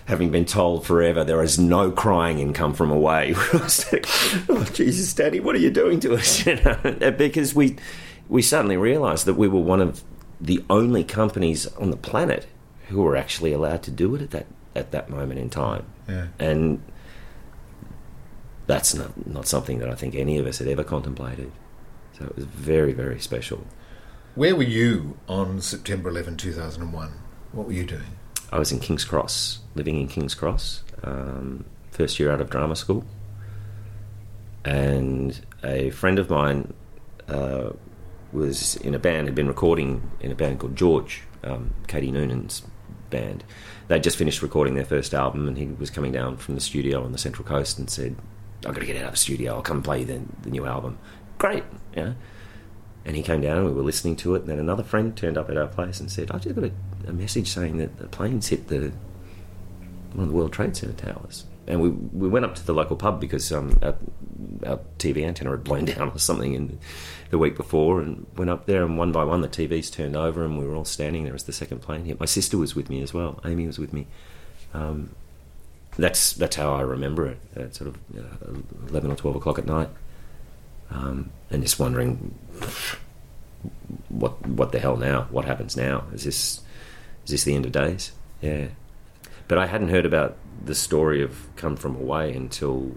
Having 0.08 0.32
been 0.32 0.46
told 0.46 0.86
forever 0.86 1.24
there 1.24 1.44
is 1.44 1.60
no 1.60 1.92
crying 1.92 2.40
in 2.40 2.54
Come 2.54 2.74
From 2.74 2.92
Away. 2.92 3.34
I 3.36 3.58
was 3.58 3.92
like, 3.92 4.06
oh, 4.50 4.64
Jesus, 4.74 5.14
Daddy, 5.14 5.40
what 5.40 5.56
are 5.56 5.60
you 5.60 5.72
doing 5.72 6.00
to 6.02 6.16
us? 6.16 6.46
You 6.46 6.56
know, 6.56 7.12
because 7.12 7.54
we, 7.54 7.76
we 8.30 8.42
suddenly 8.42 8.78
realised 8.78 9.26
that 9.26 9.36
we 9.36 9.48
were 9.48 9.60
one 9.60 9.82
of 9.82 10.04
the 10.40 10.64
only 10.70 11.04
companies 11.04 11.68
on 11.76 11.92
the 11.92 11.98
planet 11.98 12.48
who 12.88 13.02
were 13.02 13.16
actually 13.16 13.52
allowed 13.54 13.84
to 13.84 13.92
do 13.92 14.16
it 14.16 14.22
at 14.22 14.32
that, 14.32 14.46
at 14.76 14.92
that 14.92 15.10
moment 15.10 15.40
in 15.40 15.50
time. 15.50 15.86
Yeah. 16.08 16.28
And 16.40 16.82
that's 18.66 18.94
not, 18.94 19.28
not 19.28 19.48
something 19.48 19.80
that 19.80 19.90
I 19.90 19.96
think 19.96 20.16
any 20.16 20.38
of 20.38 20.46
us 20.46 20.60
had 20.60 20.68
ever 20.68 20.84
contemplated. 20.84 21.52
So 22.18 22.26
it 22.26 22.36
was 22.36 22.46
very, 22.46 22.94
very 22.94 23.20
special. 23.20 23.66
Where 24.36 24.56
were 24.56 24.64
you 24.64 25.18
on 25.28 25.62
September 25.62 26.10
11, 26.10 26.38
2001? 26.38 27.12
What 27.52 27.68
were 27.68 27.74
you 27.74 27.86
doing? 27.86 28.18
I 28.52 28.60
was 28.60 28.72
in 28.72 28.80
King's 28.80 29.04
Cross, 29.04 29.60
living 29.78 30.00
in 30.00 30.08
King's 30.08 30.36
Cross, 30.36 30.84
um, 31.04 31.66
first 31.92 32.20
year 32.20 32.32
out 32.32 32.42
of 32.42 32.50
drama 32.50 32.76
school. 32.76 33.06
And 34.66 35.40
a 35.64 35.92
friend 35.92 36.20
of 36.20 36.30
mine 36.30 36.74
uh, 37.30 37.70
was 38.34 38.76
in 38.78 38.94
a 38.94 39.00
band, 39.00 39.28
had 39.28 39.36
been 39.36 39.48
recording 39.48 40.12
in 40.20 40.32
a 40.32 40.36
band 40.36 40.60
called 40.60 40.76
George, 40.76 41.24
um, 41.44 41.74
Katie 41.88 42.12
Noonan's 42.12 42.64
band. 43.10 43.44
They'd 43.88 44.04
just 44.04 44.18
finished 44.18 44.42
recording 44.42 44.76
their 44.76 44.86
first 44.86 45.14
album, 45.14 45.48
and 45.48 45.58
he 45.58 45.68
was 45.68 45.90
coming 45.90 46.12
down 46.12 46.38
from 46.38 46.56
the 46.56 46.62
studio 46.62 47.04
on 47.04 47.14
the 47.14 47.18
Central 47.18 47.48
Coast 47.48 47.80
and 47.80 47.90
said, 47.90 48.18
I've 48.66 48.74
got 48.74 48.82
to 48.82 48.86
get 48.86 48.98
out 48.98 49.06
of 49.06 49.12
the 49.12 49.18
studio, 49.18 49.56
I'll 49.56 49.62
come 49.62 49.82
play 49.82 50.04
the, 50.04 50.22
the 50.42 50.50
new 50.50 50.66
album. 50.66 50.98
Great, 51.38 51.64
yeah. 51.96 52.14
And 53.06 53.16
he 53.16 53.24
came 53.24 53.40
down 53.40 53.60
and 53.60 53.66
we 53.68 53.72
were 53.72 53.84
listening 53.84 54.18
to 54.18 54.36
it. 54.36 54.42
And 54.42 54.50
then 54.50 54.60
another 54.60 54.84
friend 54.84 55.16
turned 55.16 55.38
up 55.38 55.50
at 55.50 55.56
our 55.56 55.68
place 55.68 56.02
and 56.02 56.12
said, 56.12 56.30
I 56.32 56.40
just 56.40 56.56
got 56.56 56.66
a, 56.66 56.72
a 57.08 57.14
message 57.14 57.50
saying 57.50 57.78
that 57.78 58.00
the 58.00 58.08
planes 58.08 58.48
hit 58.48 58.68
the 58.68 58.92
one 60.14 60.24
of 60.24 60.30
the 60.30 60.36
World 60.36 60.54
Trade 60.54 60.76
Center 60.76 60.94
towers. 60.94 61.46
And 61.68 61.82
we, 61.82 61.90
we 61.90 62.30
went 62.30 62.46
up 62.46 62.56
to 62.56 62.66
the 62.66 62.74
local 62.74 62.96
pub 62.96 63.20
because 63.20 63.52
um, 63.52 63.78
our, 63.82 63.96
our 64.66 64.80
TV 65.00 65.26
antenna 65.26 65.52
had 65.52 65.64
blown 65.64 65.86
down 65.94 66.10
or 66.10 66.18
something 66.20 66.54
in 66.54 66.80
the 67.30 67.38
week 67.38 67.58
before 67.58 68.00
and 68.00 68.26
went 68.38 68.50
up 68.50 68.66
there 68.66 68.84
and 68.84 68.98
one 68.98 69.12
by 69.12 69.24
one 69.24 69.42
the 69.42 69.50
TVs 69.50 69.92
turned 69.92 70.16
over 70.16 70.46
and 70.46 70.58
we 70.58 70.66
were 70.66 70.76
all 70.76 70.86
standing 70.86 71.26
there 71.26 71.36
as 71.36 71.44
the 71.44 71.52
second 71.52 71.80
plane 71.82 72.06
hit. 72.06 72.20
My 72.20 72.26
sister 72.26 72.58
was 72.58 72.76
with 72.76 72.90
me 72.90 73.02
as 73.02 73.14
well. 73.14 73.40
Amy 73.44 73.68
was 73.68 73.78
with 73.78 73.92
me. 73.92 74.08
Um, 74.74 75.10
that's 75.98 76.34
that's 76.34 76.56
how 76.56 76.74
I 76.74 76.82
remember 76.82 77.26
it. 77.26 77.40
At 77.56 77.76
sort 77.76 77.90
of 77.90 77.98
you 78.14 78.22
know, 78.22 78.64
eleven 78.90 79.12
or 79.12 79.16
twelve 79.16 79.36
o'clock 79.36 79.58
at 79.58 79.66
night, 79.66 79.90
um, 80.92 81.32
and 81.50 81.64
just 81.64 81.80
wondering 81.80 82.38
what 84.10 84.46
what 84.46 84.72
the 84.72 84.80
hell 84.80 84.96
now? 84.98 85.28
What 85.32 85.46
happens 85.46 85.76
now? 85.76 86.04
Is 86.14 86.24
this 86.24 86.62
is 87.26 87.32
this 87.32 87.44
the 87.44 87.56
end 87.56 87.66
of 87.66 87.72
days? 87.72 88.12
Yeah, 88.42 88.68
but 89.48 89.58
I 89.58 89.68
hadn't 89.68 89.90
heard 89.90 90.06
about 90.06 90.38
the 90.64 90.76
story 90.76 91.22
of 91.22 91.48
Come 91.56 91.76
From 91.76 91.96
Away 91.96 92.34
until 92.34 92.96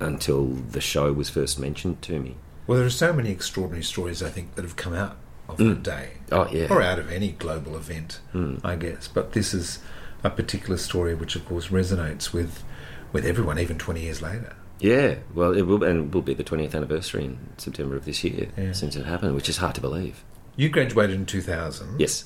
until 0.00 0.46
the 0.46 0.80
show 0.80 1.12
was 1.12 1.30
first 1.30 1.58
mentioned 1.58 2.02
to 2.02 2.18
me. 2.20 2.36
Well, 2.66 2.78
there 2.78 2.86
are 2.86 2.90
so 2.90 3.12
many 3.12 3.30
extraordinary 3.30 3.84
stories, 3.84 4.22
I 4.22 4.30
think, 4.30 4.54
that 4.54 4.62
have 4.62 4.76
come 4.76 4.94
out 4.94 5.16
of 5.48 5.58
that 5.58 5.64
mm. 5.64 5.82
day. 5.82 6.10
Oh 6.32 6.48
yeah, 6.50 6.66
Or 6.70 6.82
out 6.82 6.98
of 6.98 7.10
any 7.12 7.32
global 7.32 7.76
event, 7.76 8.20
mm. 8.34 8.60
I 8.64 8.76
guess. 8.76 9.08
But 9.08 9.32
this 9.32 9.54
is 9.54 9.78
a 10.22 10.30
particular 10.30 10.76
story 10.78 11.14
which, 11.14 11.36
of 11.36 11.46
course, 11.46 11.68
resonates 11.68 12.32
with, 12.32 12.64
with 13.12 13.24
everyone, 13.24 13.58
even 13.58 13.78
20 13.78 14.00
years 14.00 14.22
later. 14.22 14.56
Yeah, 14.80 15.16
well, 15.32 15.56
it 15.56 15.62
will, 15.62 15.84
and 15.84 16.06
it 16.06 16.14
will 16.14 16.22
be 16.22 16.34
the 16.34 16.44
20th 16.44 16.74
anniversary 16.74 17.24
in 17.24 17.38
September 17.56 17.96
of 17.96 18.04
this 18.04 18.24
year 18.24 18.48
Yeah. 18.56 18.72
since 18.72 18.96
it 18.96 19.06
happened, 19.06 19.34
which 19.34 19.48
is 19.48 19.58
hard 19.58 19.74
to 19.76 19.80
believe. 19.80 20.24
You 20.56 20.68
graduated 20.68 21.16
in 21.16 21.26
2000. 21.26 22.00
Yes. 22.00 22.24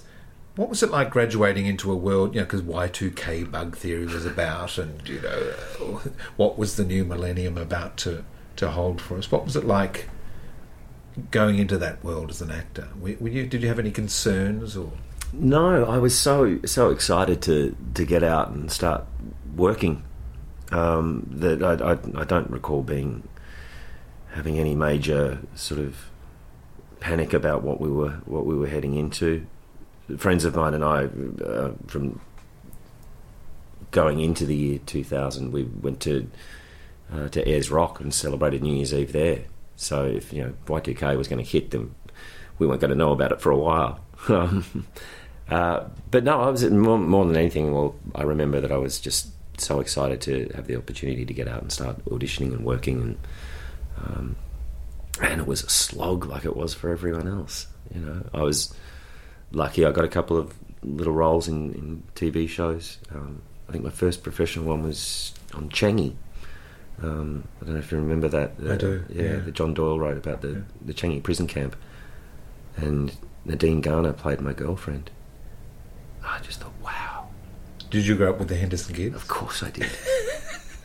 What 0.58 0.70
was 0.70 0.82
it 0.82 0.90
like 0.90 1.10
graduating 1.10 1.66
into 1.66 1.92
a 1.92 1.94
world, 1.94 2.34
you 2.34 2.40
know, 2.40 2.44
because 2.44 2.62
Y2K 2.62 3.48
bug 3.48 3.76
theory 3.76 4.06
was 4.06 4.26
about, 4.26 4.76
and, 4.76 5.08
you 5.08 5.20
know, 5.20 6.00
what 6.36 6.58
was 6.58 6.74
the 6.74 6.84
new 6.84 7.04
millennium 7.04 7.56
about 7.56 7.96
to, 7.98 8.24
to 8.56 8.72
hold 8.72 9.00
for 9.00 9.16
us? 9.16 9.30
What 9.30 9.44
was 9.44 9.54
it 9.54 9.64
like 9.64 10.08
going 11.30 11.60
into 11.60 11.78
that 11.78 12.02
world 12.02 12.30
as 12.30 12.42
an 12.42 12.50
actor? 12.50 12.88
Were, 13.00 13.14
were 13.20 13.28
you, 13.28 13.46
did 13.46 13.62
you 13.62 13.68
have 13.68 13.78
any 13.78 13.92
concerns 13.92 14.76
or. 14.76 14.90
No, 15.32 15.84
I 15.84 15.98
was 15.98 16.18
so 16.18 16.58
so 16.64 16.90
excited 16.90 17.40
to 17.42 17.76
to 17.94 18.04
get 18.04 18.24
out 18.24 18.48
and 18.48 18.72
start 18.72 19.04
working 19.54 20.02
um, 20.72 21.28
that 21.30 21.62
I, 21.62 21.92
I 21.92 22.22
I 22.22 22.24
don't 22.24 22.50
recall 22.50 22.82
being 22.82 23.28
having 24.30 24.58
any 24.58 24.74
major 24.74 25.38
sort 25.54 25.78
of 25.78 26.10
panic 26.98 27.32
about 27.32 27.62
what 27.62 27.80
we 27.80 27.88
were 27.88 28.22
what 28.24 28.44
we 28.44 28.56
were 28.56 28.66
heading 28.66 28.96
into. 28.96 29.46
Friends 30.16 30.44
of 30.44 30.54
mine 30.56 30.74
and 30.74 30.84
I, 30.84 31.08
uh, 31.44 31.72
from 31.86 32.20
going 33.90 34.20
into 34.20 34.46
the 34.46 34.56
year 34.56 34.78
2000, 34.86 35.52
we 35.52 35.64
went 35.64 36.00
to 36.00 36.30
uh, 37.12 37.28
to 37.28 37.48
Ayers 37.48 37.70
Rock 37.70 38.00
and 38.00 38.12
celebrated 38.12 38.62
New 38.62 38.74
Year's 38.74 38.92
Eve 38.92 39.12
there. 39.12 39.44
So 39.76 40.04
if 40.04 40.32
you 40.32 40.42
know 40.42 40.54
Y2K 40.66 41.16
was 41.16 41.28
going 41.28 41.42
to 41.42 41.50
hit 41.50 41.70
them, 41.70 41.94
we 42.58 42.66
weren't 42.66 42.80
going 42.80 42.90
to 42.90 42.96
know 42.96 43.12
about 43.12 43.32
it 43.32 43.40
for 43.40 43.50
a 43.50 43.58
while. 43.58 44.00
Um, 44.28 44.86
uh, 45.48 45.84
but 46.10 46.24
no, 46.24 46.42
I 46.42 46.50
was 46.50 46.62
more, 46.64 46.98
more 46.98 47.24
than 47.24 47.36
anything. 47.36 47.72
Well, 47.72 47.94
I 48.14 48.22
remember 48.22 48.60
that 48.60 48.70
I 48.70 48.76
was 48.76 49.00
just 49.00 49.28
so 49.60 49.80
excited 49.80 50.20
to 50.22 50.50
have 50.54 50.66
the 50.66 50.76
opportunity 50.76 51.24
to 51.24 51.32
get 51.32 51.48
out 51.48 51.62
and 51.62 51.72
start 51.72 52.04
auditioning 52.06 52.52
and 52.52 52.64
working, 52.64 53.00
and 53.00 53.18
um, 54.04 54.36
and 55.22 55.40
it 55.40 55.46
was 55.46 55.62
a 55.62 55.70
slog 55.70 56.26
like 56.26 56.44
it 56.44 56.54
was 56.56 56.74
for 56.74 56.90
everyone 56.90 57.26
else. 57.26 57.66
You 57.94 58.00
know, 58.00 58.26
I 58.34 58.42
was 58.42 58.74
lucky. 59.52 59.84
I 59.84 59.90
got 59.92 60.04
a 60.04 60.08
couple 60.08 60.36
of 60.36 60.54
little 60.82 61.12
roles 61.12 61.48
in, 61.48 61.72
in 61.74 62.02
TV 62.14 62.48
shows. 62.48 62.98
Um, 63.14 63.42
I 63.68 63.72
think 63.72 63.84
my 63.84 63.90
first 63.90 64.22
professional 64.22 64.64
one 64.64 64.82
was 64.82 65.34
on 65.54 65.68
Changi. 65.70 66.14
Um, 67.02 67.44
I 67.60 67.64
don't 67.64 67.74
know 67.74 67.80
if 67.80 67.92
you 67.92 67.98
remember 67.98 68.28
that. 68.28 68.52
I 68.68 68.76
do, 68.76 69.04
Yeah, 69.08 69.22
yeah. 69.22 69.36
that 69.40 69.52
John 69.54 69.72
Doyle 69.74 69.98
wrote 70.00 70.16
about 70.18 70.40
the 70.40 70.62
the 70.84 70.92
Changi 70.94 71.22
prison 71.22 71.46
camp, 71.46 71.76
and 72.76 73.16
Nadine 73.44 73.80
Garner 73.80 74.12
played 74.12 74.40
my 74.40 74.52
girlfriend. 74.52 75.10
I 76.24 76.40
just 76.40 76.60
thought, 76.60 76.72
wow. 76.82 77.28
Did 77.90 78.04
you 78.06 78.16
grow 78.16 78.30
up 78.30 78.38
with 78.38 78.48
the 78.48 78.56
Henderson 78.56 78.94
kids? 78.94 79.14
Of 79.14 79.28
course 79.28 79.62
I 79.62 79.70
did. 79.70 79.88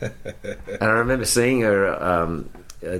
and 0.00 0.82
I 0.82 0.86
remember 0.86 1.24
seeing 1.24 1.60
her. 1.62 2.02
Um, 2.02 2.48
uh, 2.86 2.98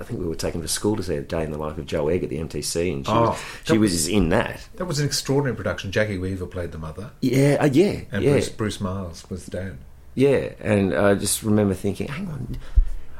I 0.00 0.02
think 0.04 0.18
we 0.20 0.26
were 0.26 0.34
taken 0.34 0.62
to 0.62 0.68
school 0.68 0.96
to 0.96 1.02
see 1.02 1.16
a 1.16 1.20
day 1.22 1.44
in 1.44 1.52
the 1.52 1.58
life 1.58 1.76
of 1.76 1.84
Joe 1.86 2.08
Egg 2.08 2.24
at 2.24 2.30
the 2.30 2.38
MTC, 2.38 2.92
and 2.92 3.06
she, 3.06 3.12
Oh, 3.12 3.30
was, 3.30 3.38
she 3.64 3.72
that 3.74 3.78
was 3.80 4.08
in 4.08 4.28
that. 4.30 4.66
That 4.76 4.86
was 4.86 4.98
an 4.98 5.06
extraordinary 5.06 5.56
production. 5.56 5.90
Jacki 5.92 6.18
Weaver 6.18 6.46
played 6.46 6.72
the 6.72 6.78
mother, 6.78 7.10
Yeah, 7.20 7.58
uh, 7.60 7.66
yeah, 7.70 8.00
and 8.10 8.22
yeah, 8.24 8.32
Bruce, 8.32 8.48
Bruce 8.48 8.80
Myles 8.80 9.28
was 9.28 9.44
the 9.44 9.50
dad. 9.50 9.78
yeah. 10.14 10.52
And 10.60 10.94
I 10.94 11.14
just 11.14 11.42
remember 11.42 11.74
thinking, 11.74 12.08
hang 12.08 12.28
on, 12.28 12.56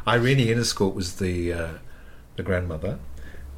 Irene 0.07 0.40
Inescort 0.40 0.94
was 0.94 1.16
the 1.16 1.53
uh, 1.53 1.68
the 2.37 2.42
grandmother, 2.42 2.98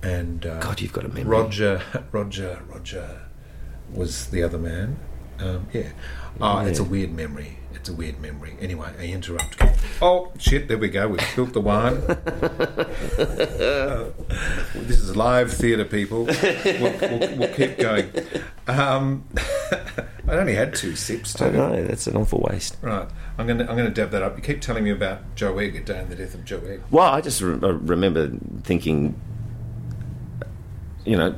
and 0.03 0.45
uh, 0.45 0.59
God, 0.61 0.81
you've 0.81 0.93
got 0.93 1.05
a 1.05 1.09
memory. 1.09 1.25
Roger, 1.25 1.83
Roger, 2.13 2.63
Roger 2.69 3.21
was 3.93 4.27
the 4.29 4.43
other 4.43 4.59
man. 4.59 4.99
Um, 5.39 5.69
yeah. 5.73 5.91
Oh, 6.41 6.59
it's 6.61 6.79
a 6.79 6.85
weird 6.85 7.13
memory. 7.13 7.59
It's 7.75 7.89
a 7.89 7.95
weird 7.95 8.21
memory. 8.21 8.57
Anyway, 8.61 8.91
I 8.99 9.07
interrupt. 9.07 9.57
Oh 10.03 10.33
shit! 10.39 10.69
There 10.69 10.77
we 10.77 10.89
go. 10.89 11.09
We've 11.09 11.21
spilled 11.23 11.53
the 11.53 11.61
wine. 11.61 12.03
Uh, 13.17 14.11
this 14.75 14.99
is 14.99 15.17
live 15.17 15.53
theatre, 15.53 15.85
people. 15.85 16.25
We'll, 16.25 16.99
we'll, 17.01 17.37
we'll 17.39 17.55
keep 17.55 17.79
going. 17.79 18.11
Um, 18.67 19.25
I 20.29 20.33
only 20.33 20.55
had 20.55 20.75
two 20.75 20.97
sips. 20.97 21.41
I 21.41 21.51
Too. 21.51 21.57
know 21.57 21.85
that's 21.85 22.07
an 22.07 22.17
awful 22.17 22.47
waste. 22.51 22.77
Right. 22.83 23.09
I'm 23.39 23.47
going 23.47 23.59
to 23.59 23.69
I'm 23.69 23.77
going 23.77 23.89
to 23.89 23.95
dab 23.95 24.11
that 24.11 24.23
up. 24.23 24.37
You 24.37 24.43
keep 24.43 24.61
telling 24.61 24.85
me 24.85 24.91
about 24.91 25.35
Joe 25.35 25.59
Egg, 25.59 25.77
a 25.77 25.81
day 25.81 26.01
in 26.01 26.09
the 26.11 26.17
death 26.17 26.35
of 26.35 26.45
Joe 26.45 26.61
Egg. 26.67 26.83
Well, 26.91 27.07
I 27.07 27.21
just 27.21 27.41
re- 27.41 27.59
I 27.63 27.69
remember 27.69 28.31
thinking, 28.65 29.19
you 31.05 31.17
know, 31.17 31.37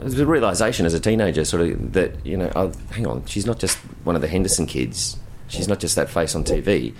a 0.00 0.26
realization 0.26 0.86
as 0.86 0.94
a 0.94 1.00
teenager, 1.00 1.44
sort 1.44 1.62
of 1.62 1.92
that 1.92 2.24
you 2.24 2.36
know, 2.36 2.50
oh, 2.54 2.72
hang 2.90 3.06
on, 3.06 3.24
she's 3.26 3.46
not 3.46 3.58
just 3.58 3.78
one 4.04 4.16
of 4.16 4.22
the 4.22 4.28
Henderson 4.28 4.66
kids. 4.66 5.16
She's 5.48 5.68
not 5.68 5.80
just 5.80 5.96
that 5.96 6.10
face 6.10 6.34
on 6.34 6.44
TV. 6.44 6.94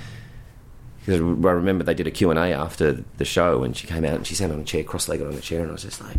Because 1.00 1.20
I 1.20 1.24
remember 1.24 1.84
they 1.84 1.94
did 1.94 2.06
a 2.06 2.10
Q 2.10 2.30
and 2.30 2.38
A 2.38 2.52
after 2.52 3.04
the 3.16 3.24
show, 3.24 3.62
and 3.62 3.76
she 3.76 3.86
came 3.86 4.04
out 4.04 4.14
and 4.14 4.26
she 4.26 4.34
sat 4.34 4.50
on 4.50 4.60
a 4.60 4.64
chair, 4.64 4.84
cross-legged 4.84 5.26
on 5.26 5.34
a 5.34 5.40
chair, 5.40 5.60
and 5.60 5.70
I 5.70 5.72
was 5.72 5.82
just 5.82 6.02
like, 6.02 6.16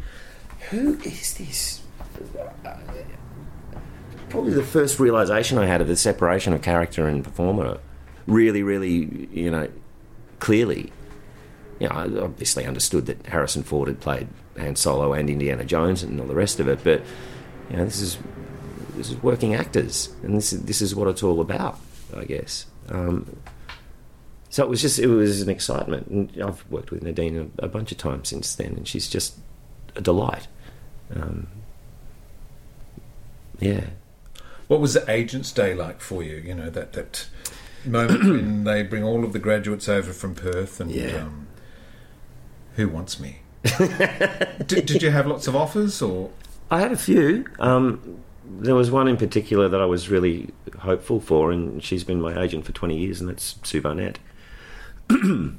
"Who 0.69 0.97
is 1.01 1.33
this?" 1.35 1.81
probably 4.29 4.53
the 4.53 4.63
first 4.63 4.99
realization 4.99 5.57
I 5.57 5.65
had 5.65 5.81
of 5.81 5.87
the 5.87 5.95
separation 5.95 6.53
of 6.53 6.61
character 6.61 7.07
and 7.07 7.23
performer. 7.23 7.79
Really, 8.27 8.63
really, 8.63 9.27
you 9.31 9.49
know, 9.49 9.69
clearly. 10.39 10.91
You 11.79 11.87
know, 11.87 11.95
I 11.95 12.03
obviously 12.23 12.65
understood 12.65 13.05
that 13.05 13.25
Harrison 13.27 13.63
Ford 13.63 13.87
had 13.87 13.99
played 14.01 14.27
Han 14.57 14.75
Solo 14.75 15.13
and 15.13 15.29
Indiana 15.29 15.63
Jones 15.63 16.03
and 16.03 16.19
all 16.19 16.27
the 16.27 16.35
rest 16.35 16.59
of 16.59 16.67
it, 16.67 16.79
but 16.83 17.01
you 17.69 17.77
know, 17.77 17.85
this 17.85 18.01
is 18.01 18.17
this 18.95 19.09
is 19.11 19.23
working 19.23 19.55
actors, 19.55 20.13
and 20.23 20.35
this 20.35 20.51
is 20.51 20.63
this 20.63 20.81
is 20.81 20.93
what 20.93 21.07
it's 21.07 21.23
all 21.23 21.39
about, 21.39 21.79
I 22.15 22.25
guess. 22.25 22.65
Um, 22.89 23.37
so 24.49 24.63
it 24.63 24.69
was 24.69 24.81
just 24.81 24.99
it 24.99 25.07
was 25.07 25.41
an 25.41 25.49
excitement, 25.49 26.07
and 26.07 26.43
I've 26.43 26.69
worked 26.69 26.91
with 26.91 27.01
Nadine 27.03 27.51
a, 27.59 27.65
a 27.65 27.67
bunch 27.69 27.91
of 27.93 27.97
times 27.97 28.27
since 28.29 28.53
then, 28.55 28.73
and 28.73 28.87
she's 28.87 29.07
just 29.07 29.37
a 29.95 30.01
delight. 30.01 30.47
Um, 31.15 31.47
yeah. 33.59 33.85
What 34.67 34.79
was 34.81 34.93
the 34.93 35.09
Agents 35.09 35.51
Day 35.51 35.73
like 35.73 36.01
for 36.01 36.23
you? 36.23 36.35
You 36.37 36.55
know 36.55 36.69
that 36.69 36.93
that 36.93 37.27
moment 37.85 38.23
when 38.23 38.63
they 38.65 38.83
bring 38.83 39.03
all 39.03 39.23
of 39.23 39.33
the 39.33 39.39
graduates 39.39 39.87
over 39.89 40.11
from 40.13 40.35
Perth 40.35 40.79
and 40.79 40.91
Yeah. 40.91 41.23
um, 41.23 41.47
who 42.79 42.87
wants 42.87 43.19
me? 43.19 43.39
did, 44.65 44.85
did 44.85 45.03
you 45.03 45.11
have 45.11 45.27
lots 45.27 45.47
of 45.47 45.55
offers 45.55 46.01
or? 46.01 46.31
I 46.71 46.79
had 46.79 46.91
a 46.91 46.97
few. 46.97 47.45
Um, 47.59 48.21
there 48.45 48.75
was 48.75 48.89
one 48.89 49.07
in 49.07 49.17
particular 49.17 49.67
that 49.67 49.81
I 49.81 49.85
was 49.85 50.09
really 50.09 50.49
hopeful 50.79 51.19
for, 51.19 51.51
and 51.51 51.83
she's 51.83 52.03
been 52.03 52.21
my 52.21 52.41
agent 52.41 52.65
for 52.65 52.71
20 52.71 52.97
years, 52.97 53.19
and 53.19 53.29
that's 53.29 53.55
Sue 53.63 53.81
Barnett. 53.81 54.19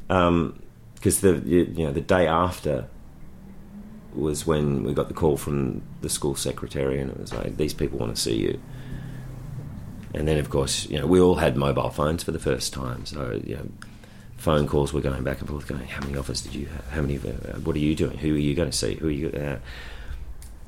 Because 1.00 1.22
the 1.22 1.42
you 1.46 1.64
you 1.74 1.86
know 1.86 1.92
the 1.92 2.02
day 2.02 2.26
after 2.26 2.86
was 4.14 4.46
when 4.46 4.84
we 4.84 4.92
got 4.92 5.08
the 5.08 5.14
call 5.14 5.38
from 5.38 5.80
the 6.02 6.10
school 6.10 6.34
secretary, 6.34 7.00
and 7.00 7.10
it 7.10 7.18
was 7.18 7.32
like 7.32 7.56
these 7.56 7.72
people 7.72 7.98
want 7.98 8.14
to 8.14 8.20
see 8.20 8.36
you. 8.36 8.60
And 10.12 10.28
then, 10.28 10.36
of 10.36 10.50
course, 10.50 10.86
you 10.90 10.98
know, 10.98 11.06
we 11.06 11.20
all 11.20 11.36
had 11.36 11.56
mobile 11.56 11.88
phones 11.88 12.22
for 12.22 12.32
the 12.32 12.38
first 12.38 12.74
time, 12.74 13.06
so 13.06 13.40
you 13.42 13.56
know, 13.56 13.66
phone 14.40 14.66
calls 14.66 14.92
were 14.92 15.00
going 15.00 15.22
back 15.22 15.40
and 15.40 15.48
forth, 15.48 15.66
going, 15.66 15.86
"How 15.86 16.00
many 16.00 16.16
offers 16.16 16.40
did 16.40 16.54
you 16.54 16.66
have? 16.66 16.86
How 16.88 17.02
many? 17.02 17.16
Uh, 17.18 17.58
what 17.60 17.76
are 17.76 17.80
you 17.80 17.94
doing? 17.94 18.18
Who 18.18 18.34
are 18.34 18.38
you 18.38 18.54
going 18.54 18.70
to 18.70 18.76
see? 18.76 18.94
Who 18.94 19.08
are 19.08 19.10
you?" 19.10 19.28
Uh, 19.28 19.58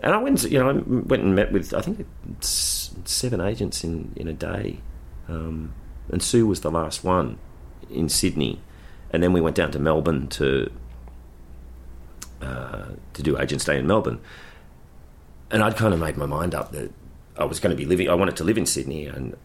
and 0.03 0.15
I 0.15 0.19
went, 0.19 0.43
you 0.45 0.59
know, 0.59 0.69
I 0.69 0.73
went 0.73 1.23
and 1.23 1.35
met 1.35 1.53
with 1.53 1.73
I 1.73 1.81
think 1.81 2.07
seven 2.41 3.41
agents 3.41 3.83
in 3.83 4.13
in 4.17 4.29
a 4.29 4.33
day, 4.33 4.81
um, 5.29 5.73
and 6.11 6.23
Sue 6.23 6.47
was 6.47 6.61
the 6.61 6.71
last 6.71 7.03
one 7.03 7.39
in 7.91 8.09
Sydney, 8.09 8.61
and 9.11 9.23
then 9.23 9.33
we 9.33 9.41
went 9.41 9.57
down 9.57 9.71
to 9.73 9.79
Melbourne 9.79 10.29
to 10.29 10.71
uh, 12.43 12.89
to 13.15 13.23
do 13.23 13.39
Agents 13.39 13.65
Day 13.65 13.79
in 13.79 13.87
Melbourne, 13.87 14.21
and 15.51 15.63
I'd 15.63 15.77
kind 15.77 15.95
of 15.95 16.01
made 16.01 16.17
my 16.17 16.27
mind 16.27 16.55
up 16.55 16.73
that 16.73 16.93
I 17.39 17.45
was 17.45 17.61
going 17.61 17.75
to 17.75 17.77
be 17.77 17.87
living. 17.87 18.11
I 18.11 18.15
wanted 18.15 18.37
to 18.37 18.45
live 18.45 18.59
in 18.59 18.67
Sydney, 18.67 19.07
and 19.07 19.37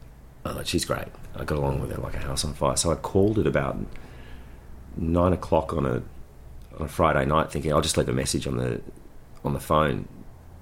oh, 0.46 0.62
she's 0.64 0.84
great. 0.84 1.08
I 1.36 1.44
got 1.44 1.58
along 1.58 1.80
with 1.80 1.92
her 1.92 2.02
like 2.02 2.16
a 2.16 2.20
house 2.20 2.44
on 2.44 2.54
fire. 2.54 2.76
So 2.76 2.92
I 2.92 2.96
called 2.96 3.38
it 3.40 3.48
about 3.48 3.78
nine 4.98 5.34
o'clock 5.34 5.74
on 5.74 5.86
a 5.86 6.02
on 6.80 6.86
a 6.86 6.88
Friday 6.88 7.26
night, 7.26 7.52
thinking 7.52 7.74
I'll 7.74 7.82
just 7.82 7.98
leave 7.98 8.10
a 8.10 8.14
message 8.14 8.48
on 8.48 8.58
the 8.58 8.82
on 9.44 9.54
the 9.54 9.60
phone. 9.60 10.08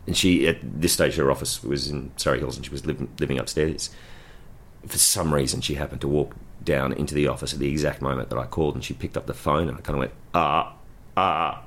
And 0.08 0.16
she, 0.16 0.48
at 0.48 0.58
this 0.62 0.94
stage, 0.94 1.16
her 1.16 1.32
office 1.32 1.64
was 1.64 1.90
in 1.90 2.12
Surry 2.18 2.40
Hills, 2.40 2.56
and 2.56 2.66
she 2.66 2.72
was 2.72 2.86
living, 2.86 3.10
living 3.20 3.40
upstairs. 3.40 3.90
For 4.86 5.00
some 5.00 5.34
reason, 5.34 5.62
she 5.62 5.74
happened 5.74 6.02
to 6.02 6.08
walk 6.08 6.36
down 6.64 6.94
into 6.94 7.16
the 7.16 7.28
office 7.28 7.54
at 7.54 7.60
the 7.60 7.70
exact 7.70 8.02
moment 8.04 8.30
that 8.30 8.38
I 8.38 8.46
called, 8.46 8.76
and 8.76 8.84
she 8.84 8.94
picked 8.94 9.18
up 9.18 9.26
the 9.26 9.34
phone, 9.34 9.68
and 9.68 9.78
I 9.78 9.82
kind 9.82 9.96
of 9.96 10.00
went, 10.00 10.12
ah, 10.36 10.76
ah. 11.18 11.64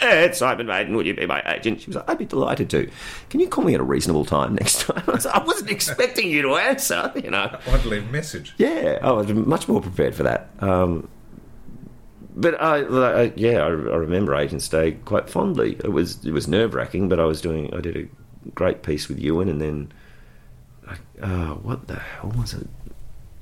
It's 0.00 0.38
Simon 0.38 0.66
Maiden. 0.66 0.96
Would 0.96 1.04
you 1.04 1.14
be 1.14 1.26
my 1.26 1.42
agent? 1.46 1.82
She 1.82 1.88
was 1.88 1.96
like, 1.96 2.08
I'd 2.08 2.16
be 2.16 2.24
delighted 2.24 2.70
to. 2.70 2.88
Can 3.28 3.40
you 3.40 3.48
call 3.48 3.64
me 3.64 3.74
at 3.74 3.80
a 3.80 3.84
reasonable 3.84 4.24
time 4.24 4.54
next 4.54 4.80
time? 4.86 5.02
I, 5.06 5.10
was 5.10 5.26
like, 5.26 5.34
I 5.34 5.44
wasn't 5.44 5.70
expecting 5.70 6.30
you 6.30 6.40
to 6.42 6.54
answer, 6.56 7.12
you 7.16 7.30
know. 7.30 7.58
I 7.66 7.70
had 7.70 7.82
to 7.82 7.88
leave 7.88 8.08
a 8.08 8.12
message. 8.12 8.54
Yeah, 8.56 8.98
I 9.02 9.10
was 9.10 9.28
much 9.28 9.68
more 9.68 9.82
prepared 9.82 10.14
for 10.14 10.22
that. 10.22 10.48
Um, 10.60 11.08
but 12.34 12.60
I, 12.60 12.78
I 12.78 13.32
yeah, 13.36 13.58
I, 13.58 13.66
I 13.68 13.96
remember 13.96 14.34
Agents 14.34 14.68
Day 14.68 14.92
quite 15.04 15.28
fondly. 15.28 15.76
It 15.84 15.92
was 15.92 16.24
it 16.24 16.32
was 16.32 16.48
nerve 16.48 16.74
wracking, 16.74 17.08
but 17.08 17.20
I 17.20 17.24
was 17.24 17.40
doing 17.40 17.72
I 17.74 17.80
did 17.80 17.96
a 17.96 18.50
great 18.54 18.82
piece 18.82 19.08
with 19.08 19.18
Ewan, 19.18 19.48
and 19.48 19.60
then 19.60 19.92
like, 20.86 21.00
uh, 21.22 21.54
what 21.54 21.86
the 21.88 21.98
hell 21.98 22.32
was 22.36 22.54
it 22.54 22.68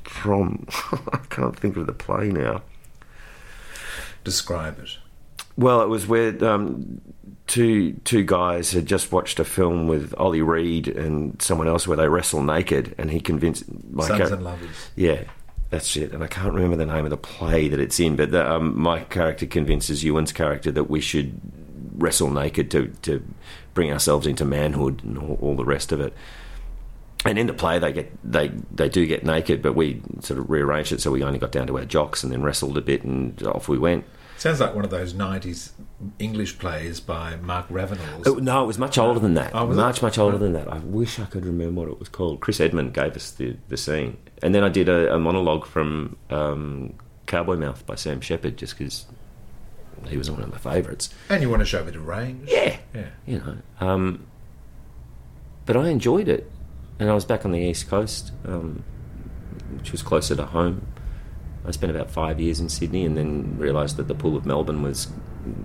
from? 0.05 0.67
I 1.13 1.19
can't 1.31 1.59
think 1.59 1.77
of 1.77 1.87
the 1.87 1.93
play 1.93 2.29
now. 2.29 2.63
Describe 4.25 4.79
it. 4.81 4.99
Well, 5.57 5.83
it 5.83 5.89
was 5.89 6.07
where 6.07 6.45
um, 6.45 7.01
two 7.47 7.95
two 8.05 8.23
guys 8.23 8.73
had 8.73 8.87
just 8.87 9.11
watched 9.11 9.41
a 9.41 9.45
film 9.45 9.89
with 9.89 10.15
Ollie 10.17 10.43
Reed 10.43 10.87
and 10.87 11.41
someone 11.43 11.67
else 11.67 11.89
where 11.89 11.97
they 11.97 12.09
wrestle 12.09 12.43
naked, 12.43 12.95
and 12.99 13.11
he 13.11 13.21
convinced 13.21 13.65
my 13.91 14.07
Sons 14.07 14.19
char- 14.21 14.33
and 14.35 14.45
Lovers. 14.45 14.91
Yeah, 14.95 15.25
that's 15.71 15.97
it. 15.97 16.13
And 16.13 16.23
I 16.23 16.27
can't 16.27 16.55
remember 16.55 16.77
the 16.77 16.87
name 16.87 17.05
of 17.05 17.11
the 17.11 17.17
play 17.17 17.69
that 17.69 17.81
it's 17.81 18.01
in, 18.01 18.17
but 18.17 18.31
the, 18.31 18.51
um, 18.51 18.79
my 18.79 19.01
character 19.01 19.47
convinces 19.47 20.03
Ewan's 20.03 20.33
character 20.33 20.71
that 20.73 20.85
we 20.85 21.01
should 21.01 21.41
wrestle 21.97 22.31
naked 22.31 22.71
to 22.71 22.89
to 23.03 23.25
bring 23.75 23.93
ourselves 23.93 24.27
into 24.27 24.45
manhood 24.45 25.03
and 25.05 25.19
all, 25.19 25.39
all 25.41 25.57
the 25.57 25.65
rest 25.65 25.93
of 25.93 26.01
it. 26.01 26.15
And 27.25 27.39
in 27.39 27.49
the 27.49 27.53
play, 27.53 27.79
they 27.79 27.93
get 27.93 28.13
they 28.25 28.49
they 28.73 28.89
do 28.89 29.05
get 29.07 29.25
naked, 29.25 29.61
but 29.61 29.75
we 29.75 30.01
sort 30.21 30.39
of 30.39 30.49
rearranged 30.49 30.93
it 30.93 31.01
so 31.01 31.11
we 31.11 31.23
only 31.23 31.39
got 31.39 31.53
down 31.53 31.67
to 31.67 31.77
our 31.79 31.85
jocks 31.85 32.23
and 32.23 32.33
then 32.33 32.43
wrestled 32.43 32.79
a 32.79 32.81
bit, 32.81 33.03
and 33.03 33.43
off 33.43 33.69
we 33.69 33.79
went. 33.79 34.05
Sounds 34.37 34.61
like 34.61 34.73
one 34.73 34.85
of 34.85 34.91
those 34.91 35.15
'90s 35.15 35.73
English 36.21 36.61
plays 36.61 37.01
by 37.01 37.35
Mark 37.37 37.67
Ravenhill. 37.69 38.23
Oh, 38.25 38.35
no, 38.35 38.63
it 38.63 38.67
was 38.69 38.79
much 38.79 38.97
older 38.97 39.19
than 39.19 39.35
that. 39.35 39.51
Oh, 39.53 39.67
was 39.67 39.77
it? 39.77 39.81
much, 39.81 40.01
much 40.01 40.17
older 40.17 40.39
than 40.39 40.53
that. 40.53 40.73
I 40.73 40.79
wish 40.79 41.19
I 41.19 41.25
could 41.25 41.45
remember 41.45 41.81
what 41.81 41.91
it 41.91 41.99
was 41.99 42.09
called. 42.09 42.39
Chris 42.39 42.61
Edmund 42.61 42.95
gave 42.95 43.17
us 43.17 43.33
the, 43.33 43.57
the 43.69 43.77
scene. 43.77 44.17
And 44.43 44.55
then 44.55 44.65
I 44.65 44.69
did 44.69 44.89
a, 44.89 45.15
a 45.15 45.19
monologue 45.19 45.67
from 45.67 46.17
um, 46.31 46.95
Cowboy 47.27 47.57
Mouth 47.57 47.85
by 47.87 47.95
Sam 47.95 48.21
Shepard 48.21 48.57
just 48.57 48.79
because 48.79 49.07
he 50.07 50.17
was 50.17 50.31
one 50.31 50.43
of 50.43 50.51
my 50.51 50.59
favourites. 50.59 51.11
And 51.29 51.43
you 51.43 51.51
want 51.51 51.61
to 51.61 51.67
show 51.67 51.81
a 51.81 51.85
bit 51.85 51.97
of 51.97 52.07
range. 52.07 52.49
Yeah. 52.51 52.77
Yeah. 52.95 53.07
You 53.27 53.39
know. 53.39 53.59
Um, 53.81 54.27
but 55.67 55.77
I 55.77 55.89
enjoyed 55.89 56.29
it. 56.29 56.51
And 56.99 57.11
I 57.11 57.15
was 57.15 57.25
back 57.25 57.45
on 57.45 57.53
the 57.53 57.61
East 57.61 57.89
Coast, 57.89 58.33
um, 58.45 58.83
which 59.77 59.93
was 59.93 60.03
closer 60.03 60.35
to 60.35 60.47
home. 60.47 60.87
I 61.65 61.71
spent 61.71 61.95
about 61.95 62.11
five 62.11 62.41
years 62.41 62.61
in 62.61 62.69
Sydney 62.69 63.05
and 63.05 63.17
then 63.17 63.57
realised 63.59 63.97
that 63.99 64.09
the 64.09 64.15
pool 64.15 64.37
of 64.37 64.47
Melbourne 64.47 64.83
was 64.83 65.09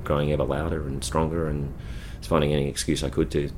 growing 0.04 0.32
ever 0.32 0.44
louder 0.44 0.86
and 0.86 1.04
stronger 1.04 1.48
and 1.48 1.74
was 2.20 2.28
finding 2.28 2.54
any 2.54 2.68
excuse 2.68 3.04
I 3.04 3.10
could 3.10 3.32
to 3.32 3.50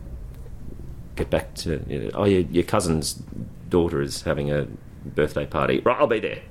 get 1.15 1.29
back 1.29 1.55
to. 1.55 1.83
You 1.87 1.99
know, 1.99 2.11
oh, 2.13 2.25
your, 2.25 2.41
your 2.41 2.63
cousin's 2.63 3.21
daughter 3.69 4.01
is 4.01 4.21
having 4.21 4.51
a 4.51 4.67
birthday 5.05 5.45
party. 5.45 5.79
Right, 5.79 5.97
I'll 5.99 6.07
be 6.07 6.19
there. 6.19 6.41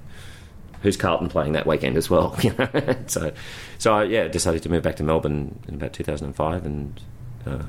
Who's 0.82 0.96
Carlton 0.96 1.28
playing 1.28 1.52
that 1.52 1.66
weekend 1.66 1.96
as 1.96 2.10
well? 2.10 2.36
You 2.42 2.54
know, 2.58 2.96
so, 3.06 3.32
so 3.78 3.94
I, 3.94 4.04
yeah, 4.04 4.28
decided 4.28 4.62
to 4.64 4.68
move 4.68 4.82
back 4.82 4.96
to 4.96 5.02
Melbourne 5.02 5.58
in 5.66 5.74
about 5.74 5.92
2005, 5.92 6.66
and 6.66 7.00
uh, 7.46 7.62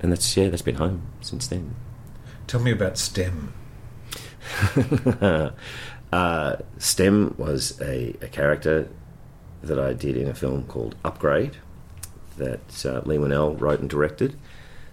and 0.00 0.12
that's 0.12 0.36
yeah, 0.36 0.48
that's 0.48 0.62
been 0.62 0.76
home 0.76 1.02
since 1.20 1.46
then. 1.46 1.74
Tell 2.46 2.60
me 2.60 2.70
about 2.70 2.98
STEM. 2.98 3.54
uh, 6.12 6.56
STEM 6.78 7.34
was 7.38 7.80
a, 7.80 8.14
a 8.20 8.28
character 8.28 8.88
that 9.62 9.78
I 9.78 9.94
did 9.94 10.16
in 10.16 10.28
a 10.28 10.34
film 10.34 10.64
called 10.64 10.94
Upgrade 11.04 11.56
that 12.36 12.84
uh, 12.84 13.00
Leigh 13.04 13.18
Whannell 13.18 13.58
wrote 13.58 13.80
and 13.80 13.88
directed, 13.88 14.36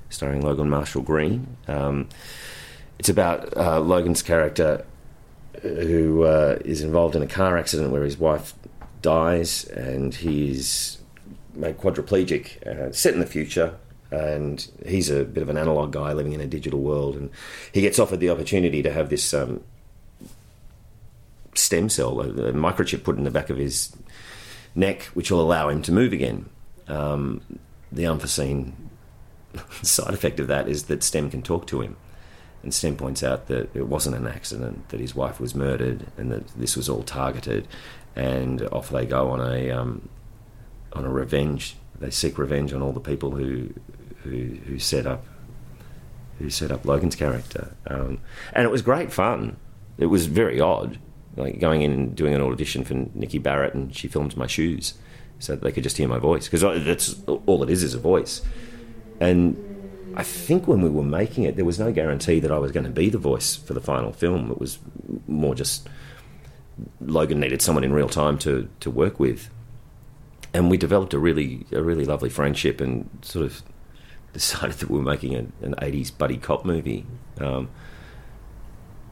starring 0.10 0.42
Logan 0.42 0.70
Marshall 0.70 1.02
Green. 1.02 1.58
Um, 1.68 2.08
it's 3.02 3.10
about 3.10 3.58
uh, 3.58 3.80
Logan's 3.80 4.22
character 4.22 4.86
who 5.64 6.22
uh, 6.22 6.60
is 6.64 6.84
involved 6.84 7.16
in 7.16 7.24
a 7.24 7.28
car 7.28 7.58
accident 7.58 7.92
where 7.92 8.04
his 8.04 8.16
wife 8.16 8.54
dies 9.02 9.64
and 9.70 10.14
he's 10.14 11.00
made 11.56 11.80
quadriplegic, 11.80 12.62
uh, 12.68 12.92
set 12.92 13.16
in 13.16 13.20
the 13.20 13.26
future. 13.26 13.74
And 14.12 14.64
he's 14.86 15.10
a 15.10 15.24
bit 15.24 15.42
of 15.42 15.50
an 15.50 15.58
analog 15.58 15.92
guy 15.92 16.14
living 16.14 16.34
in 16.34 16.42
a 16.42 16.46
digital 16.46 16.80
world, 16.80 17.16
and 17.16 17.32
he 17.72 17.82
gets 17.82 17.98
offered 17.98 18.20
the 18.20 18.30
opportunity 18.30 18.84
to 18.84 18.94
have 18.94 19.10
this 19.10 19.34
um, 19.34 19.64
stem 21.56 21.90
cell, 21.90 22.22
a, 22.22 22.28
a 22.28 22.54
microchip 22.54 23.04
put 23.04 23.18
in 23.18 23.24
the 23.24 23.32
back 23.32 23.50
of 23.50 23.58
his 23.58 23.96
neck, 24.76 25.06
which 25.16 25.32
will 25.32 25.42
allow 25.42 25.70
him 25.70 25.82
to 25.82 25.92
move 25.92 26.14
again. 26.14 26.48
Um, 26.88 27.42
the 27.92 28.06
unforeseen 28.06 28.76
side 29.82 30.14
effect 30.14 30.40
of 30.40 30.46
that 30.50 30.68
is 30.68 30.84
that 30.84 31.02
STEM 31.02 31.32
can 31.32 31.42
talk 31.42 31.66
to 31.66 31.82
him. 31.82 31.98
And 32.64 32.74
STEM 32.74 32.96
points 32.96 33.24
out 33.24 33.48
that 33.48 33.76
it 33.76 33.88
wasn't 33.88 34.16
an 34.16 34.28
accident, 34.28 34.90
that 34.90 35.00
his 35.00 35.16
wife 35.16 35.40
was 35.40 35.56
murdered, 35.56 36.06
and 36.18 36.32
that 36.32 36.48
this 36.50 36.76
was 36.76 36.88
all 36.88 37.04
targeted. 37.04 37.68
And 38.16 38.62
off 38.68 38.90
they 38.90 39.06
go 39.06 39.30
on 39.30 39.40
a 39.42 39.72
um, 39.72 40.10
on 40.94 41.06
a 41.06 41.10
revenge. 41.10 41.76
They 42.00 42.12
seek 42.12 42.38
revenge 42.38 42.74
on 42.74 42.82
all 42.82 42.92
the 42.92 43.00
people 43.00 43.32
who 43.32 43.74
who, 44.24 44.58
who 44.66 44.80
set 44.80 45.08
up 45.08 45.26
who 46.40 46.50
set 46.50 46.72
up 46.72 46.86
Logan's 46.86 47.16
character. 47.16 47.76
Um, 47.88 48.20
and 48.54 48.66
it 48.66 48.72
was 48.72 48.82
great 48.82 49.12
fun. 49.12 49.58
It 49.98 50.08
was 50.08 50.26
very 50.26 50.60
odd, 50.60 51.00
like 51.36 51.60
going 51.60 51.82
in 51.82 51.92
and 51.92 52.16
doing 52.16 52.34
an 52.34 52.42
audition 52.42 52.84
for 52.84 52.94
Nikki 52.94 53.38
Barrett, 53.38 53.74
and 53.74 53.96
she 53.96 54.08
filmed 54.08 54.36
my 54.36 54.48
shoes 54.48 54.96
so 55.40 55.56
they 55.56 55.72
could 55.72 55.84
just 55.84 55.98
hear 55.98 56.08
my 56.08 56.20
voice 56.20 56.48
because 56.48 56.62
that's 56.86 57.16
all 57.26 57.64
it 57.64 57.70
is 57.70 57.84
is 57.84 57.94
a 57.94 58.00
voice. 58.00 58.42
And 59.20 59.71
I 60.16 60.24
think 60.24 60.68
when 60.68 60.82
we 60.82 60.90
were 60.90 61.04
making 61.04 61.44
it, 61.46 61.56
there 61.56 61.66
was 61.66 61.80
no 61.80 61.92
guarantee 61.92 62.40
that 62.40 62.52
I 62.52 62.58
was 62.58 62.72
going 62.72 62.84
to 62.86 62.90
be 62.92 63.10
the 63.10 63.18
voice 63.18 63.56
for 63.56 63.74
the 63.74 63.82
final 63.82 64.12
film. 64.14 64.52
It 64.52 64.60
was 64.60 64.80
more 65.28 65.56
just 65.56 65.88
Logan 67.00 67.40
needed 67.40 67.62
someone 67.62 67.84
in 67.84 67.94
real 67.94 68.10
time 68.10 68.38
to, 68.40 68.68
to 68.80 68.90
work 68.90 69.20
with, 69.20 69.50
and 70.54 70.70
we 70.70 70.78
developed 70.78 71.14
a 71.14 71.20
really 71.20 71.66
a 71.72 71.82
really 71.82 72.06
lovely 72.06 72.30
friendship 72.30 72.82
and 72.82 73.10
sort 73.22 73.46
of 73.46 73.62
decided 74.34 74.78
that 74.80 74.90
we 74.90 74.98
were 74.98 75.04
making 75.04 75.36
an, 75.36 75.54
an 75.62 75.76
80s 75.76 76.18
buddy 76.18 76.38
cop 76.38 76.66
movie. 76.66 77.06
Um, 77.40 77.70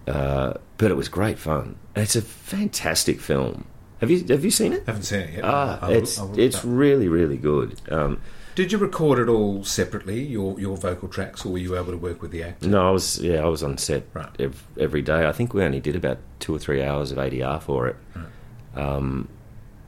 uh, 0.08 0.54
but 0.78 0.90
it 0.92 0.96
was 0.98 1.10
great 1.10 1.38
fun. 1.38 1.76
And 1.96 2.04
it's 2.04 2.16
a 2.16 2.22
fantastic 2.22 3.20
film. 3.20 3.66
Have 4.00 4.10
you 4.10 4.24
have 4.30 4.44
you 4.46 4.52
seen 4.52 4.74
it? 4.74 4.84
haven't 4.86 5.04
seen 5.04 5.20
it 5.22 5.34
yet. 5.36 5.44
Ah, 5.44 5.80
I'll- 5.82 5.92
it's 5.92 6.18
I'll 6.18 6.40
it's 6.40 6.64
really 6.64 7.08
really 7.10 7.38
good. 7.38 7.80
Um, 7.92 8.22
Did 8.60 8.74
you 8.74 8.78
record 8.78 9.20
it 9.20 9.30
all 9.30 9.64
separately, 9.64 10.22
your 10.22 10.60
your 10.60 10.76
vocal 10.76 11.08
tracks, 11.08 11.46
or 11.46 11.54
were 11.54 11.60
you 11.60 11.78
able 11.78 11.92
to 11.94 11.98
work 11.98 12.22
with 12.22 12.32
the 12.32 12.44
actor? 12.44 12.68
no, 12.68 12.90
I 12.90 12.92
was 12.92 13.18
yeah 13.20 13.40
I 13.42 13.48
was 13.48 13.64
on 13.64 13.78
set 13.78 14.04
Right. 14.14 14.28
ev- 14.38 14.68
every 14.78 15.02
day. 15.02 15.26
I 15.26 15.32
think 15.32 15.54
we 15.54 15.64
only 15.64 15.80
did 15.80 15.96
about 15.96 16.18
two 16.42 16.54
or 16.54 16.60
three 16.60 16.84
hours 16.84 17.14
of 17.14 17.18
ADR 17.20 17.62
for 17.62 17.88
it. 17.88 17.96
Um, 18.76 19.30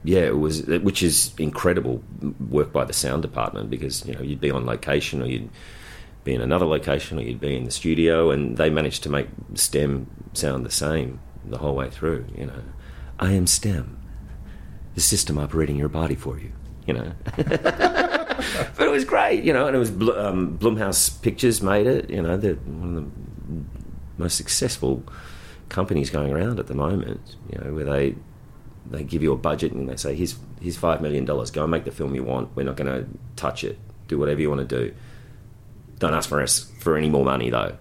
yeah, 0.05 0.21
it 0.21 0.37
was 0.37 0.65
which 0.67 1.03
is 1.03 1.33
incredible 1.37 2.01
work 2.49 2.71
by 2.71 2.85
the 2.85 2.93
sound 2.93 3.23
department 3.23 3.69
because 3.69 4.05
you 4.05 4.13
know 4.15 4.21
you'd 4.21 4.39
be 4.39 4.51
on 4.51 4.65
location 4.65 5.21
or 5.21 5.25
you'd 5.25 5.49
be 6.23 6.33
in 6.33 6.39
another 6.39 6.65
location 6.65 7.19
or 7.19 7.23
you'd 7.23 7.41
be 7.41 7.57
in 7.57 7.65
the 7.65 7.71
studio 7.71 8.31
and 8.31 8.55
they 8.55 8.69
managed 8.69 9.03
to 9.03 9.09
make 9.09 9.27
STEM 9.53 10.07
sound 10.31 10.65
the 10.65 10.71
same 10.71 11.19
the 11.43 11.57
whole 11.57 11.75
way 11.75 11.89
through. 11.89 12.23
You 12.37 12.45
know, 12.45 12.63
I 13.19 13.33
am 13.33 13.47
STEM, 13.47 13.97
the 14.95 15.01
system 15.01 15.37
operating 15.37 15.75
your 15.75 15.89
body 15.89 16.15
for 16.15 16.39
you. 16.39 16.53
You 16.87 16.93
know. 16.93 17.11
but 18.77 18.87
it 18.87 18.91
was 18.91 19.05
great, 19.05 19.43
you 19.43 19.53
know, 19.53 19.67
and 19.67 19.75
it 19.75 19.79
was 19.79 19.89
um, 19.89 20.57
Blumhouse 20.57 21.21
Pictures 21.21 21.61
made 21.61 21.87
it. 21.87 22.09
You 22.09 22.21
know, 22.21 22.37
they're 22.37 22.55
one 22.55 22.97
of 22.97 23.03
the 23.03 24.21
most 24.21 24.37
successful 24.37 25.03
companies 25.69 26.09
going 26.09 26.31
around 26.31 26.59
at 26.59 26.67
the 26.67 26.73
moment. 26.73 27.35
You 27.51 27.59
know, 27.59 27.73
where 27.73 27.85
they 27.85 28.15
they 28.85 29.03
give 29.03 29.23
you 29.23 29.31
a 29.33 29.37
budget 29.37 29.71
and 29.71 29.89
they 29.89 29.95
say, 29.95 30.15
"Here's 30.15 30.35
here's 30.59 30.77
five 30.77 31.01
million 31.01 31.25
dollars. 31.25 31.51
Go 31.51 31.63
and 31.63 31.71
make 31.71 31.85
the 31.85 31.91
film 31.91 32.15
you 32.15 32.23
want. 32.23 32.55
We're 32.55 32.63
not 32.63 32.75
going 32.75 32.87
to 32.87 33.07
touch 33.35 33.63
it. 33.63 33.79
Do 34.07 34.17
whatever 34.17 34.41
you 34.41 34.49
want 34.49 34.67
to 34.67 34.75
do. 34.83 34.93
Don't 35.99 36.13
ask 36.13 36.27
for 36.27 36.41
us 36.41 36.71
for 36.79 36.97
any 36.97 37.09
more 37.09 37.25
money, 37.25 37.49
though." 37.49 37.77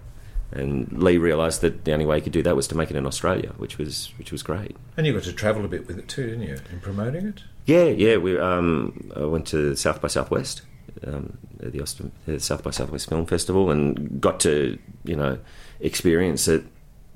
And 0.51 0.91
Lee 1.01 1.17
realised 1.17 1.61
that 1.61 1.85
the 1.85 1.93
only 1.93 2.05
way 2.05 2.17
he 2.17 2.21
could 2.21 2.33
do 2.33 2.43
that 2.43 2.55
was 2.55 2.67
to 2.67 2.75
make 2.75 2.91
it 2.91 2.97
in 2.97 3.05
Australia, 3.05 3.53
which 3.57 3.77
was 3.77 4.13
which 4.17 4.31
was 4.31 4.43
great. 4.43 4.75
And 4.97 5.07
you 5.07 5.13
got 5.13 5.23
to 5.23 5.33
travel 5.33 5.63
a 5.63 5.67
bit 5.67 5.87
with 5.87 5.97
it 5.97 6.07
too, 6.09 6.27
didn't 6.27 6.43
you, 6.43 6.57
in 6.71 6.81
promoting 6.81 7.27
it? 7.27 7.43
Yeah, 7.65 7.85
yeah. 7.85 8.17
We 8.17 8.37
um, 8.37 9.11
I 9.15 9.25
went 9.25 9.47
to 9.47 9.75
South 9.75 10.01
by 10.01 10.09
Southwest, 10.09 10.63
um, 11.07 11.37
the 11.57 11.81
Austin 11.81 12.11
the 12.25 12.39
South 12.39 12.63
by 12.63 12.71
Southwest 12.71 13.07
Film 13.07 13.25
Festival, 13.25 13.71
and 13.71 14.19
got 14.19 14.39
to 14.41 14.77
you 15.05 15.15
know 15.15 15.39
experience 15.79 16.47
it 16.47 16.65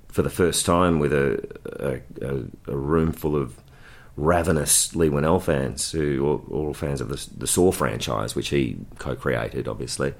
for 0.07 0.21
the 0.21 0.29
first 0.29 0.65
time 0.65 0.99
with 0.99 1.11
a 1.11 1.45
a, 1.79 2.25
a, 2.25 2.73
a 2.73 2.77
room 2.77 3.11
full 3.11 3.35
of 3.35 3.61
ravenous 4.17 4.95
Leigh 4.95 5.09
Whannell 5.09 5.41
fans 5.41 5.91
who 5.91 6.25
are 6.25 6.53
all 6.53 6.73
fans 6.73 7.01
of 7.01 7.09
the, 7.09 7.27
the 7.37 7.47
Saw 7.47 7.71
franchise, 7.71 8.33
which 8.33 8.47
he 8.47 8.77
co-created, 8.97 9.67
obviously. 9.67 10.13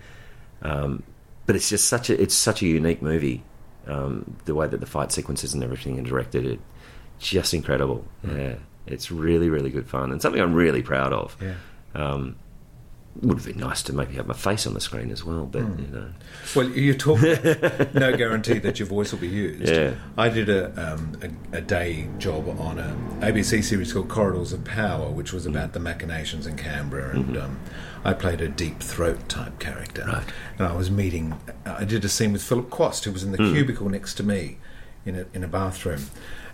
Um, 0.62 1.04
but 1.46 1.56
it's 1.56 1.70
just 1.70 1.88
such 1.88 2.10
a 2.10 2.22
it's 2.22 2.36
such 2.36 2.62
a 2.62 2.68
unique 2.68 3.02
movie. 3.02 3.44
Um, 3.88 4.36
the 4.46 4.56
way 4.56 4.68
that 4.68 4.80
the 4.80 4.88
fight 4.88 5.12
sequences 5.12 5.54
and 5.54 5.64
everything 5.64 6.00
are 6.00 6.04
directed, 6.04 6.46
it 6.46 6.60
just 7.20 7.54
incredible. 7.54 8.04
Yeah, 8.28 8.56
it's 8.88 9.12
really 9.12 9.50
really 9.50 9.70
good 9.70 9.88
fun 9.88 10.12
and 10.12 10.22
something 10.22 10.42
I'm 10.42 10.54
really 10.54 10.82
proud 10.82 11.14
of. 11.14 11.38
Yeah. 11.42 11.56
Um, 11.94 12.36
would 13.22 13.38
have 13.38 13.46
been 13.46 13.60
nice 13.60 13.82
to 13.84 13.94
maybe 13.94 14.16
have 14.16 14.28
my 14.28 14.34
face 14.34 14.68
on 14.68 14.74
the 14.74 14.82
screen 14.82 15.10
as 15.10 15.24
well, 15.24 15.46
but 15.46 15.62
you 15.62 15.88
know, 15.90 16.08
Well, 16.54 16.68
you 16.68 16.94
talk 16.94 17.22
no 17.94 18.14
guarantee 18.18 18.60
that 18.60 18.78
your 18.78 18.90
voice 18.90 19.14
will 19.14 19.20
be 19.20 19.30
used. 19.30 19.72
Yeah. 19.72 19.94
I 20.18 20.28
did 20.28 20.50
a, 20.50 20.68
um, 20.94 21.18
a 21.54 21.58
a 21.60 21.62
day 21.62 22.10
job 22.18 22.50
on 22.60 22.78
a 22.78 22.94
ABC 23.26 23.64
series 23.64 23.94
called 23.94 24.10
Corridors 24.10 24.52
of 24.52 24.66
Power, 24.66 25.10
which 25.12 25.32
was 25.32 25.46
about 25.46 25.72
the 25.72 25.80
machinations 25.80 26.46
in 26.46 26.58
Canberra, 26.58 27.12
and 27.16 27.38
um, 27.38 27.60
I 28.06 28.14
played 28.14 28.40
a 28.40 28.48
deep 28.48 28.80
throat 28.80 29.28
type 29.28 29.58
character. 29.60 30.06
Right. 30.06 30.24
And 30.60 30.68
I 30.68 30.76
was 30.76 30.92
meeting. 30.92 31.38
I 31.66 31.86
did 31.86 32.06
a 32.06 32.10
scene 32.10 32.32
with 32.32 32.44
Philip 32.44 32.70
Quast, 32.70 33.04
who 33.04 33.12
was 33.12 33.24
in 33.24 33.32
the 33.32 33.38
hmm. 33.38 33.52
cubicle 33.52 33.90
next 33.90 34.14
to 34.16 34.24
me, 34.24 34.58
in 35.06 35.16
a 35.16 35.26
in 35.34 35.44
a 35.44 35.48
bathroom, 35.48 36.06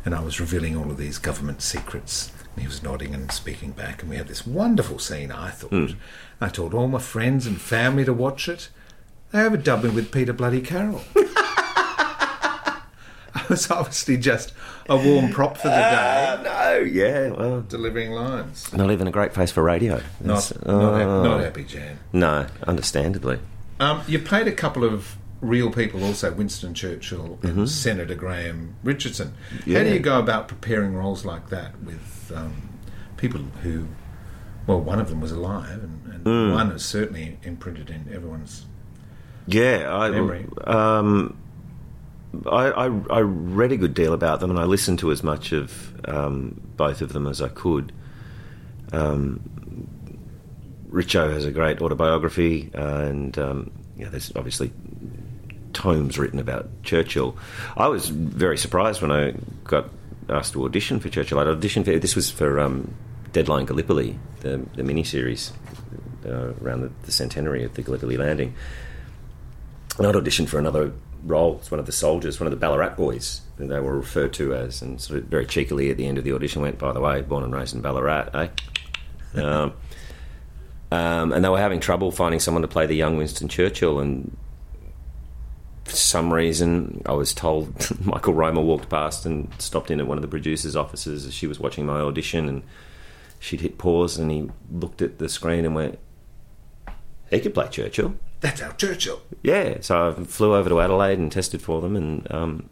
and 0.05 0.15
I 0.15 0.21
was 0.21 0.39
revealing 0.39 0.77
all 0.77 0.89
of 0.89 0.97
these 0.97 1.17
government 1.17 1.61
secrets. 1.61 2.31
And 2.55 2.61
he 2.61 2.67
was 2.67 2.81
nodding 2.81 3.13
and 3.13 3.31
speaking 3.31 3.71
back, 3.71 4.01
and 4.01 4.09
we 4.09 4.15
had 4.15 4.29
this 4.29 4.47
wonderful 4.47 4.97
scene. 4.97 5.31
I 5.31 5.49
thought. 5.49 5.71
Hmm. 5.71 5.85
I 6.39 6.47
told 6.47 6.73
all 6.73 6.87
my 6.87 6.99
friends 6.99 7.45
and 7.45 7.59
family 7.59 8.05
to 8.05 8.13
watch 8.13 8.47
it. 8.47 8.69
They 9.31 9.39
overdubbed 9.39 9.83
me 9.83 9.89
with 9.89 10.11
Peter 10.11 10.33
Bloody 10.33 10.61
Carroll. 10.61 11.01
I 13.35 13.45
was 13.49 13.71
obviously 13.71 14.17
just 14.17 14.53
a 14.89 14.95
warm 14.97 15.31
prop 15.31 15.57
for 15.57 15.67
the 15.69 15.73
day, 15.75 16.41
no, 16.43 16.77
yeah, 16.79 17.29
well, 17.29 17.61
delivering 17.61 18.11
lines. 18.11 18.71
not 18.73 18.91
even 18.91 19.07
a 19.07 19.11
great 19.11 19.33
face 19.33 19.51
for 19.51 19.63
radio. 19.63 19.95
Not, 20.19 20.49
That's- 20.49 20.65
not, 20.65 21.23
not 21.23 21.41
happy, 21.41 21.63
Jan. 21.63 21.99
No, 22.13 22.47
understandably. 22.67 23.39
Um, 23.79 24.01
you 24.07 24.19
played 24.19 24.47
a 24.47 24.51
couple 24.51 24.83
of 24.83 25.15
real 25.39 25.71
people 25.71 26.03
also, 26.03 26.31
Winston 26.33 26.73
Churchill 26.73 27.39
and 27.41 27.67
Senator 27.69 28.13
Graham 28.15 28.75
Richardson. 28.83 29.33
How 29.49 29.57
do 29.65 29.71
Mm-hmm. 29.73 29.93
You 29.93 29.99
go 29.99 30.19
about 30.19 30.47
preparing 30.47 30.93
roles 30.93 31.25
like 31.25 31.49
that 31.49 31.81
with 31.81 32.31
um, 32.35 32.69
people 33.17 33.39
who, 33.63 33.87
well, 34.67 34.79
one 34.79 34.99
of 34.99 35.09
them 35.09 35.19
was 35.21 35.31
alive 35.31 35.81
and, 35.83 36.13
and 36.13 36.23
Mm. 36.25 36.53
one 36.53 36.71
is 36.71 36.85
certainly 36.85 37.39
imprinted 37.41 37.89
in 37.89 38.07
everyone's 38.13 38.65
Yeah, 39.47 39.91
I, 39.91 40.11
Memory. 40.11 40.45
um, 40.67 41.35
I, 42.45 42.67
I 42.71 42.85
I 43.09 43.19
read 43.19 43.71
a 43.71 43.77
good 43.77 43.93
deal 43.93 44.13
about 44.13 44.39
them, 44.39 44.49
and 44.49 44.59
I 44.59 44.63
listened 44.63 44.99
to 44.99 45.11
as 45.11 45.23
much 45.23 45.51
of 45.51 45.93
um, 46.07 46.59
both 46.77 47.01
of 47.01 47.13
them 47.13 47.27
as 47.27 47.41
I 47.41 47.49
could. 47.49 47.91
Um, 48.91 49.41
Richo 50.89 51.31
has 51.31 51.45
a 51.45 51.51
great 51.51 51.81
autobiography, 51.81 52.69
and 52.73 53.37
um, 53.37 53.71
yeah, 53.97 54.09
there's 54.09 54.31
obviously 54.35 54.71
tomes 55.73 56.17
written 56.17 56.39
about 56.39 56.69
Churchill. 56.83 57.37
I 57.77 57.87
was 57.87 58.09
very 58.09 58.57
surprised 58.57 59.01
when 59.01 59.11
I 59.11 59.33
got 59.63 59.89
asked 60.29 60.53
to 60.53 60.65
audition 60.65 60.99
for 60.99 61.09
Churchill. 61.09 61.39
I'd 61.39 61.47
auditioned 61.47 61.85
for 61.85 61.97
this 61.97 62.15
was 62.15 62.29
for 62.29 62.59
um, 62.59 62.93
Deadline 63.31 63.65
Gallipoli, 63.65 64.19
the, 64.41 64.65
the 64.75 64.83
miniseries 64.83 65.51
uh, 66.25 66.53
around 66.61 66.81
the, 66.81 66.91
the 67.03 67.11
centenary 67.11 67.63
of 67.63 67.73
the 67.75 67.81
Gallipoli 67.81 68.17
landing. 68.17 68.53
And 69.97 70.07
I'd 70.07 70.15
auditioned 70.15 70.49
for 70.49 70.59
another 70.59 70.93
role 71.23 71.59
as 71.61 71.71
one 71.71 71.79
of 71.79 71.85
the 71.85 71.91
soldiers, 71.91 72.39
one 72.39 72.47
of 72.47 72.51
the 72.51 72.57
Ballarat 72.57 72.95
boys, 72.95 73.41
they 73.57 73.79
were 73.79 73.95
referred 73.95 74.33
to 74.33 74.53
as, 74.53 74.81
and 74.81 74.99
sort 74.99 75.19
of 75.19 75.25
very 75.25 75.45
cheekily 75.45 75.89
at 75.89 75.97
the 75.97 76.05
end 76.05 76.17
of 76.17 76.23
the 76.23 76.33
audition 76.33 76.61
went, 76.61 76.79
by 76.79 76.91
the 76.91 76.99
way, 76.99 77.21
born 77.21 77.43
and 77.43 77.53
raised 77.53 77.75
in 77.75 77.81
Ballarat, 77.81 78.29
eh? 78.33 78.47
um, 79.41 79.73
um, 80.91 81.31
and 81.31 81.43
they 81.43 81.49
were 81.49 81.59
having 81.59 81.79
trouble 81.79 82.11
finding 82.11 82.39
someone 82.39 82.61
to 82.61 82.67
play 82.67 82.85
the 82.85 82.95
young 82.95 83.17
Winston 83.17 83.47
Churchill, 83.47 83.99
and 83.99 84.35
for 85.85 85.95
some 85.95 86.33
reason, 86.33 87.01
I 87.05 87.13
was 87.13 87.33
told 87.33 87.73
Michael 88.05 88.33
Romer 88.33 88.61
walked 88.61 88.89
past 88.89 89.25
and 89.25 89.49
stopped 89.59 89.91
in 89.91 89.99
at 89.99 90.07
one 90.07 90.17
of 90.17 90.21
the 90.21 90.27
producer's 90.27 90.75
offices 90.75 91.25
as 91.25 91.33
she 91.33 91.47
was 91.47 91.59
watching 91.59 91.85
my 91.85 91.99
audition, 91.99 92.49
and 92.49 92.63
she'd 93.39 93.61
hit 93.61 93.77
pause, 93.77 94.17
and 94.17 94.31
he 94.31 94.49
looked 94.71 95.01
at 95.01 95.19
the 95.19 95.29
screen 95.29 95.65
and 95.65 95.75
went, 95.75 95.99
"He 97.29 97.39
could 97.39 97.53
play 97.53 97.67
Churchill." 97.69 98.15
That's 98.41 98.61
our 98.61 98.73
Churchill. 98.73 99.21
Yeah, 99.43 99.77
so 99.81 100.09
I 100.09 100.23
flew 100.23 100.55
over 100.55 100.69
to 100.69 100.81
Adelaide 100.81 101.19
and 101.19 101.31
tested 101.31 101.61
for 101.61 101.79
them, 101.79 101.95
and 101.95 102.31
um, 102.31 102.69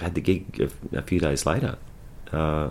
had 0.00 0.14
the 0.14 0.20
gig 0.20 0.60
a, 0.60 0.98
a 0.98 1.02
few 1.02 1.20
days 1.20 1.44
later. 1.44 1.76
Uh, 2.32 2.70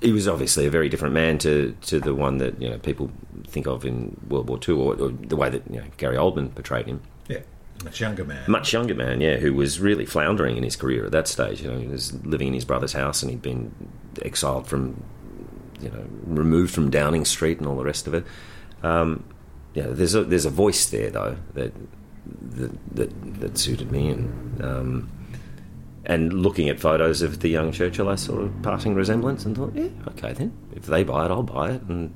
he 0.00 0.12
was 0.12 0.26
obviously 0.26 0.66
a 0.66 0.70
very 0.70 0.88
different 0.88 1.14
man 1.14 1.36
to, 1.38 1.76
to 1.82 2.00
the 2.00 2.14
one 2.14 2.38
that 2.38 2.60
you 2.60 2.68
know 2.68 2.78
people 2.78 3.10
think 3.46 3.66
of 3.66 3.84
in 3.84 4.18
World 4.28 4.48
War 4.48 4.58
Two, 4.58 4.80
or, 4.80 4.94
or 4.94 5.10
the 5.10 5.36
way 5.36 5.50
that 5.50 5.62
you 5.70 5.80
know, 5.80 5.86
Gary 5.98 6.16
Oldman 6.16 6.54
portrayed 6.54 6.86
him. 6.86 7.02
Yeah, 7.28 7.40
much 7.84 8.00
younger 8.00 8.24
man. 8.24 8.50
Much 8.50 8.72
younger 8.72 8.94
man, 8.94 9.20
yeah, 9.20 9.36
who 9.36 9.52
was 9.52 9.80
really 9.80 10.06
floundering 10.06 10.56
in 10.56 10.62
his 10.62 10.76
career 10.76 11.04
at 11.04 11.12
that 11.12 11.28
stage. 11.28 11.60
You 11.62 11.70
know, 11.70 11.78
he 11.78 11.86
was 11.86 12.14
living 12.24 12.48
in 12.48 12.54
his 12.54 12.64
brother's 12.64 12.94
house, 12.94 13.22
and 13.22 13.30
he'd 13.30 13.42
been 13.42 13.74
exiled 14.22 14.66
from, 14.66 15.02
you 15.80 15.90
know, 15.90 16.04
removed 16.24 16.72
from 16.72 16.90
Downing 16.90 17.26
Street 17.26 17.58
and 17.58 17.66
all 17.66 17.76
the 17.76 17.84
rest 17.84 18.06
of 18.06 18.14
it. 18.14 18.24
Um, 18.82 19.24
yeah, 19.74 19.86
there's 19.88 20.14
a 20.14 20.24
there's 20.24 20.46
a 20.46 20.50
voice 20.50 20.88
there 20.90 21.10
though 21.10 21.36
that 21.54 21.72
that 22.52 22.94
that, 22.96 23.40
that 23.40 23.58
suited 23.58 23.90
me, 23.92 24.08
and 24.10 24.64
um, 24.64 25.10
and 26.04 26.32
looking 26.32 26.68
at 26.68 26.80
photos 26.80 27.22
of 27.22 27.40
the 27.40 27.48
young 27.48 27.72
Churchill, 27.72 28.08
I 28.08 28.14
saw 28.16 28.40
a 28.44 28.48
passing 28.62 28.94
resemblance, 28.94 29.44
and 29.44 29.56
thought, 29.56 29.74
yeah, 29.74 29.88
okay 30.08 30.32
then, 30.32 30.52
if 30.74 30.86
they 30.86 31.04
buy 31.04 31.26
it, 31.26 31.30
I'll 31.30 31.42
buy 31.42 31.70
it, 31.72 31.82
and 31.82 32.14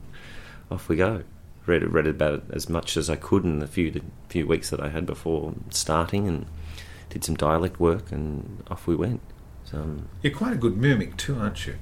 off 0.70 0.88
we 0.88 0.96
go. 0.96 1.22
Read 1.66 1.82
read 1.92 2.07
about 2.07 2.34
it 2.34 2.42
as 2.52 2.68
much 2.68 2.96
as 2.98 3.09
I 3.09 3.16
could 3.16 3.44
in 3.44 3.59
the 3.61 3.66
few 3.66 4.02
few 4.28 4.46
weeks 4.46 4.68
that 4.70 4.80
I 4.80 4.90
had 4.90 5.07
before 5.07 5.55
starting, 5.70 6.28
and 6.28 6.46
did 7.09 7.24
some 7.24 7.36
dialect 7.36 7.80
work, 7.80 8.12
and 8.12 8.62
off 8.70 8.86
we 8.86 8.94
went. 8.96 9.20
So, 9.64 9.78
um, 9.78 10.09
You're 10.22 10.34
quite 10.34 10.52
a 10.52 10.57
good 10.57 10.76
mimic 10.76 11.16
too, 11.16 11.38
aren't 11.38 11.66
you? 11.66 11.76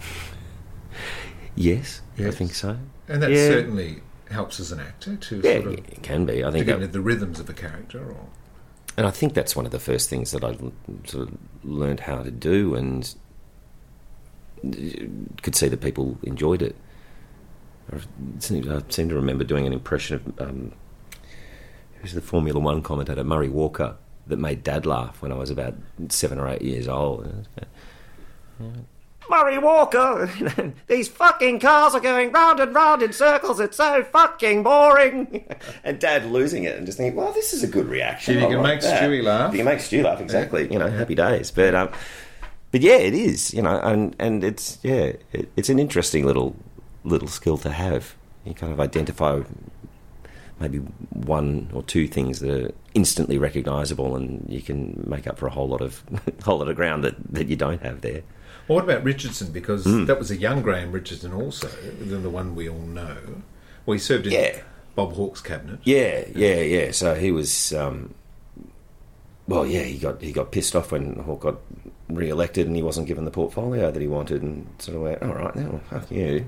yes, 1.54 2.00
I 2.18 2.30
think 2.30 2.54
so. 2.54 2.78
And 3.08 3.22
that's 3.22 3.32
Yeah. 3.32 3.48
certainly 3.48 4.00
helps 4.30 4.60
as 4.60 4.72
an 4.72 4.80
actor 4.80 5.16
to 5.16 5.40
Yeah, 5.42 5.62
sort 5.62 5.66
of 5.66 5.74
it 5.74 6.02
can 6.02 6.26
be. 6.26 6.42
I 6.42 6.46
to 6.46 6.52
think 6.52 6.66
get 6.66 6.78
that, 6.78 6.84
into 6.84 6.92
the 6.92 7.00
rhythms 7.00 7.40
of 7.40 7.48
a 7.48 7.52
character. 7.52 8.00
Or 8.10 8.28
and 8.96 9.06
I 9.06 9.10
think 9.10 9.34
that's 9.34 9.54
one 9.54 9.66
of 9.66 9.72
the 9.72 9.78
first 9.78 10.08
things 10.08 10.30
that 10.32 10.44
I 10.44 10.56
sort 11.04 11.28
of 11.28 11.38
learned 11.62 12.00
how 12.00 12.22
to 12.22 12.30
do, 12.30 12.74
and 12.74 13.14
could 15.42 15.54
see 15.54 15.68
that 15.68 15.80
people 15.80 16.18
enjoyed 16.22 16.62
it. 16.62 16.76
I 17.92 18.00
seem, 18.40 18.70
I 18.70 18.82
seem 18.88 19.08
to 19.10 19.14
remember 19.14 19.44
doing 19.44 19.66
an 19.66 19.72
impression 19.72 20.16
of 20.16 20.48
um, 20.48 20.72
who's 22.00 22.14
the 22.14 22.20
Formula 22.20 22.58
One 22.58 22.82
commentator, 22.82 23.22
Murray 23.22 23.48
Walker, 23.48 23.96
that 24.26 24.38
made 24.38 24.64
Dad 24.64 24.86
laugh 24.86 25.22
when 25.22 25.30
I 25.30 25.36
was 25.36 25.50
about 25.50 25.74
seven 26.08 26.38
or 26.38 26.48
eight 26.48 26.62
years 26.62 26.88
old. 26.88 27.46
And 29.28 29.34
I 29.34 29.44
was 29.44 29.50
going, 29.50 29.58
Murray 29.58 29.58
Walker, 29.58 30.72
these 30.86 31.08
fucking 31.08 31.60
cars 31.60 31.94
are 31.94 32.00
going 32.00 32.32
round 32.32 32.60
and 32.60 32.74
round 32.74 33.02
in 33.02 33.12
circles. 33.12 33.60
It's 33.60 33.76
so 33.76 34.04
fucking 34.04 34.62
boring. 34.62 35.46
and 35.84 35.98
Dad 35.98 36.26
losing 36.26 36.64
it 36.64 36.76
and 36.76 36.86
just 36.86 36.98
thinking, 36.98 37.16
well, 37.16 37.32
this 37.32 37.52
is 37.52 37.62
a 37.62 37.66
good 37.68 37.86
reaction. 37.86 38.36
If 38.36 38.40
you 38.40 38.46
I 38.46 38.50
can 38.50 38.62
like 38.62 38.74
make 38.74 38.80
that. 38.82 39.02
Stewie 39.02 39.22
laugh. 39.22 39.48
If 39.48 39.54
you 39.54 39.64
can 39.64 39.72
make 39.72 39.78
Stewie 39.78 40.04
laugh, 40.04 40.20
exactly. 40.20 40.72
You 40.72 40.78
know, 40.78 40.88
happy 40.88 41.14
days. 41.14 41.50
But 41.50 41.74
um, 41.74 41.90
but 42.70 42.80
yeah, 42.80 42.96
it 42.96 43.14
is. 43.14 43.54
You 43.54 43.62
know, 43.62 43.80
and 43.80 44.14
and 44.18 44.44
it's 44.44 44.78
yeah, 44.82 45.12
it, 45.32 45.50
it's 45.56 45.68
an 45.68 45.78
interesting 45.78 46.24
little 46.24 46.56
little 47.04 47.28
skill 47.28 47.58
to 47.58 47.70
have. 47.70 48.14
You 48.44 48.54
kind 48.54 48.72
of 48.72 48.80
identify 48.80 49.42
maybe 50.60 50.78
one 51.10 51.70
or 51.74 51.82
two 51.82 52.08
things 52.08 52.40
that 52.40 52.64
are 52.64 52.72
instantly 52.94 53.38
recognisable, 53.38 54.16
and 54.16 54.46
you 54.48 54.62
can 54.62 55.04
make 55.06 55.26
up 55.26 55.38
for 55.38 55.46
a 55.46 55.50
whole 55.50 55.68
lot 55.68 55.82
of 55.82 56.02
whole 56.44 56.58
lot 56.58 56.68
of 56.68 56.76
ground 56.76 57.04
that, 57.04 57.14
that 57.32 57.48
you 57.48 57.56
don't 57.56 57.82
have 57.82 58.00
there. 58.00 58.22
Well, 58.68 58.76
what 58.76 58.84
about 58.84 59.04
Richardson? 59.04 59.52
Because 59.52 59.84
Hmm. 59.84 60.04
that 60.06 60.18
was 60.18 60.30
a 60.30 60.36
young 60.36 60.62
Graham 60.62 60.92
Richardson 60.92 61.32
also, 61.32 61.68
than 62.00 62.22
the 62.22 62.30
one 62.30 62.54
we 62.54 62.68
all 62.68 62.78
know. 62.80 63.16
Well, 63.84 63.92
he 63.94 63.98
served 63.98 64.26
in 64.26 64.32
Yeah. 64.32 64.56
Bob 64.94 65.12
Hawke's 65.14 65.40
cabinet. 65.40 65.78
Yeah, 65.84 66.24
yeah, 66.34 66.60
yeah. 66.62 66.90
So 66.90 67.14
he 67.14 67.30
was, 67.30 67.72
um, 67.74 68.14
well, 69.46 69.66
yeah, 69.66 69.82
he 69.82 69.98
got 69.98 70.20
he 70.20 70.32
got 70.32 70.50
pissed 70.50 70.74
off 70.74 70.90
when 70.92 71.14
Hawke 71.16 71.40
got 71.42 71.56
re-elected 72.08 72.66
and 72.66 72.74
he 72.74 72.82
wasn't 72.82 73.06
given 73.06 73.24
the 73.24 73.30
portfolio 73.30 73.90
that 73.90 74.00
he 74.00 74.08
wanted, 74.08 74.42
and 74.42 74.66
sort 74.78 74.96
of 74.96 75.02
went, 75.02 75.22
all 75.22 75.34
right, 75.34 75.54
now 75.54 75.80
fuck 75.90 76.10
you, 76.10 76.46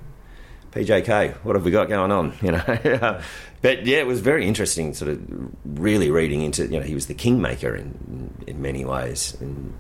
PJK, 0.73 1.35
what 1.45 1.55
have 1.57 1.65
we 1.65 1.71
got 1.71 1.89
going 1.89 2.11
on? 2.11 2.33
You 2.43 2.53
know, 2.53 3.21
but 3.63 3.87
yeah, 3.87 3.99
it 3.99 4.07
was 4.07 4.21
very 4.21 4.47
interesting, 4.47 4.95
sort 4.95 5.11
of 5.13 5.21
really 5.65 6.11
reading 6.11 6.43
into. 6.43 6.65
You 6.65 6.81
know, 6.81 6.87
he 6.87 6.95
was 6.95 7.07
the 7.07 7.15
kingmaker 7.15 7.77
in 7.77 8.33
in 8.47 8.61
many 8.63 8.85
ways, 8.85 9.37
and 9.41 9.73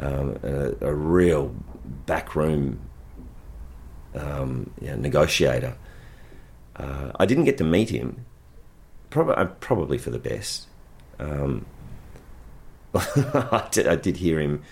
um, 0.00 0.38
a, 0.42 0.72
a 0.80 0.94
real 0.94 1.54
backroom 2.06 2.80
um, 4.14 4.70
you 4.80 4.88
know, 4.88 4.96
negotiator. 4.96 5.76
Uh, 6.74 7.12
I 7.18 7.26
didn't 7.26 7.44
get 7.44 7.58
to 7.58 7.64
meet 7.64 7.90
him, 7.90 8.24
probably 9.10 9.46
probably 9.60 9.98
for 9.98 10.10
the 10.10 10.18
best. 10.18 10.66
Um, 11.18 11.66
I, 12.94 13.68
did, 13.70 13.86
I 13.86 13.96
did 13.96 14.18
hear 14.18 14.40
him 14.40 14.62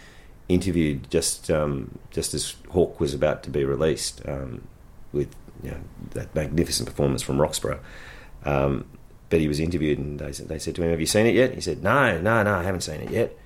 interviewed 0.48 1.10
just 1.10 1.50
um, 1.50 1.98
just 2.10 2.34
as 2.34 2.56
Hawke 2.70 3.00
was 3.00 3.14
about 3.14 3.42
to 3.44 3.50
be 3.50 3.64
released 3.64 4.22
um, 4.26 4.66
with 5.12 5.34
you 5.62 5.70
know, 5.70 5.80
that 6.10 6.34
magnificent 6.34 6.88
performance 6.88 7.22
from 7.22 7.40
Roxburgh. 7.40 7.80
Um, 8.44 8.86
but 9.30 9.40
he 9.40 9.48
was 9.48 9.58
interviewed 9.58 9.98
and 9.98 10.18
they, 10.18 10.30
they 10.30 10.58
said 10.58 10.74
to 10.76 10.82
him, 10.82 10.90
"Have 10.90 11.00
you 11.00 11.06
seen 11.06 11.26
it 11.26 11.34
yet?" 11.34 11.54
He 11.54 11.60
said, 11.60 11.82
"No, 11.82 12.20
no, 12.20 12.42
no, 12.42 12.54
I 12.54 12.62
haven't 12.62 12.82
seen 12.82 13.00
it 13.00 13.10
yet." 13.10 13.36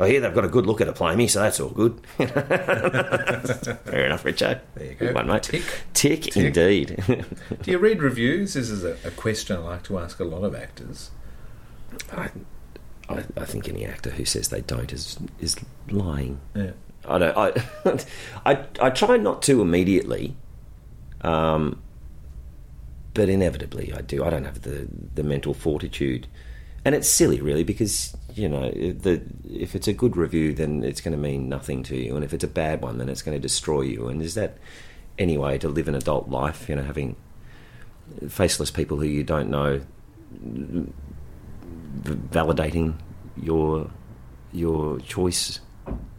I 0.00 0.08
hear 0.08 0.20
they've 0.20 0.34
got 0.34 0.44
a 0.44 0.48
good 0.48 0.66
look 0.66 0.80
at 0.80 0.92
play 0.96 1.14
me, 1.14 1.28
so 1.28 1.40
that's 1.40 1.60
all 1.60 1.68
good. 1.70 2.00
Fair 2.16 2.26
enough, 4.06 4.24
Richo. 4.24 4.58
There 4.74 4.86
you 4.86 4.94
Good 4.94 5.08
go. 5.10 5.14
one, 5.14 5.28
mate. 5.28 5.44
Tick. 5.44 5.62
Tick, 5.94 6.22
Tick. 6.22 6.36
indeed. 6.36 7.02
Do 7.62 7.70
you 7.70 7.78
read 7.78 8.02
reviews? 8.02 8.54
This 8.54 8.70
is 8.70 8.82
a, 8.84 8.96
a 9.06 9.12
question 9.12 9.56
I 9.56 9.60
like 9.60 9.82
to 9.84 9.98
ask 9.98 10.18
a 10.18 10.24
lot 10.24 10.42
of 10.42 10.54
actors. 10.54 11.12
I, 12.10 12.28
I, 13.08 13.24
I 13.36 13.44
think 13.44 13.68
any 13.68 13.84
actor 13.86 14.10
who 14.10 14.24
says 14.24 14.48
they 14.48 14.62
don't 14.62 14.92
is 14.92 15.16
is 15.38 15.56
lying. 15.88 16.40
Yeah. 16.56 16.72
I 17.06 17.18
don't. 17.18 17.36
I, 17.36 17.98
I 18.46 18.64
I 18.80 18.90
try 18.90 19.16
not 19.16 19.42
to 19.42 19.60
immediately, 19.60 20.34
um, 21.20 21.80
but 23.12 23.28
inevitably 23.28 23.92
I 23.92 24.00
do. 24.00 24.24
I 24.24 24.30
don't 24.30 24.44
have 24.44 24.62
the 24.62 24.88
the 25.14 25.22
mental 25.22 25.54
fortitude, 25.54 26.26
and 26.84 26.94
it's 26.94 27.08
silly, 27.08 27.40
really, 27.40 27.64
because 27.64 28.16
you 28.34 28.48
know 28.48 28.70
the 28.70 29.22
if 29.48 29.74
it's 29.74 29.88
a 29.88 29.92
good 29.92 30.16
review, 30.16 30.52
then 30.52 30.82
it's 30.82 31.00
going 31.00 31.16
to 31.16 31.20
mean 31.20 31.48
nothing 31.48 31.82
to 31.84 31.96
you, 31.96 32.16
and 32.16 32.24
if 32.24 32.34
it's 32.34 32.44
a 32.44 32.48
bad 32.48 32.82
one, 32.82 32.98
then 32.98 33.08
it's 33.08 33.22
going 33.22 33.36
to 33.36 33.40
destroy 33.40 33.82
you. 33.82 34.08
And 34.08 34.22
is 34.22 34.34
that 34.34 34.58
any 35.18 35.38
way 35.38 35.58
to 35.58 35.68
live 35.68 35.88
an 35.88 35.94
adult 35.94 36.28
life? 36.28 36.68
You 36.68 36.76
know, 36.76 36.82
having 36.82 37.16
faceless 38.28 38.70
people 38.70 38.98
who 38.98 39.06
you 39.06 39.22
don't 39.22 39.50
know 39.50 39.80
validating 42.02 42.94
your 43.36 43.90
your 44.52 44.98
choice 45.00 45.60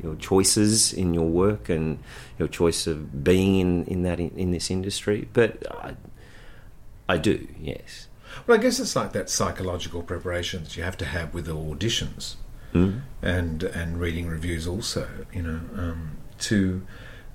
your 0.02 0.16
choices 0.16 0.94
in 0.94 1.14
your 1.14 1.28
work 1.28 1.70
and 1.70 2.00
your 2.38 2.48
choice 2.48 2.88
of 2.88 3.24
being 3.24 3.56
in, 3.60 3.86
in 3.86 4.04
that 4.04 4.20
in, 4.20 4.30
in 4.38 4.52
this 4.52 4.70
industry 4.70 5.28
but 5.34 5.66
I, 5.72 5.96
I 7.08 7.18
do 7.18 7.48
yes 7.60 8.08
Well, 8.48 8.58
I 8.58 8.62
guess 8.62 8.80
it's 8.80 8.96
like 8.96 9.14
that 9.14 9.30
psychological 9.30 10.02
preparation 10.04 10.64
that 10.64 10.76
you 10.78 10.84
have 10.84 10.98
to 10.98 11.06
have 11.06 11.34
with 11.34 11.46
the 11.46 11.56
auditions 11.56 12.36
Mm. 12.74 13.02
and 13.22 13.64
and 13.64 14.00
reading 14.00 14.28
reviews 14.28 14.68
also. 14.68 15.08
You 15.34 15.42
know, 15.44 15.60
um, 15.78 16.18
to 16.40 16.82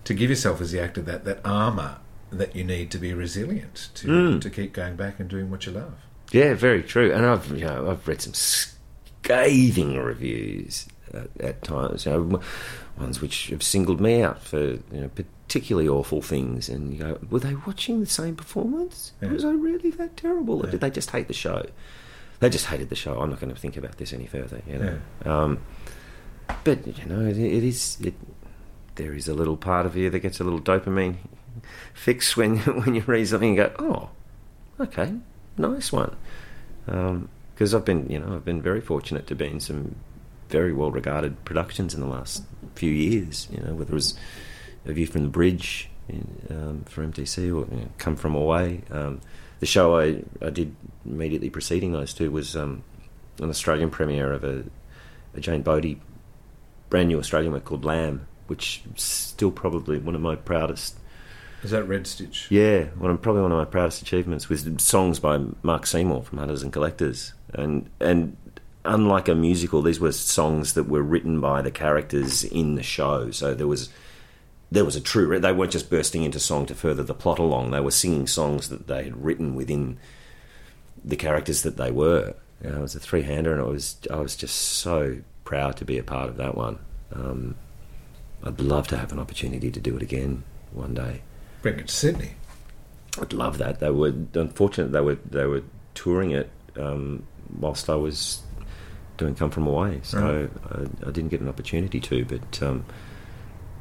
to 0.05 0.15
give 0.15 0.29
yourself 0.31 0.61
as 0.61 0.71
the 0.73 0.81
actor 0.81 1.01
that 1.03 1.25
that 1.25 1.41
armor 1.45 1.97
that 2.31 2.55
you 2.55 2.63
need 2.65 2.91
to 2.93 2.99
be 2.99 3.13
resilient 3.15 3.89
to 3.95 4.07
Mm. 4.07 4.41
to 4.41 4.51
keep 4.51 4.73
going 4.73 4.97
back 4.97 5.19
and 5.19 5.29
doing 5.29 5.51
what 5.51 5.67
you 5.67 5.73
love. 5.73 5.95
yeah 6.33 6.55
very 6.55 6.83
true 6.83 7.13
and 7.13 7.27
I've 7.27 7.51
you 7.59 7.65
know 7.65 7.91
I've 7.91 8.07
read 8.07 8.21
some 8.23 8.35
scathing 8.35 9.97
reviews 9.97 10.87
at, 11.13 11.29
at 11.41 11.63
times 11.63 12.07
you 12.07 12.13
know 12.13 12.41
ones 12.99 13.21
which 13.21 13.49
have 13.49 13.63
singled 13.63 14.01
me 14.01 14.23
out 14.23 14.43
for 14.43 14.61
you 14.61 14.81
know 14.93 15.11
particularly 15.51 15.89
awful 15.89 16.23
things 16.23 16.69
and 16.69 16.93
you 16.93 16.99
go 17.01 17.19
were 17.29 17.41
they 17.41 17.57
watching 17.67 17.99
the 17.99 18.07
same 18.07 18.37
performance 18.37 19.13
Yeah. 19.21 19.33
was 19.33 19.45
I 19.45 19.51
really 19.51 19.91
that 19.91 20.17
terrible 20.17 20.65
or 20.65 20.71
did 20.71 20.81
they 20.81 20.91
just 20.91 21.11
hate 21.11 21.27
the 21.27 21.35
show 21.35 21.67
they 22.39 22.49
just 22.49 22.67
hated 22.67 22.89
the 22.89 22.95
show. 22.95 23.21
I'm 23.21 23.31
not 23.31 23.41
going 23.41 23.53
to 23.53 23.61
think 23.61 23.77
about 23.77 23.97
this 23.99 24.13
any 24.15 24.25
further. 24.27 24.63
You 24.67 24.79
know, 24.79 24.99
um, 25.31 25.59
but 26.65 26.87
you 26.87 27.05
know, 27.05 27.21
it, 27.27 27.37
it 27.37 27.63
is. 27.63 27.99
It, 28.01 28.15
there 28.95 29.13
is 29.13 29.29
a 29.29 29.35
little 29.35 29.59
part 29.59 29.85
of 29.85 29.95
you 29.95 30.09
that 30.09 30.21
gets 30.21 30.41
a 30.41 30.45
little 30.45 30.59
dopamine 30.59 31.17
fix 31.93 32.39
when 32.39 32.57
when 32.81 32.95
you 32.95 33.03
read 33.07 33.29
something 33.29 33.59
and 33.59 33.59
go, 33.59 33.73
"Oh, 33.79 34.09
okay, 34.85 35.13
nice 35.59 35.93
one." 35.93 36.17
Because 36.87 37.75
I've 37.75 37.85
been, 37.85 38.09
you 38.09 38.19
know, 38.19 38.37
I've 38.37 38.45
been 38.47 38.63
very 38.63 38.81
fortunate 38.81 39.27
to 39.27 39.35
be 39.35 39.47
in 39.47 39.61
some 39.61 39.97
very 40.49 40.73
well 40.73 40.91
regarded 40.91 41.45
productions 41.45 41.93
in 41.93 42.01
the 42.01 42.07
last 42.07 42.43
few 42.75 42.91
years. 42.91 43.49
You 43.51 43.61
know, 43.61 43.75
whether 43.75 43.91
it 43.93 44.01
was 44.03 44.15
A 44.87 44.93
View 44.93 45.07
from 45.07 45.23
the 45.23 45.29
Bridge 45.29 45.89
in, 46.09 46.47
um, 46.51 46.85
for 46.85 47.05
MTC 47.05 47.39
or 47.39 47.73
you 47.73 47.83
know, 47.83 47.89
Come 47.99 48.17
From 48.17 48.35
Away. 48.35 48.83
Um, 48.91 49.21
the 49.61 49.67
show 49.67 49.99
I, 49.99 50.23
I 50.41 50.51
did 50.51 50.75
immediately 51.05 51.51
preceding 51.51 51.93
those 51.93 52.15
two 52.15 52.31
was 52.31 52.57
um, 52.57 52.83
an 53.41 53.51
Australian 53.51 53.91
premiere 53.91 54.33
of 54.33 54.45
a, 54.45 54.65
a 55.35 55.41
Jane 55.41 55.63
Bodie 55.63 56.01
brand 56.89 57.09
new 57.09 57.19
Australian 57.19 57.53
work 57.53 57.65
called 57.65 57.85
Lamb, 57.85 58.27
which 58.49 58.83
is 58.97 59.03
still 59.03 59.51
probably 59.51 59.99
one 59.99 60.15
of 60.15 60.21
my 60.21 60.35
proudest. 60.35 60.97
Is 61.63 61.71
that 61.71 61.85
Red 61.85 62.07
Stitch? 62.07 62.51
Yeah, 62.51 62.85
one 62.99 63.11
of, 63.11 63.21
probably 63.23 63.43
one 63.43 63.53
of 63.53 63.59
my 63.59 63.67
proudest 63.67 64.03
achievements 64.03 64.49
was 64.49 64.67
songs 64.79 65.21
by 65.21 65.41
Mark 65.63 65.87
Seymour 65.87 66.23
from 66.23 66.39
Hunters 66.39 66.63
and 66.63 66.73
Collectors, 66.73 67.35
and 67.53 67.89
and 68.01 68.37
unlike 68.85 69.29
a 69.29 69.35
musical, 69.35 69.83
these 69.83 70.01
were 70.01 70.13
songs 70.13 70.73
that 70.73 70.85
were 70.85 71.03
written 71.03 71.39
by 71.39 71.61
the 71.61 71.71
characters 71.71 72.45
in 72.45 72.77
the 72.77 72.83
show. 72.83 73.31
So 73.31 73.55
there 73.55 73.67
was 73.67 73.91
there 74.71 74.85
was 74.85 74.97
a 74.97 75.01
true. 75.01 75.39
They 75.39 75.53
weren't 75.53 75.73
just 75.73 75.91
bursting 75.91 76.23
into 76.23 76.39
song 76.39 76.67
to 76.67 76.75
further 76.75 77.03
the 77.03 77.15
plot 77.15 77.39
along. 77.39 77.71
They 77.71 77.81
were 77.81 77.91
singing 77.91 78.27
songs 78.27 78.69
that 78.69 78.87
they 78.87 79.05
had 79.05 79.23
written 79.23 79.55
within 79.55 79.99
the 81.05 81.17
characters 81.17 81.63
that 81.63 81.77
they 81.77 81.91
were. 81.91 82.35
You 82.63 82.71
know, 82.71 82.79
it 82.79 82.83
was 82.83 82.95
a 82.95 83.01
three 83.01 83.23
hander, 83.23 83.53
and 83.53 83.61
it 83.61 83.67
was 83.67 83.97
I 84.11 84.17
was 84.17 84.37
just 84.37 84.57
so 84.57 85.19
proud 85.45 85.77
to 85.79 85.85
be 85.85 85.99
a 85.99 86.03
part 86.03 86.29
of 86.29 86.37
that 86.37 86.57
one. 86.57 86.79
Um, 87.13 87.57
I'd 88.45 88.61
love 88.61 88.87
to 88.89 88.97
have 88.97 89.13
an 89.13 89.19
opportunity 89.19 89.71
to 89.71 89.81
do 89.81 89.97
it 89.97 90.03
again 90.03 90.45
one 90.73 90.95
day. 90.95 91.23
Bring 91.63 91.79
it 91.79 91.89
to 91.89 91.95
Sydney. 91.95 92.35
I'd 93.21 93.33
love 93.33 93.59
that. 93.59 93.81
They 93.81 93.91
were 93.91 94.15
unfortunate. 94.35 94.93
They 94.93 95.01
were 95.01 95.19
they 95.29 95.47
were 95.47 95.65
touring 95.95 96.31
it 96.31 96.51
um, 96.77 97.25
whilst 97.59 97.91
I 97.91 97.97
was 97.97 98.43
doing 99.17 99.35
Come 99.35 99.51
From 99.51 99.67
Away, 99.67 100.01
so 100.05 100.49
I, 100.71 101.09
I 101.09 101.11
didn't 101.11 101.29
get 101.29 101.41
an 101.41 101.49
opportunity 101.49 101.99
to. 102.01 102.25
But 102.25 102.63
um, 102.63 102.85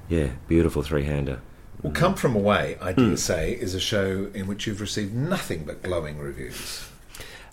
yeah, 0.09 0.29
beautiful 0.47 0.81
three 0.81 1.03
hander. 1.05 1.39
Well, 1.81 1.93
Come 1.93 2.15
From 2.15 2.35
Away, 2.35 2.77
I 2.81 2.91
dare 2.91 3.15
say, 3.15 3.53
is 3.53 3.73
a 3.73 3.79
show 3.79 4.29
in 4.33 4.47
which 4.47 4.67
you've 4.67 4.81
received 4.81 5.13
nothing 5.15 5.63
but 5.63 5.81
glowing 5.81 6.17
reviews. 6.17 6.85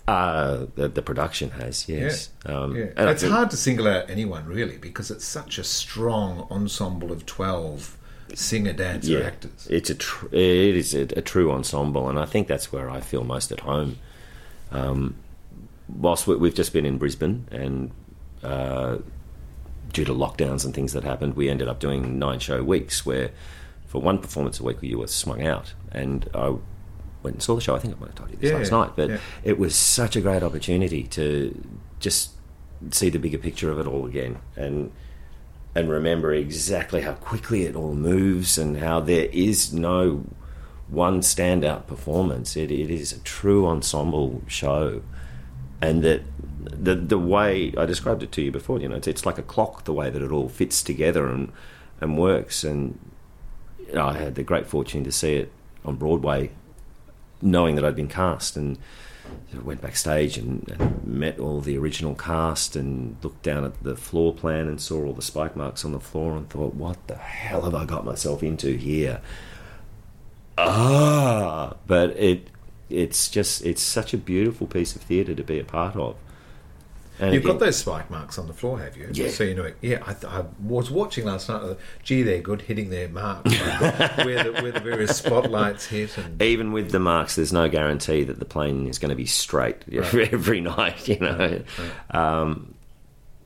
Uh, 0.05 0.65
the, 0.75 0.87
the 0.89 1.01
production 1.01 1.51
has 1.51 1.87
yes. 1.87 2.29
Um, 2.45 2.75
Yeah. 2.75 2.85
and 2.97 3.09
it's 3.09 3.21
think- 3.21 3.33
hard 3.33 3.49
to 3.51 3.57
single 3.57 3.87
out 3.87 4.09
anyone 4.09 4.45
really 4.45 4.77
because 4.77 5.11
it's 5.11 5.25
such 5.25 5.57
a 5.57 5.63
strong 5.63 6.45
ensemble 6.51 7.11
of 7.11 7.25
twelve 7.25 7.97
singer, 8.33 8.73
dancer, 8.73 9.23
actors. 9.23 9.67
It's 9.69 9.89
a 9.89 9.95
tr- 9.95 10.27
it 10.33 10.75
is 10.75 10.93
a, 10.93 11.01
a 11.17 11.21
true 11.21 11.51
ensemble, 11.51 12.09
and 12.09 12.19
I 12.19 12.25
think 12.25 12.47
that's 12.49 12.71
where 12.73 12.89
I 12.89 12.99
feel 12.99 13.23
most 13.23 13.51
at 13.53 13.61
home. 13.61 13.97
Um, 14.71 15.15
whilst 15.89 16.27
we, 16.27 16.35
we've 16.35 16.55
just 16.55 16.73
been 16.73 16.85
in 16.85 16.97
Brisbane, 16.97 17.47
and 17.51 17.91
uh, 18.43 18.97
due 19.93 20.05
to 20.05 20.13
lockdowns 20.13 20.65
and 20.65 20.73
things 20.73 20.93
that 20.93 21.03
happened, 21.03 21.35
we 21.35 21.49
ended 21.49 21.67
up 21.67 21.79
doing 21.79 22.19
nine 22.19 22.39
show 22.39 22.63
weeks 22.63 23.05
where, 23.05 23.31
for 23.87 24.01
one 24.01 24.19
performance 24.19 24.59
a 24.59 24.63
week, 24.63 24.77
you 24.81 24.99
were 24.99 25.07
swung 25.07 25.45
out, 25.45 25.73
and 25.91 26.29
I 26.33 26.55
went 27.23 27.35
and 27.35 27.43
saw 27.43 27.55
the 27.55 27.61
show. 27.61 27.75
I 27.75 27.79
think 27.79 27.95
I 27.95 27.99
might 27.99 28.07
have 28.07 28.15
told 28.15 28.31
you 28.31 28.37
this 28.37 28.51
Yeah, 28.51 28.57
last 28.57 28.71
night, 28.71 28.91
but 28.95 29.09
yeah. 29.09 29.17
it 29.43 29.57
was 29.57 29.75
such 29.75 30.15
a 30.15 30.21
great 30.21 30.43
opportunity 30.43 31.03
to 31.03 31.63
just 31.99 32.31
see 32.91 33.09
the 33.09 33.19
bigger 33.19 33.37
picture 33.39 33.71
of 33.71 33.79
it 33.79 33.87
all 33.87 34.05
again, 34.05 34.39
and 34.55 34.91
and 35.75 35.89
remember 35.89 36.33
exactly 36.33 37.01
how 37.01 37.13
quickly 37.13 37.63
it 37.63 37.75
all 37.75 37.93
moves 37.93 38.57
and 38.57 38.77
how 38.77 38.99
there 38.99 39.25
is 39.31 39.71
no 39.71 40.25
one 40.87 41.19
standout 41.21 41.85
performance. 41.85 42.55
It, 42.55 42.71
it 42.71 42.89
is 42.89 43.11
a 43.11 43.19
true 43.19 43.67
ensemble 43.67 44.41
show, 44.47 45.01
and 45.81 46.03
that 46.03 46.21
the 46.69 46.95
the 46.95 47.17
way 47.17 47.73
I 47.77 47.85
described 47.85 48.23
it 48.23 48.31
to 48.33 48.41
you 48.41 48.51
before, 48.51 48.79
you 48.79 48.87
know, 48.87 48.95
it's, 48.95 49.07
it's 49.07 49.25
like 49.25 49.37
a 49.37 49.43
clock 49.43 49.85
the 49.85 49.93
way 49.93 50.09
that 50.09 50.21
it 50.21 50.31
all 50.31 50.49
fits 50.49 50.83
together 50.83 51.27
and 51.27 51.51
and 52.01 52.17
works. 52.17 52.63
And 52.63 52.99
you 53.79 53.93
know, 53.93 54.07
I 54.07 54.17
had 54.17 54.35
the 54.35 54.43
great 54.43 54.67
fortune 54.67 55.03
to 55.03 55.11
see 55.11 55.35
it 55.35 55.51
on 55.85 55.95
Broadway, 55.95 56.51
knowing 57.41 57.75
that 57.75 57.85
I'd 57.85 57.95
been 57.95 58.07
cast 58.07 58.57
and. 58.57 58.77
Went 59.61 59.81
backstage 59.81 60.37
and, 60.37 60.73
and 60.79 61.03
met 61.05 61.37
all 61.37 61.59
the 61.59 61.77
original 61.77 62.15
cast 62.15 62.77
and 62.77 63.17
looked 63.21 63.43
down 63.43 63.65
at 63.65 63.83
the 63.83 63.97
floor 63.97 64.33
plan 64.33 64.69
and 64.69 64.79
saw 64.79 65.03
all 65.03 65.11
the 65.11 65.21
spike 65.21 65.53
marks 65.53 65.83
on 65.83 65.91
the 65.91 65.99
floor 65.99 66.37
and 66.37 66.49
thought, 66.49 66.75
what 66.75 67.05
the 67.07 67.17
hell 67.17 67.63
have 67.63 67.75
I 67.75 67.83
got 67.83 68.05
myself 68.05 68.41
into 68.41 68.77
here? 68.77 69.19
Ah, 70.57 71.75
but 71.85 72.11
it 72.11 72.49
it's 72.89 73.27
just 73.29 73.65
it's 73.65 73.81
such 73.81 74.13
a 74.13 74.17
beautiful 74.17 74.65
piece 74.65 74.95
of 74.95 75.01
theatre 75.01 75.35
to 75.35 75.43
be 75.43 75.59
a 75.59 75.63
part 75.63 75.95
of. 75.97 76.15
And 77.19 77.33
You've 77.33 77.43
got 77.43 77.59
those 77.59 77.77
spike 77.77 78.11
marks 78.11 78.37
on 78.37 78.45
the 78.47 78.53
floor, 78.53 78.79
have 78.79 78.95
you? 78.95 79.09
Yeah. 79.11 79.29
So 79.29 79.43
you 79.43 79.55
know, 79.55 79.71
yeah. 79.81 80.03
I, 80.05 80.13
th- 80.13 80.31
I 80.31 80.43
was 80.61 80.91
watching 80.91 81.25
last 81.25 81.49
night. 81.49 81.61
uh, 81.63 81.75
Gee, 82.03 82.21
they're 82.21 82.41
good 82.41 82.61
hitting 82.61 82.89
their 82.91 83.09
mark 83.09 83.43
where 83.45 84.43
the 84.43 84.59
where 84.61 84.71
the 84.71 84.79
various 84.79 85.17
spotlights 85.17 85.87
hit, 85.87 86.15
and 86.17 86.39
even 86.53 86.71
with 86.71 86.91
the 86.91 86.99
marks, 86.99 87.35
there's 87.35 87.51
no 87.53 87.67
guarantee 87.69 88.23
that 88.23 88.37
the 88.39 88.45
plane 88.45 88.87
is 88.87 88.99
going 88.99 89.09
to 89.09 89.15
be 89.15 89.25
straight 89.25 89.77
every 89.91 90.61
night. 90.61 91.07
You 91.07 91.19
know, 91.19 91.61
um, 92.11 92.75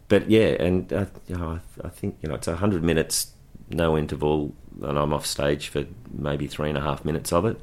but 0.09 0.29
yeah, 0.29 0.49
and 0.59 0.91
uh, 0.91 1.05
you 1.27 1.37
know, 1.37 1.59
I, 1.83 1.87
I 1.87 1.89
think 1.89 2.17
you 2.21 2.27
know 2.29 2.35
it's 2.35 2.47
hundred 2.47 2.83
minutes, 2.83 3.31
no 3.69 3.97
interval, 3.97 4.53
and 4.81 4.99
I'm 4.99 5.13
off 5.13 5.25
stage 5.25 5.69
for 5.69 5.85
maybe 6.11 6.47
three 6.47 6.67
and 6.69 6.77
a 6.77 6.81
half 6.81 7.05
minutes 7.05 7.31
of 7.31 7.45
it, 7.45 7.57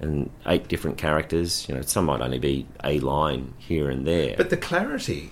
and 0.00 0.30
eight 0.46 0.68
different 0.68 0.98
characters. 0.98 1.68
You 1.68 1.74
know, 1.74 1.82
some 1.82 2.06
might 2.06 2.20
only 2.20 2.38
be 2.38 2.66
a 2.84 3.00
line 3.00 3.54
here 3.58 3.90
and 3.90 4.06
there. 4.06 4.34
But 4.36 4.50
the 4.50 4.56
clarity 4.56 5.30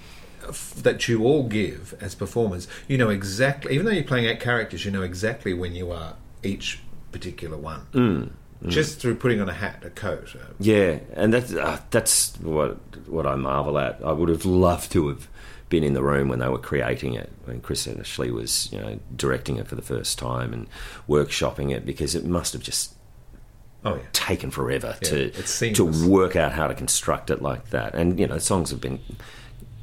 that 0.82 1.08
you 1.08 1.24
all 1.24 1.44
give 1.44 1.94
as 2.00 2.14
performers, 2.14 2.68
you 2.88 2.96
know 2.98 3.08
exactly. 3.08 3.74
Even 3.74 3.86
though 3.86 3.92
you're 3.92 4.04
playing 4.04 4.26
eight 4.26 4.40
characters, 4.40 4.84
you 4.84 4.90
know 4.90 5.02
exactly 5.02 5.52
when 5.54 5.74
you 5.74 5.90
are 5.90 6.14
each 6.42 6.80
particular 7.12 7.56
one. 7.56 7.86
Mm, 7.92 8.30
Just 8.68 9.00
through 9.00 9.16
putting 9.16 9.40
on 9.40 9.48
a 9.48 9.52
hat, 9.52 9.82
a 9.84 9.90
coat. 9.90 10.34
uh, 10.34 10.44
Yeah, 10.60 10.98
and 11.14 11.32
that's 11.32 11.52
uh, 11.52 11.80
that's 11.90 12.36
what 12.40 12.78
what 13.08 13.26
I 13.26 13.34
marvel 13.36 13.78
at. 13.78 14.00
I 14.04 14.12
would 14.12 14.28
have 14.28 14.44
loved 14.44 14.92
to 14.92 15.08
have 15.08 15.28
been 15.68 15.82
in 15.82 15.94
the 15.94 16.02
room 16.02 16.28
when 16.28 16.38
they 16.38 16.48
were 16.48 16.58
creating 16.58 17.14
it, 17.14 17.32
when 17.44 17.60
Chris 17.60 17.88
Ashley 17.88 18.30
was 18.30 18.70
you 18.72 18.78
know 18.80 18.98
directing 19.16 19.56
it 19.56 19.66
for 19.66 19.74
the 19.74 19.82
first 19.82 20.18
time 20.18 20.52
and 20.52 20.68
workshopping 21.08 21.74
it, 21.74 21.84
because 21.84 22.14
it 22.14 22.24
must 22.24 22.52
have 22.52 22.62
just 22.62 22.94
Oh 23.86 23.94
yeah. 23.96 24.02
taken 24.12 24.50
forever 24.50 24.96
Yeah, 25.02 25.30
to 25.30 25.72
to 25.72 26.08
work 26.08 26.36
out 26.36 26.52
how 26.52 26.66
to 26.66 26.74
construct 26.74 27.30
it 27.30 27.40
like 27.40 27.70
that. 27.70 27.94
And 27.94 28.18
you 28.18 28.26
know, 28.26 28.38
songs 28.38 28.70
have 28.70 28.80
been 28.80 29.00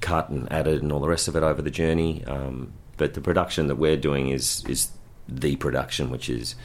cut 0.01 0.29
and 0.29 0.51
added 0.51 0.81
and 0.83 0.91
all 0.91 0.99
the 0.99 1.07
rest 1.07 1.27
of 1.27 1.35
it 1.35 1.43
over 1.43 1.61
the 1.61 1.71
journey. 1.71 2.23
Um, 2.25 2.73
but 2.97 3.13
the 3.13 3.21
production 3.21 3.67
that 3.67 3.75
we're 3.77 3.97
doing 3.97 4.29
is 4.29 4.63
is 4.67 4.89
the 5.27 5.55
production, 5.55 6.09
which 6.09 6.29
is 6.29 6.55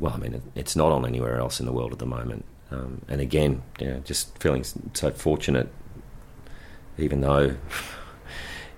well, 0.00 0.12
I 0.14 0.18
mean, 0.18 0.34
it, 0.34 0.42
it's 0.56 0.74
not 0.74 0.90
on 0.90 1.06
anywhere 1.06 1.38
else 1.38 1.60
in 1.60 1.66
the 1.66 1.72
world 1.72 1.92
at 1.92 2.00
the 2.00 2.06
moment. 2.06 2.44
Um, 2.72 3.02
and 3.08 3.20
again, 3.20 3.62
you 3.78 3.86
know, 3.86 3.98
just 4.00 4.36
feeling 4.38 4.64
so 4.94 5.10
fortunate, 5.12 5.72
even 6.98 7.20
though. 7.20 7.56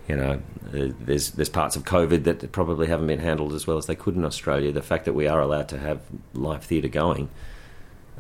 You 0.06 0.16
know, 0.16 0.42
uh, 0.66 0.92
there's 1.00 1.30
there's 1.30 1.48
parts 1.48 1.76
of 1.76 1.84
COVID 1.84 2.24
that 2.24 2.52
probably 2.52 2.88
haven't 2.88 3.06
been 3.06 3.20
handled 3.20 3.54
as 3.54 3.66
well 3.66 3.78
as 3.78 3.86
they 3.86 3.94
could 3.94 4.16
in 4.16 4.26
Australia. 4.26 4.70
The 4.70 4.82
fact 4.82 5.06
that 5.06 5.14
we 5.14 5.26
are 5.26 5.40
allowed 5.40 5.66
to 5.70 5.78
have 5.78 6.02
live 6.34 6.62
theatre 6.62 6.88
going, 6.88 7.30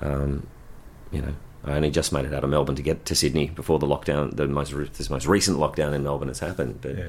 um, 0.00 0.46
you 1.12 1.22
know, 1.22 1.34
I 1.64 1.72
only 1.76 1.90
just 1.90 2.12
made 2.12 2.24
it 2.26 2.34
out 2.34 2.44
of 2.44 2.50
Melbourne 2.50 2.74
to 2.76 2.82
get 2.82 3.04
to 3.06 3.14
Sydney 3.14 3.46
before 3.48 3.78
the 3.78 3.86
lockdown, 3.86 4.34
the 4.36 4.46
most 4.46 4.72
re- 4.72 4.88
this 4.92 5.08
most 5.10 5.26
recent 5.26 5.58
lockdown 5.58 5.94
in 5.94 6.02
Melbourne 6.02 6.28
has 6.28 6.40
happened. 6.40 6.80
But 6.82 6.96
Yeah. 6.98 7.04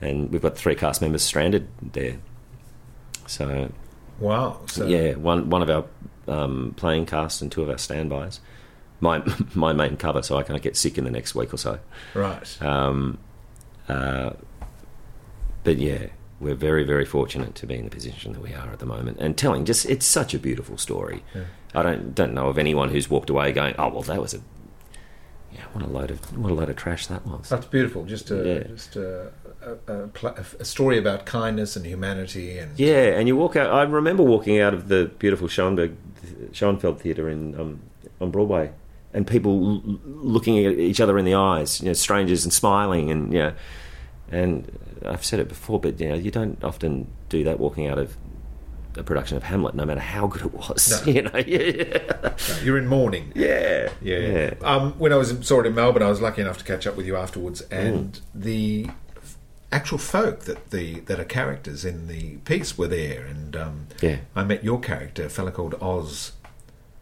and 0.00 0.30
we've 0.30 0.42
got 0.42 0.56
three 0.56 0.74
cast 0.76 1.00
members 1.02 1.22
stranded 1.22 1.66
there. 1.82 2.18
So 3.26 3.72
Wow. 4.20 4.60
So 4.66 4.86
yeah, 4.86 5.14
one 5.14 5.48
one 5.50 5.62
of 5.62 5.70
our 5.70 5.84
um, 6.32 6.74
playing 6.76 7.06
cast 7.06 7.40
and 7.42 7.50
two 7.50 7.62
of 7.62 7.70
our 7.70 7.78
standbys. 7.78 8.40
My 9.00 9.22
my 9.54 9.72
main 9.72 9.96
cover, 9.96 10.22
so 10.22 10.36
I 10.36 10.42
can't 10.42 10.62
get 10.62 10.76
sick 10.76 10.98
in 10.98 11.04
the 11.04 11.10
next 11.10 11.34
week 11.34 11.52
or 11.54 11.56
so. 11.56 11.78
Right. 12.14 12.62
Um, 12.62 13.18
uh, 13.88 14.30
but 15.64 15.78
yeah, 15.78 16.06
we're 16.40 16.54
very, 16.54 16.84
very 16.84 17.04
fortunate 17.04 17.54
to 17.56 17.66
be 17.66 17.74
in 17.76 17.84
the 17.84 17.90
position 17.90 18.32
that 18.32 18.40
we 18.40 18.54
are 18.54 18.70
at 18.72 18.78
the 18.78 18.86
moment, 18.86 19.18
and 19.20 19.36
telling 19.36 19.64
just 19.64 19.86
it's 19.86 20.06
such 20.06 20.34
a 20.34 20.38
beautiful 20.38 20.78
story. 20.78 21.24
I 21.74 21.82
don't 21.82 22.14
don't 22.14 22.34
know 22.34 22.48
of 22.48 22.58
anyone 22.58 22.90
who's 22.90 23.10
walked 23.10 23.30
away 23.30 23.52
going, 23.52 23.74
"Oh 23.78 23.88
well, 23.88 24.02
that 24.02 24.20
was 24.20 24.34
a 24.34 24.40
yeah, 25.52 25.62
what 25.72 25.84
a 25.84 25.88
load 25.88 26.10
of 26.10 26.36
what 26.38 26.50
a 26.50 26.54
load 26.54 26.68
of 26.70 26.76
trash 26.76 27.06
that 27.08 27.26
was." 27.26 27.48
That's 27.48 27.66
beautiful. 27.66 28.04
Just 28.04 28.30
a 28.30 28.36
Yeah. 28.36 28.62
just 28.68 28.96
a, 28.96 29.30
a, 29.88 29.92
a, 29.92 30.44
a 30.60 30.64
story 30.64 30.98
about 30.98 31.26
kindness 31.26 31.74
and 31.76 31.84
humanity, 31.86 32.58
and 32.58 32.78
Yeah, 32.78 33.18
and 33.18 33.26
you 33.28 33.36
walk 33.36 33.56
out. 33.56 33.70
I 33.72 33.82
remember 33.82 34.22
walking 34.22 34.60
out 34.60 34.74
of 34.74 34.88
the 34.88 35.10
beautiful 35.18 35.48
Schoenberg, 35.48 35.96
Schoenfeld 36.52 37.00
Theatre 37.00 37.28
in 37.28 37.58
um, 37.58 37.80
on 38.20 38.30
Broadway, 38.30 38.70
and 39.12 39.26
people 39.26 39.82
l- 39.84 39.98
looking 40.04 40.64
at 40.64 40.72
each 40.78 41.00
other 41.00 41.18
in 41.18 41.24
the 41.24 41.34
eyes, 41.34 41.80
you 41.80 41.86
know, 41.86 41.92
strangers 41.94 42.44
and 42.44 42.52
smiling, 42.52 43.10
and 43.10 43.32
you 43.32 43.38
know, 43.40 43.52
and 44.30 44.78
I've 45.04 45.24
said 45.24 45.40
it 45.40 45.48
before, 45.48 45.80
but 45.80 46.00
you 46.00 46.08
know, 46.08 46.14
you 46.14 46.30
don't 46.30 46.62
often 46.64 47.08
do 47.28 47.44
that 47.44 47.58
walking 47.60 47.86
out 47.86 47.98
of 47.98 48.16
a 48.96 49.02
production 49.02 49.36
of 49.36 49.44
Hamlet, 49.44 49.74
no 49.74 49.84
matter 49.84 50.00
how 50.00 50.26
good 50.26 50.42
it 50.42 50.52
was. 50.54 51.04
No. 51.06 51.12
You 51.12 51.22
know, 51.22 51.36
yeah, 51.46 52.34
you're 52.64 52.78
in 52.78 52.86
mourning. 52.88 53.32
yeah, 53.34 53.90
Yeah. 54.02 54.18
yeah. 54.18 54.54
Um, 54.62 54.92
when 54.98 55.12
I 55.12 55.16
was 55.16 55.30
in, 55.30 55.42
saw 55.42 55.60
it 55.60 55.66
in 55.66 55.74
Melbourne, 55.74 56.02
I 56.02 56.08
was 56.08 56.20
lucky 56.20 56.40
enough 56.42 56.58
to 56.58 56.64
catch 56.64 56.86
up 56.86 56.96
with 56.96 57.06
you 57.06 57.16
afterwards, 57.16 57.60
and 57.70 58.14
Mm. 58.14 58.20
the 58.34 58.86
actual 59.70 59.98
folk 59.98 60.40
that 60.40 60.70
the 60.70 61.00
that 61.00 61.20
are 61.20 61.24
characters 61.24 61.84
in 61.84 62.08
the 62.08 62.36
piece 62.38 62.76
were 62.78 62.88
there, 62.88 63.24
and 63.26 63.54
um, 63.54 63.86
Yeah. 64.00 64.16
I 64.34 64.42
met 64.44 64.64
your 64.64 64.80
character, 64.80 65.26
a 65.26 65.28
fella 65.28 65.52
called 65.52 65.74
Oz. 65.80 66.32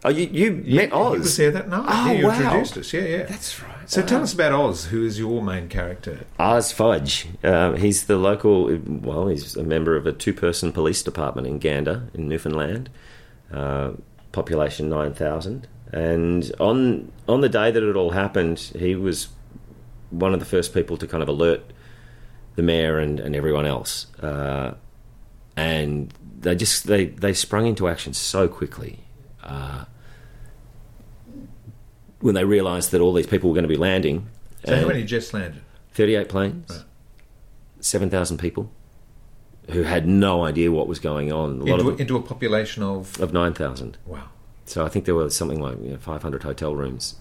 Oh, 0.05 0.09
you 0.09 0.27
you 0.31 0.51
met 0.75 0.93
Oz? 0.93 1.13
He 1.13 1.19
was 1.19 1.37
there 1.37 1.51
that 1.51 1.69
night. 1.69 1.85
Oh, 1.87 2.05
yeah, 2.11 2.19
you 2.19 2.27
wow. 2.27 2.35
introduced 2.41 2.77
us. 2.77 2.93
Yeah, 2.93 3.01
yeah. 3.05 3.23
That's 3.23 3.61
right. 3.63 3.76
So 3.87 4.01
tell 4.01 4.21
us 4.21 4.33
about 4.33 4.51
Oz, 4.51 4.87
who 4.87 5.05
is 5.05 5.17
your 5.17 5.41
main 5.41 5.69
character. 5.69 6.25
Oz 6.37 6.73
Fudge. 6.73 7.27
Um, 7.41 7.77
he's 7.77 8.05
the 8.07 8.17
local, 8.17 8.77
well, 8.85 9.27
he's 9.27 9.55
a 9.55 9.63
member 9.63 9.95
of 9.95 10.05
a 10.05 10.11
two 10.11 10.33
person 10.33 10.73
police 10.73 11.01
department 11.01 11.47
in 11.47 11.57
Gander, 11.57 12.09
in 12.13 12.27
Newfoundland. 12.27 12.89
Uh, 13.51 13.91
population 14.33 14.89
9,000. 14.89 15.67
And 15.93 16.51
on, 16.59 17.13
on 17.29 17.39
the 17.39 17.47
day 17.47 17.71
that 17.71 17.81
it 17.81 17.95
all 17.95 18.09
happened, 18.09 18.59
he 18.77 18.93
was 18.95 19.29
one 20.09 20.33
of 20.33 20.41
the 20.41 20.45
first 20.45 20.73
people 20.73 20.97
to 20.97 21.07
kind 21.07 21.23
of 21.23 21.29
alert 21.29 21.61
the 22.57 22.63
mayor 22.63 22.99
and, 22.99 23.21
and 23.21 23.37
everyone 23.37 23.65
else. 23.65 24.07
Uh, 24.21 24.73
and 25.55 26.13
they 26.39 26.55
just 26.55 26.87
they, 26.87 27.05
they 27.05 27.33
sprung 27.33 27.65
into 27.65 27.87
action 27.87 28.13
so 28.13 28.49
quickly. 28.49 28.99
Uh, 32.19 32.25
when 32.25 32.35
they 32.35 32.43
realised 32.45 32.91
that 32.91 33.01
all 33.01 33.13
these 33.13 33.27
people 33.27 33.49
were 33.49 33.53
going 33.53 33.63
to 33.63 33.69
be 33.69 33.77
landing, 33.77 34.27
So 34.65 34.75
how 34.75 34.87
many 34.87 35.03
just 35.03 35.33
landed? 35.33 35.61
38 35.93 36.29
planes, 36.29 36.69
Right. 36.69 36.83
7,000 37.79 38.37
people 38.37 38.71
who 39.69 39.83
had 39.83 40.07
no 40.07 40.43
idea 40.45 40.71
what 40.71 40.87
was 40.87 40.99
going 40.99 41.31
on. 41.31 41.61
A 41.61 41.65
Into, 41.65 41.83
them, 41.83 41.99
into 41.99 42.15
a 42.15 42.21
population 42.21 42.83
of 42.83 43.19
of 43.21 43.33
9,000. 43.33 43.97
wow. 44.05 44.23
So 44.65 44.85
I 44.85 44.89
think 44.89 45.05
there 45.05 45.15
were 45.15 45.29
something 45.29 45.61
like 45.61 45.77
you 45.81 45.91
know, 45.91 45.97
500 45.97 46.43
hotel 46.43 46.75
rooms. 46.75 47.15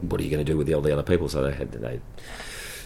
What 0.00 0.20
are 0.20 0.24
you 0.24 0.30
going 0.30 0.44
to 0.44 0.52
do 0.52 0.56
with 0.58 0.72
all 0.72 0.80
the 0.80 0.92
other 0.92 1.02
people? 1.02 1.28
So 1.28 1.42
they 1.44 1.52
had 1.52 1.70
they 1.72 2.00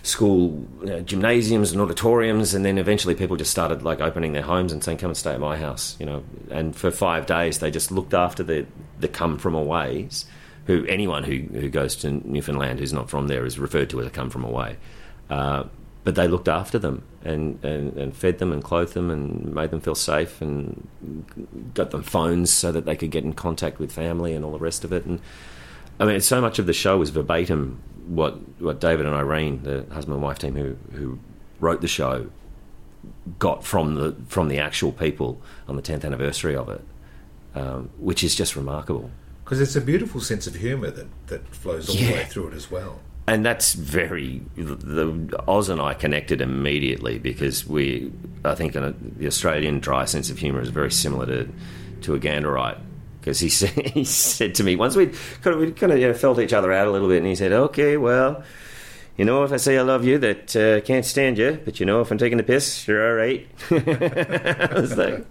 school 0.02 0.66
you 0.80 0.86
know, 0.86 1.00
gymnasiums 1.00 1.72
and 1.72 1.80
auditoriums, 1.80 2.52
and 2.52 2.64
then 2.64 2.76
eventually 2.76 3.14
people 3.14 3.36
just 3.36 3.50
started 3.50 3.82
like 3.82 4.00
opening 4.00 4.32
their 4.32 4.42
homes 4.42 4.70
and 4.72 4.84
saying, 4.84 4.98
"Come 4.98 5.10
and 5.10 5.16
stay 5.16 5.32
at 5.32 5.40
my 5.40 5.56
house," 5.56 5.96
you 5.98 6.04
know. 6.06 6.22
And 6.50 6.76
for 6.76 6.90
five 6.90 7.24
days, 7.26 7.60
they 7.60 7.70
just 7.70 7.90
looked 7.90 8.12
after 8.14 8.42
the 8.42 8.66
the 9.00 9.08
come 9.08 9.38
from 9.38 9.54
aways. 9.54 10.26
Who 10.66 10.84
anyone 10.86 11.24
who 11.24 11.38
who 11.58 11.68
goes 11.68 11.96
to 11.96 12.10
Newfoundland 12.10 12.78
who's 12.78 12.92
not 12.92 13.10
from 13.10 13.28
there 13.28 13.44
is 13.44 13.58
referred 13.58 13.90
to 13.90 14.00
as 14.00 14.06
a 14.06 14.10
come 14.10 14.30
from 14.30 14.44
away. 14.44 14.76
Uh, 15.28 15.64
but 16.04 16.14
they 16.14 16.28
looked 16.28 16.48
after 16.48 16.78
them 16.78 17.02
and, 17.24 17.64
and, 17.64 17.96
and 17.96 18.14
fed 18.14 18.38
them 18.38 18.52
and 18.52 18.62
clothed 18.62 18.92
them 18.92 19.10
and 19.10 19.54
made 19.54 19.70
them 19.70 19.80
feel 19.80 19.94
safe 19.94 20.42
and 20.42 20.86
got 21.72 21.90
them 21.90 22.02
phones 22.02 22.52
so 22.52 22.70
that 22.70 22.84
they 22.84 22.94
could 22.94 23.10
get 23.10 23.24
in 23.24 23.32
contact 23.32 23.78
with 23.78 23.90
family 23.90 24.34
and 24.34 24.44
all 24.44 24.52
the 24.52 24.58
rest 24.58 24.84
of 24.84 24.92
it. 24.92 25.06
And 25.06 25.18
I 25.98 26.04
mean, 26.04 26.20
so 26.20 26.42
much 26.42 26.58
of 26.58 26.66
the 26.66 26.74
show 26.74 26.98
was 26.98 27.10
verbatim 27.10 27.80
what 28.06 28.36
what 28.60 28.80
David 28.80 29.06
and 29.06 29.14
Irene, 29.14 29.62
the 29.62 29.86
husband 29.92 30.14
and 30.14 30.22
wife 30.22 30.38
team 30.38 30.54
who 30.54 30.76
who 30.92 31.18
wrote 31.58 31.80
the 31.80 31.88
show, 31.88 32.30
got 33.38 33.64
from 33.64 33.94
the 33.94 34.14
from 34.28 34.48
the 34.48 34.58
actual 34.58 34.92
people 34.92 35.40
on 35.68 35.76
the 35.76 35.82
10th 35.82 36.04
anniversary 36.04 36.54
of 36.54 36.68
it, 36.68 36.84
um, 37.54 37.90
which 37.98 38.22
is 38.22 38.34
just 38.34 38.56
remarkable. 38.56 39.10
Because 39.44 39.60
it's 39.60 39.76
a 39.76 39.80
beautiful 39.80 40.20
sense 40.20 40.46
of 40.46 40.54
humour 40.54 40.90
that, 40.90 41.06
that 41.26 41.46
flows 41.54 41.88
all 41.90 41.96
the 41.96 42.12
way 42.12 42.24
through 42.24 42.48
it 42.48 42.54
as 42.54 42.70
well. 42.70 43.00
and 43.26 43.44
that's 43.44 43.72
very 43.74 44.42
the 44.56 45.42
Oz 45.48 45.68
and 45.68 45.80
I 45.80 45.94
connected 45.94 46.40
immediately 46.40 47.18
because 47.18 47.66
we 47.66 48.12
I 48.44 48.54
think 48.54 48.76
uh, 48.76 48.92
the 49.00 49.26
Australian 49.26 49.80
dry 49.80 50.04
sense 50.04 50.28
of 50.30 50.38
humour 50.38 50.60
is 50.60 50.68
very 50.68 50.90
similar 50.92 51.26
to 51.26 51.48
to 52.02 52.14
a 52.14 52.18
Ganderite 52.18 52.78
because 53.20 53.40
he 53.40 53.48
said 53.60 53.70
he 53.70 54.04
said 54.04 54.54
to 54.56 54.64
me 54.64 54.76
once 54.76 54.94
we 54.96 55.06
kind 55.42 55.54
of 55.54 55.58
we 55.60 55.72
kind 55.72 55.92
of 55.92 55.98
you 55.98 56.08
know, 56.08 56.14
felt 56.14 56.38
each 56.38 56.52
other 56.52 56.72
out 56.72 56.86
a 56.86 56.90
little 56.90 57.08
bit 57.08 57.18
and 57.18 57.26
he 57.26 57.34
said 57.34 57.52
okay 57.52 57.96
well 57.96 58.42
you 59.16 59.24
know 59.24 59.42
if 59.44 59.52
I 59.52 59.56
say 59.56 59.78
I 59.78 59.82
love 59.82 60.04
you 60.04 60.18
that 60.18 60.54
uh, 60.56 60.80
can't 60.82 61.06
stand 61.06 61.38
you 61.38 61.58
but 61.64 61.80
you 61.80 61.86
know 61.86 62.02
if 62.02 62.10
I'm 62.10 62.18
taking 62.18 62.36
the 62.36 62.44
piss 62.44 62.86
you're 62.86 63.06
all 63.08 63.14
right. 63.14 63.46
I 63.70 64.68
was 64.74 64.96
like 64.98 65.24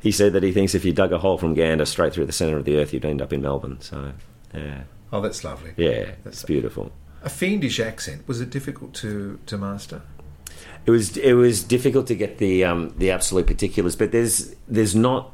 he 0.00 0.10
said 0.10 0.32
that 0.32 0.42
he 0.42 0.52
thinks 0.52 0.74
if 0.74 0.84
you 0.84 0.92
dug 0.92 1.12
a 1.12 1.18
hole 1.18 1.38
from 1.38 1.54
Gander 1.54 1.84
straight 1.86 2.12
through 2.12 2.26
the 2.26 2.32
centre 2.32 2.56
of 2.56 2.64
the 2.64 2.76
earth 2.78 2.92
you'd 2.92 3.04
end 3.04 3.20
up 3.22 3.32
in 3.32 3.42
Melbourne 3.42 3.80
so 3.80 4.12
yeah 4.54 4.82
Oh, 5.12 5.20
that's 5.20 5.42
lovely. 5.44 5.72
yeah 5.76 6.12
that's 6.24 6.44
beautiful. 6.44 6.92
A 7.22 7.28
fiendish 7.28 7.80
accent. 7.80 8.26
Was 8.28 8.40
it 8.40 8.48
difficult 8.50 8.94
to, 8.94 9.38
to 9.46 9.58
master? 9.58 10.02
It 10.86 10.90
was 10.90 11.16
it 11.16 11.34
was 11.34 11.62
difficult 11.64 12.06
to 12.06 12.14
get 12.14 12.38
the 12.38 12.64
um, 12.64 12.94
the 12.96 13.10
absolute 13.10 13.46
particulars, 13.46 13.94
but 13.96 14.10
there's 14.12 14.54
there's 14.68 14.94
not 14.94 15.32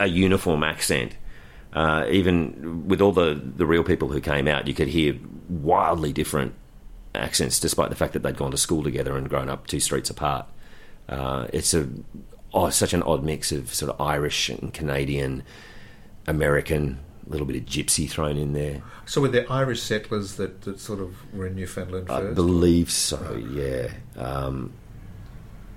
a 0.00 0.06
uniform 0.06 0.62
accent. 0.62 1.16
Uh, 1.72 2.06
even 2.08 2.86
with 2.88 3.02
all 3.02 3.12
the, 3.12 3.34
the 3.56 3.66
real 3.66 3.84
people 3.84 4.08
who 4.08 4.20
came 4.20 4.48
out, 4.48 4.66
you 4.66 4.72
could 4.72 4.88
hear 4.88 5.18
wildly 5.50 6.12
different 6.14 6.54
accents, 7.14 7.60
despite 7.60 7.90
the 7.90 7.96
fact 7.96 8.14
that 8.14 8.22
they'd 8.22 8.36
gone 8.38 8.50
to 8.52 8.56
school 8.56 8.82
together 8.82 9.16
and 9.18 9.28
grown 9.28 9.50
up 9.50 9.66
two 9.66 9.80
streets 9.80 10.08
apart. 10.08 10.46
Uh, 11.08 11.46
it's 11.52 11.74
a 11.74 11.86
oh, 12.52 12.70
such 12.70 12.92
an 12.92 13.02
odd 13.02 13.24
mix 13.24 13.52
of 13.52 13.72
sort 13.72 13.90
of 13.90 14.00
Irish 14.00 14.48
and 14.48 14.72
Canadian, 14.72 15.42
American, 16.26 16.98
a 17.26 17.30
little 17.30 17.46
bit 17.46 17.56
of 17.56 17.64
gypsy 17.64 18.08
thrown 18.08 18.36
in 18.36 18.52
there. 18.52 18.82
So 19.06 19.20
were 19.20 19.28
there 19.28 19.50
Irish 19.50 19.82
settlers 19.82 20.36
that, 20.36 20.62
that 20.62 20.80
sort 20.80 21.00
of 21.00 21.14
were 21.34 21.46
in 21.46 21.56
Newfoundland 21.56 22.08
first? 22.08 22.30
I 22.30 22.32
believe 22.32 22.90
so, 22.90 23.36
yeah. 23.52 23.90
Um, 24.16 24.72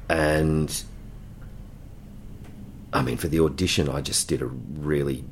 and 0.10 0.84
I 2.94 3.02
mean, 3.02 3.18
for 3.18 3.28
the 3.28 3.40
audition, 3.40 3.90
I 3.90 4.02
just 4.02 4.28
did 4.28 4.42
a 4.42 4.48
really 4.48 5.24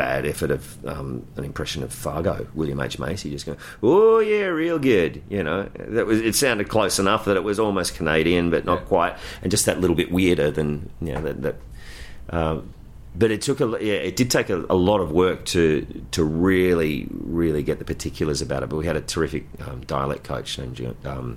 bad 0.00 0.24
effort 0.24 0.50
of 0.50 0.86
um, 0.86 1.26
an 1.36 1.44
impression 1.44 1.82
of 1.82 1.92
Fargo, 1.92 2.46
William 2.54 2.80
H 2.80 2.98
Macy, 2.98 3.30
just 3.30 3.44
going, 3.44 3.58
"Oh 3.82 4.18
yeah, 4.20 4.44
real 4.44 4.78
good." 4.78 5.22
You 5.28 5.42
know, 5.42 5.68
that 5.74 6.06
was 6.06 6.20
it. 6.22 6.34
Sounded 6.34 6.70
close 6.70 6.98
enough 6.98 7.26
that 7.26 7.36
it 7.36 7.44
was 7.44 7.60
almost 7.60 7.94
Canadian, 7.94 8.48
but 8.48 8.64
not 8.64 8.86
quite, 8.86 9.14
and 9.42 9.50
just 9.50 9.66
that 9.66 9.78
little 9.78 9.94
bit 9.94 10.10
weirder 10.10 10.50
than 10.50 10.88
you 11.02 11.12
know 11.12 11.20
that. 11.20 11.42
that 11.42 11.56
um, 12.30 12.72
but 13.14 13.30
it 13.30 13.42
took 13.42 13.60
a 13.60 13.66
yeah, 13.84 13.94
it 13.94 14.16
did 14.16 14.30
take 14.30 14.48
a, 14.48 14.64
a 14.70 14.78
lot 14.90 15.00
of 15.00 15.12
work 15.12 15.44
to 15.46 15.84
to 16.12 16.24
really 16.24 17.06
really 17.10 17.62
get 17.62 17.78
the 17.78 17.84
particulars 17.84 18.40
about 18.40 18.62
it. 18.62 18.70
But 18.70 18.76
we 18.76 18.86
had 18.86 18.96
a 18.96 19.02
terrific 19.02 19.44
um, 19.66 19.82
dialect 19.82 20.24
coach 20.24 20.58
named 20.58 20.96
um, 21.04 21.36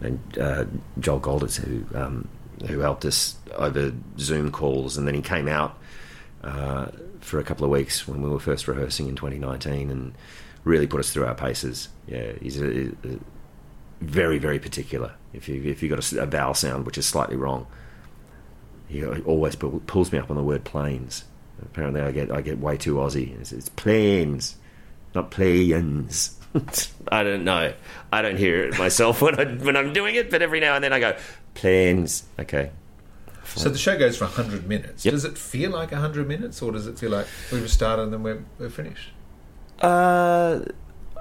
and 0.00 0.20
uh, 0.38 0.66
Joel 0.98 1.20
Goldes 1.20 1.56
who 1.56 1.86
um, 1.96 2.28
who 2.66 2.80
helped 2.80 3.06
us 3.06 3.36
over 3.54 3.92
Zoom 4.18 4.50
calls, 4.50 4.98
and 4.98 5.06
then 5.06 5.14
he 5.14 5.22
came 5.22 5.48
out 5.48 5.78
uh, 6.44 6.88
for 7.26 7.40
a 7.40 7.44
couple 7.44 7.64
of 7.64 7.70
weeks 7.70 8.06
when 8.06 8.22
we 8.22 8.30
were 8.30 8.38
first 8.38 8.68
rehearsing 8.68 9.08
in 9.08 9.16
2019, 9.16 9.90
and 9.90 10.14
really 10.64 10.86
put 10.86 11.00
us 11.00 11.12
through 11.12 11.26
our 11.26 11.34
paces. 11.34 11.88
Yeah, 12.06 12.32
he's 12.40 12.60
a, 12.60 12.88
a 12.88 13.18
very 14.00 14.38
very 14.38 14.58
particular. 14.58 15.12
If 15.32 15.48
you 15.48 15.62
if 15.64 15.82
you 15.82 15.88
got 15.88 16.12
a, 16.12 16.22
a 16.22 16.26
vowel 16.26 16.54
sound 16.54 16.86
which 16.86 16.98
is 16.98 17.06
slightly 17.06 17.36
wrong, 17.36 17.66
he 18.88 19.04
always 19.04 19.56
pu- 19.56 19.82
pulls 19.86 20.12
me 20.12 20.18
up 20.18 20.30
on 20.30 20.36
the 20.36 20.42
word 20.42 20.64
planes. 20.64 21.24
Apparently, 21.62 22.00
I 22.00 22.12
get 22.12 22.30
I 22.30 22.40
get 22.42 22.58
way 22.58 22.76
too 22.76 22.94
Aussie. 22.94 23.38
It's, 23.40 23.52
it's 23.52 23.68
planes, 23.70 24.56
not 25.14 25.30
planes. 25.30 26.38
I 27.08 27.22
don't 27.22 27.44
know. 27.44 27.74
I 28.12 28.22
don't 28.22 28.36
hear 28.36 28.64
it 28.64 28.78
myself 28.78 29.20
when 29.22 29.38
I 29.38 29.44
when 29.44 29.76
I'm 29.76 29.92
doing 29.92 30.14
it, 30.14 30.30
but 30.30 30.42
every 30.42 30.60
now 30.60 30.74
and 30.76 30.84
then 30.84 30.92
I 30.92 31.00
go 31.00 31.16
planes. 31.54 32.24
Okay. 32.38 32.70
So 33.54 33.68
the 33.68 33.78
show 33.78 33.98
goes 33.98 34.16
for 34.16 34.24
100 34.24 34.66
minutes. 34.66 35.04
Yep. 35.04 35.12
Does 35.12 35.24
it 35.24 35.38
feel 35.38 35.70
like 35.70 35.92
100 35.92 36.26
minutes, 36.26 36.60
or 36.62 36.72
does 36.72 36.86
it 36.86 36.98
feel 36.98 37.10
like 37.10 37.26
we've 37.52 37.70
started 37.70 38.02
and 38.02 38.12
then 38.12 38.22
we're, 38.22 38.44
we're 38.58 38.70
finished? 38.70 39.10
Uh, 39.80 40.60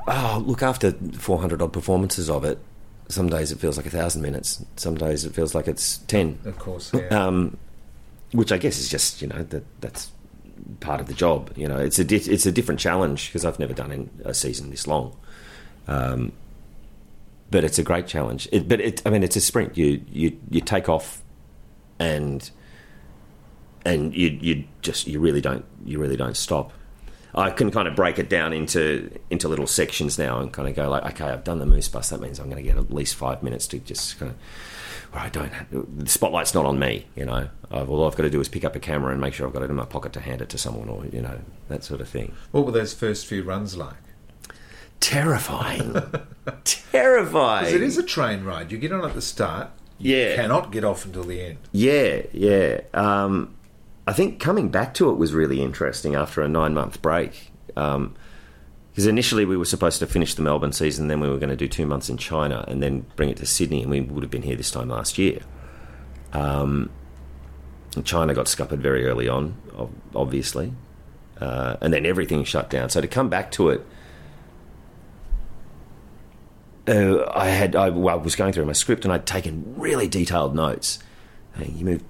oh, 0.07 0.43
look, 0.45 0.63
after 0.63 0.91
400 0.91 1.61
odd 1.61 1.73
performances 1.73 2.29
of 2.29 2.43
it, 2.43 2.59
some 3.07 3.29
days 3.29 3.51
it 3.51 3.59
feels 3.59 3.77
like 3.77 3.85
a 3.85 3.89
thousand 3.91 4.21
minutes. 4.21 4.65
Some 4.77 4.95
days 4.95 5.25
it 5.25 5.33
feels 5.33 5.53
like 5.53 5.67
it's 5.67 5.99
10. 5.99 6.39
Of 6.45 6.57
course, 6.57 6.91
yeah. 6.93 7.07
Um, 7.07 7.57
which 8.31 8.51
I 8.51 8.57
guess 8.57 8.79
is 8.79 8.89
just, 8.89 9.21
you 9.21 9.27
know, 9.27 9.43
that 9.43 9.63
that's 9.81 10.11
part 10.79 10.99
of 10.99 11.07
the 11.07 11.13
job. 11.13 11.51
You 11.55 11.67
know, 11.67 11.77
it's 11.77 11.99
a, 11.99 12.03
di- 12.03 12.15
it's 12.15 12.45
a 12.45 12.51
different 12.51 12.79
challenge 12.79 13.27
because 13.29 13.45
I've 13.45 13.59
never 13.59 13.73
done 13.73 13.91
in 13.91 14.09
a 14.23 14.33
season 14.33 14.71
this 14.71 14.87
long. 14.87 15.15
Um, 15.87 16.31
but 17.51 17.63
it's 17.63 17.77
a 17.77 17.83
great 17.83 18.07
challenge. 18.07 18.49
It, 18.51 18.67
but 18.67 18.81
it, 18.81 19.01
I 19.05 19.11
mean, 19.11 19.23
it's 19.23 19.35
a 19.35 19.41
sprint. 19.41 19.77
You, 19.77 20.01
you, 20.11 20.37
you 20.49 20.61
take 20.61 20.89
off 20.89 21.21
and 21.99 22.49
and 23.85 24.13
you 24.15 24.37
you 24.41 24.63
just 24.81 25.07
you 25.07 25.19
really 25.19 25.41
don't 25.41 25.65
you 25.85 25.99
really 25.99 26.17
don't 26.17 26.35
stop. 26.35 26.71
I 27.37 27.49
can 27.49 27.69
kind 27.69 27.87
of 27.87 27.95
break 27.95 28.17
it 28.17 28.29
down 28.29 28.53
into 28.53 29.11
into 29.29 29.47
little 29.47 29.67
sections 29.67 30.17
now 30.17 30.39
and 30.39 30.51
kind 30.51 30.69
of 30.69 30.75
go 30.75 30.89
like, 30.89 31.03
okay, 31.13 31.25
I've 31.25 31.43
done 31.43 31.59
the 31.59 31.65
moose 31.65 31.89
bus. 31.89 32.09
That 32.09 32.21
means 32.21 32.39
I'm 32.39 32.49
going 32.49 32.63
to 32.63 32.67
get 32.67 32.77
at 32.77 32.91
least 32.91 33.15
five 33.15 33.43
minutes 33.43 33.67
to 33.67 33.79
just 33.79 34.17
kind 34.19 34.31
of. 34.31 34.37
Where 35.11 35.23
I 35.23 35.29
don't. 35.29 35.53
Have, 35.53 35.67
the 35.71 36.09
spotlight's 36.09 36.53
not 36.53 36.65
on 36.65 36.79
me, 36.79 37.05
you 37.15 37.25
know. 37.25 37.47
I've, 37.71 37.89
all 37.89 38.07
I've 38.07 38.15
got 38.15 38.23
to 38.23 38.29
do 38.29 38.41
is 38.41 38.49
pick 38.49 38.65
up 38.65 38.75
a 38.75 38.79
camera 38.79 39.11
and 39.11 39.21
make 39.21 39.33
sure 39.33 39.47
I've 39.47 39.53
got 39.53 39.63
it 39.63 39.69
in 39.69 39.75
my 39.75 39.85
pocket 39.85 40.13
to 40.13 40.19
hand 40.19 40.41
it 40.41 40.49
to 40.49 40.57
someone, 40.57 40.89
or 40.89 41.05
you 41.05 41.21
know 41.21 41.39
that 41.69 41.83
sort 41.83 42.01
of 42.01 42.09
thing. 42.09 42.33
What 42.51 42.65
were 42.65 42.71
those 42.71 42.93
first 42.93 43.25
few 43.25 43.43
runs 43.43 43.77
like? 43.77 43.93
Terrifying, 44.99 45.95
terrifying. 46.63 47.65
Because 47.65 47.73
it 47.73 47.83
is 47.83 47.97
a 47.97 48.03
train 48.03 48.43
ride. 48.43 48.71
You 48.71 48.77
get 48.77 48.91
on 48.91 49.05
at 49.05 49.13
the 49.13 49.21
start. 49.21 49.69
You 49.97 50.15
Yeah. 50.15 50.35
cannot 50.35 50.71
get 50.71 50.83
off 50.83 51.05
until 51.05 51.23
the 51.23 51.41
end. 51.41 51.57
Yeah, 51.71 52.21
yeah. 52.33 52.81
Um, 52.93 53.55
I 54.07 54.13
think 54.13 54.39
coming 54.39 54.69
back 54.69 54.93
to 54.95 55.09
it 55.09 55.17
was 55.17 55.33
really 55.33 55.61
interesting 55.61 56.15
after 56.15 56.41
a 56.41 56.47
nine 56.47 56.73
month 56.73 57.01
break. 57.01 57.51
Because 57.67 59.07
initially 59.07 59.43
we 59.45 59.57
were 59.57 59.65
supposed 59.65 59.99
to 59.99 60.05
finish 60.07 60.35
the 60.35 60.41
Melbourne 60.41 60.71
season, 60.71 61.07
then 61.07 61.19
we 61.19 61.29
were 61.29 61.37
going 61.37 61.49
to 61.49 61.55
do 61.57 61.67
two 61.67 61.85
months 61.85 62.09
in 62.09 62.17
China 62.17 62.63
and 62.67 62.81
then 62.81 63.05
bring 63.15 63.29
it 63.29 63.37
to 63.37 63.45
Sydney, 63.45 63.81
and 63.81 63.91
we 63.91 63.99
would 64.01 64.23
have 64.23 64.31
been 64.31 64.43
here 64.43 64.55
this 64.55 64.71
time 64.71 64.89
last 64.89 65.17
year. 65.17 65.39
Um, 66.33 66.89
China 68.03 68.33
got 68.33 68.47
scuppered 68.47 68.79
very 68.81 69.05
early 69.05 69.27
on, 69.27 69.55
obviously, 70.13 70.73
uh, 71.41 71.75
and 71.81 71.93
then 71.93 72.05
everything 72.05 72.43
shut 72.43 72.69
down. 72.69 72.89
So 72.89 73.01
to 73.01 73.07
come 73.07 73.29
back 73.29 73.51
to 73.51 73.69
it, 73.69 73.85
uh, 76.87 77.31
I 77.33 77.47
had 77.47 77.75
I, 77.75 77.89
well, 77.89 78.19
I 78.19 78.21
was 78.21 78.35
going 78.35 78.53
through 78.53 78.65
my 78.65 78.73
script 78.73 79.05
and 79.05 79.13
I'd 79.13 79.25
taken 79.25 79.75
really 79.77 80.07
detailed 80.07 80.55
notes. 80.55 80.99
Hey, 81.55 81.71
you 81.75 81.85
move 81.85 82.03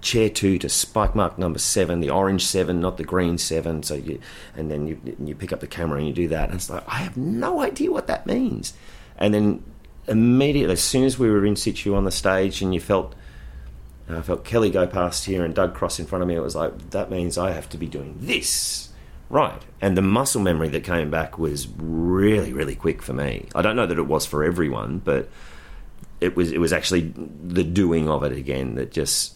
chair 0.00 0.28
two 0.28 0.58
to 0.58 0.68
spike 0.68 1.14
mark 1.14 1.38
number 1.38 1.58
seven, 1.58 2.00
the 2.00 2.10
orange 2.10 2.44
seven, 2.44 2.80
not 2.80 2.96
the 2.96 3.04
green 3.04 3.38
seven. 3.38 3.82
So 3.82 3.94
you 3.94 4.20
and 4.56 4.70
then 4.70 4.86
you 4.86 5.00
you 5.24 5.34
pick 5.34 5.52
up 5.52 5.60
the 5.60 5.66
camera 5.66 5.98
and 5.98 6.06
you 6.06 6.12
do 6.12 6.28
that, 6.28 6.50
and 6.50 6.56
it's 6.56 6.70
like 6.70 6.84
I 6.86 6.96
have 6.96 7.16
no 7.16 7.60
idea 7.60 7.90
what 7.90 8.06
that 8.06 8.26
means. 8.26 8.74
And 9.16 9.34
then 9.34 9.64
immediately, 10.06 10.72
as 10.72 10.82
soon 10.82 11.04
as 11.04 11.18
we 11.18 11.30
were 11.30 11.44
in 11.44 11.56
situ 11.56 11.94
on 11.94 12.04
the 12.04 12.10
stage, 12.10 12.62
and 12.62 12.74
you 12.74 12.80
felt. 12.80 13.14
I 14.10 14.22
felt 14.22 14.42
Kelly 14.42 14.70
go 14.70 14.86
past 14.86 15.26
here 15.26 15.44
and 15.44 15.54
Doug 15.54 15.74
cross 15.74 16.00
in 16.00 16.06
front 16.06 16.22
of 16.22 16.28
me. 16.28 16.34
It 16.34 16.40
was 16.40 16.56
like 16.56 16.92
that 16.92 17.10
means 17.10 17.36
I 17.36 17.50
have 17.50 17.68
to 17.68 17.76
be 17.76 17.86
doing 17.86 18.16
this, 18.18 18.87
right? 19.30 19.62
And 19.80 19.96
the 19.96 20.02
muscle 20.02 20.40
memory 20.40 20.68
that 20.68 20.84
came 20.84 21.10
back 21.10 21.38
was 21.38 21.68
really, 21.76 22.52
really 22.52 22.74
quick 22.74 23.02
for 23.02 23.12
me. 23.12 23.48
I 23.54 23.62
don't 23.62 23.76
know 23.76 23.86
that 23.86 23.98
it 23.98 24.06
was 24.06 24.26
for 24.26 24.44
everyone, 24.44 24.98
but 24.98 25.28
it 26.20 26.36
was. 26.36 26.52
It 26.52 26.58
was 26.58 26.72
actually 26.72 27.12
the 27.44 27.64
doing 27.64 28.08
of 28.08 28.24
it 28.24 28.32
again 28.32 28.74
that 28.74 28.90
just 28.90 29.34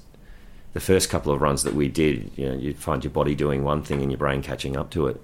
the 0.73 0.81
first 0.81 1.11
couple 1.11 1.33
of 1.33 1.41
runs 1.41 1.63
that 1.63 1.75
we 1.75 1.89
did. 1.89 2.31
You 2.37 2.51
know, 2.51 2.57
you'd 2.57 2.79
find 2.79 3.05
your 3.05 3.13
body 3.13 3.35
doing 3.35 3.63
one 3.63 3.83
thing 3.83 4.03
and 4.03 4.11
your 4.11 4.19
brain 4.19 4.43
catching 4.43 4.77
up 4.77 4.91
to 4.91 5.07
it. 5.07 5.21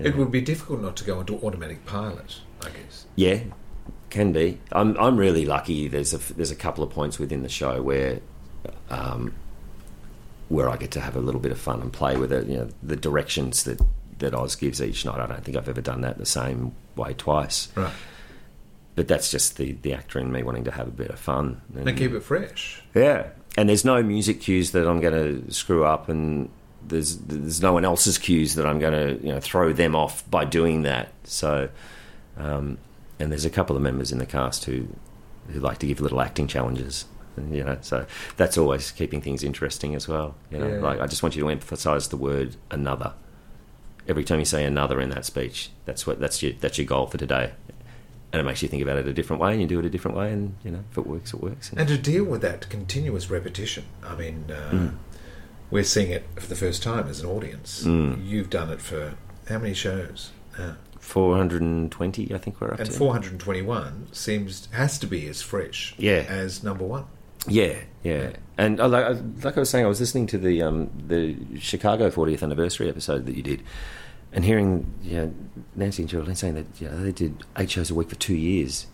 It 0.00 0.16
would 0.16 0.30
be 0.30 0.40
difficult 0.40 0.80
not 0.80 0.96
to 0.96 1.04
go 1.04 1.20
into 1.20 1.36
automatic 1.44 1.84
pilot, 1.86 2.40
I 2.62 2.70
guess. 2.70 3.06
Yeah, 3.14 3.40
can 4.10 4.32
be. 4.32 4.58
I'm 4.72 4.96
I'm 4.98 5.16
really 5.16 5.44
lucky. 5.44 5.88
There's 5.88 6.14
a 6.14 6.18
there's 6.34 6.50
a 6.50 6.56
couple 6.56 6.82
of 6.82 6.90
points 6.90 7.18
within 7.18 7.42
the 7.42 7.48
show 7.48 7.82
where, 7.82 8.20
um, 8.90 9.34
where 10.48 10.68
I 10.68 10.76
get 10.76 10.90
to 10.92 11.00
have 11.00 11.16
a 11.16 11.20
little 11.20 11.40
bit 11.40 11.52
of 11.52 11.58
fun 11.58 11.80
and 11.82 11.92
play 11.92 12.16
with 12.16 12.32
it. 12.32 12.46
You 12.46 12.58
know, 12.58 12.68
the 12.82 12.96
directions 12.96 13.64
that 13.64 13.80
that 14.18 14.34
Oz 14.34 14.56
gives 14.56 14.80
each 14.80 15.04
night. 15.04 15.20
I 15.20 15.26
don't 15.26 15.44
think 15.44 15.56
I've 15.56 15.68
ever 15.68 15.80
done 15.82 16.00
that 16.02 16.16
the 16.18 16.26
same 16.26 16.74
way 16.96 17.12
twice. 17.14 17.68
Right. 17.74 17.92
but 18.94 19.08
that's 19.08 19.30
just 19.30 19.56
the 19.58 19.72
the 19.82 19.92
actor 19.92 20.18
in 20.18 20.32
me 20.32 20.42
wanting 20.42 20.64
to 20.64 20.70
have 20.70 20.88
a 20.88 20.90
bit 20.92 21.10
of 21.10 21.18
fun 21.18 21.60
And 21.74 21.96
keep 21.96 22.12
it 22.12 22.22
fresh. 22.22 22.82
yeah, 22.94 23.28
and 23.56 23.68
there's 23.68 23.84
no 23.84 24.02
music 24.02 24.40
cues 24.40 24.70
that 24.72 24.86
I'm 24.88 25.00
going 25.00 25.44
to 25.44 25.52
screw 25.52 25.84
up, 25.84 26.08
and 26.08 26.48
there's 26.86 27.18
there's 27.18 27.60
no 27.60 27.72
one 27.72 27.84
else's 27.84 28.16
cues 28.16 28.54
that 28.54 28.64
I'm 28.66 28.78
going 28.78 28.92
to 29.18 29.22
you 29.26 29.32
know 29.32 29.40
throw 29.40 29.72
them 29.72 29.94
off 29.94 30.28
by 30.30 30.44
doing 30.44 30.82
that. 30.82 31.08
So, 31.24 31.68
um, 32.38 32.78
and 33.18 33.30
there's 33.32 33.44
a 33.44 33.50
couple 33.50 33.76
of 33.76 33.82
members 33.82 34.12
in 34.12 34.18
the 34.18 34.26
cast 34.26 34.64
who 34.64 34.86
who 35.48 35.60
like 35.60 35.78
to 35.78 35.86
give 35.86 36.00
little 36.00 36.20
acting 36.20 36.46
challenges. 36.46 37.04
And, 37.36 37.54
You 37.54 37.64
know, 37.64 37.78
so 37.80 38.06
that's 38.36 38.56
always 38.58 38.90
keeping 38.92 39.20
things 39.20 39.42
interesting 39.42 39.94
as 39.94 40.08
well. 40.08 40.34
You 40.50 40.58
know, 40.58 40.68
Yeah. 40.68 40.80
like 40.80 41.00
I 41.00 41.06
just 41.06 41.22
want 41.22 41.36
you 41.36 41.42
to 41.42 41.48
emphasise 41.50 42.06
the 42.08 42.16
word 42.16 42.56
another. 42.70 43.12
Every 44.08 44.24
time 44.24 44.38
you 44.38 44.44
say 44.44 44.64
another 44.64 45.00
in 45.00 45.08
that 45.10 45.24
speech, 45.24 45.70
that's 45.84 46.06
what 46.06 46.20
that's 46.20 46.42
your 46.42 46.52
that's 46.60 46.78
your 46.78 46.86
goal 46.86 47.06
for 47.08 47.18
today, 47.18 47.52
and 48.32 48.40
it 48.40 48.44
makes 48.44 48.62
you 48.62 48.68
think 48.68 48.82
about 48.82 48.98
it 48.98 49.06
a 49.08 49.12
different 49.12 49.42
way, 49.42 49.52
and 49.52 49.60
you 49.60 49.66
do 49.66 49.78
it 49.80 49.84
a 49.84 49.90
different 49.90 50.16
way, 50.16 50.32
and 50.32 50.54
you 50.64 50.70
know, 50.70 50.84
if 50.90 50.96
it 50.98 51.06
works, 51.06 51.34
it 51.34 51.40
works. 51.42 51.72
And 51.76 51.88
to 51.88 51.98
deal 51.98 52.24
with 52.24 52.40
that 52.42 52.68
continuous 52.68 53.30
repetition, 53.30 53.84
I 54.04 54.14
mean, 54.14 54.44
uh, 54.48 54.70
Mm. 54.70 54.92
we're 55.72 55.82
seeing 55.82 56.10
it 56.12 56.24
for 56.38 56.46
the 56.46 56.54
first 56.54 56.82
time 56.84 57.08
as 57.08 57.20
an 57.20 57.26
audience. 57.28 57.82
Mm. 57.84 58.24
You've 58.24 58.48
done 58.50 58.70
it 58.70 58.80
for 58.80 59.14
how 59.48 59.58
many 59.58 59.74
shows? 59.74 60.30
now? 60.58 60.76
420, 61.00 62.32
I 62.34 62.38
think 62.38 62.60
we're 62.60 62.68
up 62.70 62.76
to. 62.76 62.82
and 62.82 62.90
to. 62.90 62.96
421 62.96 64.08
seems 64.12 64.68
has 64.72 64.98
to 65.00 65.06
be 65.06 65.26
as 65.28 65.42
fresh 65.42 65.94
Yeah. 65.98 66.24
as 66.28 66.62
number 66.62 66.84
one. 66.84 67.04
Yeah, 67.48 67.76
yeah. 68.02 68.30
And 68.58 68.78
like, 68.78 69.16
like 69.44 69.56
I 69.56 69.60
was 69.60 69.68
saying, 69.70 69.84
I 69.84 69.88
was 69.88 70.00
listening 70.00 70.26
to 70.28 70.38
the 70.38 70.62
um, 70.62 70.90
the 71.06 71.36
Chicago 71.58 72.10
40th 72.10 72.42
anniversary 72.42 72.88
episode 72.88 73.26
that 73.26 73.36
you 73.36 73.42
did, 73.42 73.62
and 74.32 74.44
hearing 74.44 74.92
you 75.02 75.16
know, 75.16 75.34
Nancy 75.74 76.02
and 76.02 76.08
Geraldine 76.10 76.34
saying 76.36 76.54
that 76.54 76.66
you 76.80 76.88
know, 76.88 76.96
they 76.96 77.12
did 77.12 77.44
eight 77.56 77.70
shows 77.70 77.90
a 77.90 77.94
week 77.94 78.08
for 78.08 78.16
two 78.16 78.34
years, 78.34 78.86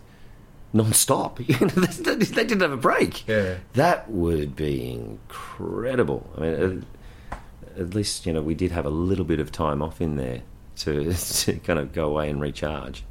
non-stop. 0.73 1.39
They, 1.47 2.15
they 2.15 2.43
didn't 2.43 2.61
have 2.61 2.71
a 2.71 2.77
break. 2.77 3.27
Yeah. 3.27 3.57
That 3.73 4.09
would 4.09 4.55
be 4.55 4.91
incredible. 4.91 6.29
I 6.37 6.41
mean, 6.41 6.85
at, 7.31 7.39
at 7.79 7.93
least 7.93 8.25
you 8.25 8.33
know 8.33 8.41
we 8.41 8.55
did 8.55 8.71
have 8.71 8.85
a 8.85 8.89
little 8.89 9.25
bit 9.25 9.39
of 9.39 9.51
time 9.51 9.81
off 9.81 10.01
in 10.01 10.17
there 10.17 10.41
to 10.77 11.13
to 11.43 11.53
kind 11.59 11.79
of 11.79 11.93
go 11.93 12.09
away 12.09 12.29
and 12.29 12.41
recharge. 12.41 13.03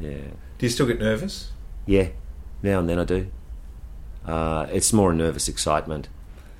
Yeah. 0.00 0.18
Do 0.58 0.66
you 0.66 0.70
still 0.70 0.86
get 0.86 1.00
nervous? 1.00 1.50
Yeah, 1.84 2.08
now 2.62 2.78
and 2.78 2.88
then 2.88 2.98
I 2.98 3.04
do. 3.04 3.30
Uh, 4.26 4.66
it's 4.70 4.92
more 4.92 5.12
a 5.12 5.14
nervous 5.14 5.48
excitement. 5.48 6.08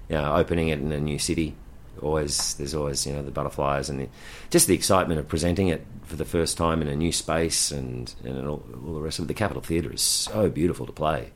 You 0.09 0.17
know, 0.17 0.35
opening 0.37 0.69
it 0.69 0.79
in 0.81 0.93
a 0.93 1.01
new 1.01 1.19
city. 1.19 1.55
Always, 2.01 2.55
there's 2.55 2.75
always 2.75 3.07
you 3.07 3.13
know 3.13 3.23
the 3.23 3.31
butterflies 3.31 3.89
and 3.89 4.01
the, 4.01 4.09
just 4.51 4.67
the 4.67 4.75
excitement 4.75 5.21
of 5.21 5.29
presenting 5.29 5.69
it 5.69 5.87
for 6.05 6.17
the 6.17 6.25
first 6.25 6.57
time 6.57 6.83
in 6.83 6.89
a 6.89 6.97
new 6.97 7.13
space 7.13 7.71
and 7.71 8.13
and 8.25 8.47
all, 8.47 8.65
all 8.87 8.95
the 8.95 9.01
rest 9.01 9.19
of 9.19 9.27
it. 9.27 9.29
The 9.29 9.35
Capitol 9.35 9.63
Theatre 9.63 9.93
is 9.93 10.03
so 10.03 10.49
beautiful 10.51 10.85
to 10.87 10.93
play. 10.93 11.31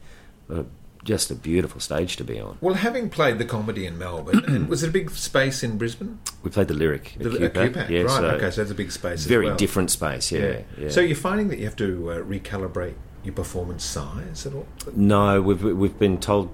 Just 1.04 1.30
a 1.30 1.36
beautiful 1.36 1.80
stage 1.80 2.16
to 2.16 2.24
be 2.24 2.40
on. 2.40 2.58
Well, 2.60 2.74
having 2.74 3.10
played 3.10 3.38
the 3.38 3.44
comedy 3.44 3.86
in 3.86 3.96
Melbourne, 3.96 4.42
and 4.44 4.68
was 4.68 4.82
it 4.82 4.88
a 4.88 4.90
big 4.90 5.10
space 5.12 5.62
in 5.62 5.78
Brisbane? 5.78 6.18
We 6.42 6.50
played 6.50 6.66
the 6.66 6.74
lyric 6.74 7.14
The, 7.20 7.44
at 7.44 7.54
QPAC, 7.54 7.88
yeah, 7.90 8.00
right? 8.00 8.10
so 8.10 8.24
okay, 8.30 8.50
so 8.50 8.60
that's 8.62 8.72
a 8.72 8.74
big 8.74 8.90
space. 8.90 9.20
as 9.20 9.26
very 9.26 9.46
well. 9.46 9.56
different 9.56 9.92
space. 9.92 10.32
Yeah, 10.32 10.62
yeah. 10.76 10.88
So 10.88 11.00
you're 11.00 11.14
finding 11.14 11.46
that 11.50 11.60
you 11.60 11.64
have 11.66 11.76
to 11.76 12.10
uh, 12.10 12.16
recalibrate 12.22 12.94
your 13.26 13.34
performance 13.34 13.84
size 13.84 14.46
at 14.46 14.54
all? 14.54 14.66
No, 14.94 15.42
we've 15.42 15.62
we've 15.62 15.98
been 15.98 16.18
told 16.18 16.50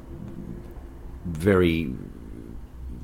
very 1.24 1.92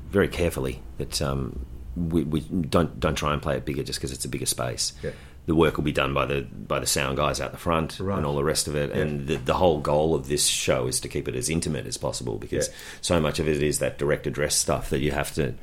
very 0.09 0.27
carefully 0.27 0.81
that 0.97 1.21
um, 1.21 1.65
we, 1.95 2.23
we 2.23 2.41
don't 2.41 2.99
don't 2.99 3.15
try 3.15 3.33
and 3.33 3.41
play 3.41 3.55
it 3.57 3.65
bigger 3.65 3.83
just 3.83 3.99
because 3.99 4.11
it's 4.11 4.25
a 4.25 4.29
bigger 4.29 4.45
space. 4.45 4.93
Yeah. 5.03 5.11
The 5.45 5.55
work 5.55 5.77
will 5.77 5.83
be 5.83 5.91
done 5.91 6.13
by 6.13 6.25
the 6.25 6.41
by 6.41 6.79
the 6.79 6.85
sound 6.85 7.17
guys 7.17 7.39
out 7.41 7.51
the 7.51 7.57
front 7.57 7.99
Right. 7.99 8.17
and 8.17 8.25
all 8.25 8.35
the 8.35 8.43
rest 8.43 8.67
of 8.67 8.75
it. 8.75 8.89
Yeah. 8.91 9.01
And 9.01 9.27
the, 9.27 9.35
the 9.37 9.53
whole 9.55 9.79
goal 9.79 10.13
of 10.15 10.27
this 10.27 10.45
show 10.45 10.87
is 10.87 10.99
to 11.01 11.07
keep 11.07 11.27
it 11.27 11.35
as 11.35 11.49
intimate 11.49 11.85
as 11.87 11.97
possible 11.97 12.37
because 12.37 12.67
Yeah. 12.67 12.73
so 13.01 13.19
much 13.21 13.39
of 13.39 13.47
it 13.47 13.61
is 13.63 13.79
that 13.79 13.97
direct 13.97 14.27
address 14.27 14.55
stuff 14.55 14.89
that 14.89 14.99
you 14.99 15.11
have 15.11 15.33
to. 15.35 15.53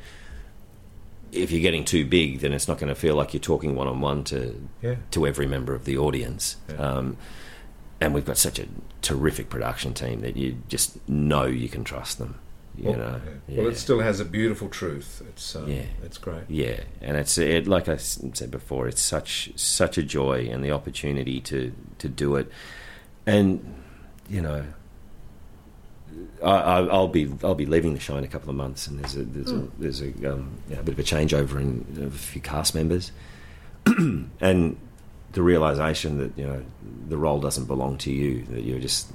If 1.33 1.51
you're 1.51 1.61
getting 1.61 1.85
too 1.85 2.07
big, 2.07 2.41
then 2.41 2.53
it's 2.53 2.67
not 2.69 2.79
going 2.79 2.89
to 2.89 2.95
feel 2.95 3.15
like 3.15 3.35
you're 3.35 3.41
talking 3.41 3.75
one 3.75 3.89
on 3.89 4.01
one 4.01 4.25
to 4.25 4.69
to 5.11 5.27
every 5.27 5.47
member 5.47 5.75
of 5.75 5.85
the 5.85 5.99
audience. 5.99 6.57
Um, 6.79 7.17
and 8.01 8.13
we've 8.15 8.25
got 8.25 8.37
such 8.39 8.59
a 8.59 8.67
terrific 9.03 9.49
production 9.51 9.95
team 9.95 10.21
that 10.21 10.37
you 10.37 10.57
just 10.69 11.07
know 11.09 11.45
you 11.47 11.69
can 11.69 11.85
trust 11.85 12.19
them. 12.19 12.39
You 12.77 12.91
Well, 12.91 12.99
know, 12.99 13.21
yeah. 13.49 13.59
Well, 13.59 13.69
it 13.69 13.77
still 13.79 14.01
has 14.01 14.21
a 14.21 14.25
beautiful 14.27 14.69
truth. 14.69 15.23
It's 15.31 15.57
um, 15.57 15.67
Yeah. 15.71 15.85
it's 16.05 16.19
great. 16.19 16.43
yeah, 16.49 16.81
and 17.01 17.17
it's 17.17 17.39
it, 17.39 17.67
like 17.67 17.89
I 17.89 17.97
said 17.97 18.51
before, 18.51 18.87
it's 18.87 19.01
such 19.01 19.51
such 19.57 19.97
a 19.97 20.03
joy 20.03 20.49
and 20.51 20.63
the 20.63 20.73
opportunity 20.73 21.41
to 21.41 21.73
to 21.99 22.09
do 22.09 22.37
it, 22.37 22.53
and 23.25 23.65
you 24.29 24.43
know, 24.43 24.67
I, 26.45 26.51
I, 26.51 26.79
I'll 26.87 27.09
be 27.09 27.33
I'll 27.43 27.55
be 27.55 27.65
leaving 27.65 27.95
the 27.95 28.01
show 28.01 28.17
in 28.19 28.25
a 28.25 28.29
couple 28.29 28.51
of 28.51 28.57
months, 28.57 28.87
and 28.87 28.99
there's 28.99 29.17
a 29.17 29.23
there's 29.25 29.53
a 29.53 29.69
there's 29.79 30.03
a, 30.03 30.33
um, 30.35 30.51
yeah, 30.69 30.81
a 30.81 30.83
bit 30.83 30.93
of 30.93 30.99
a 30.99 31.03
changeover 31.03 31.59
in 31.61 32.05
a 32.07 32.11
few 32.11 32.43
cast 32.43 32.75
members, 32.75 33.11
and 33.87 34.77
the 35.37 35.43
realization 35.43 36.17
that 36.17 36.33
you 36.39 36.47
know 36.47 36.65
the 37.09 37.17
role 37.19 37.39
doesn't 37.41 37.67
belong 37.67 37.99
to 37.99 38.11
you, 38.11 38.43
that 38.47 38.63
you're 38.63 38.81
just 38.81 39.13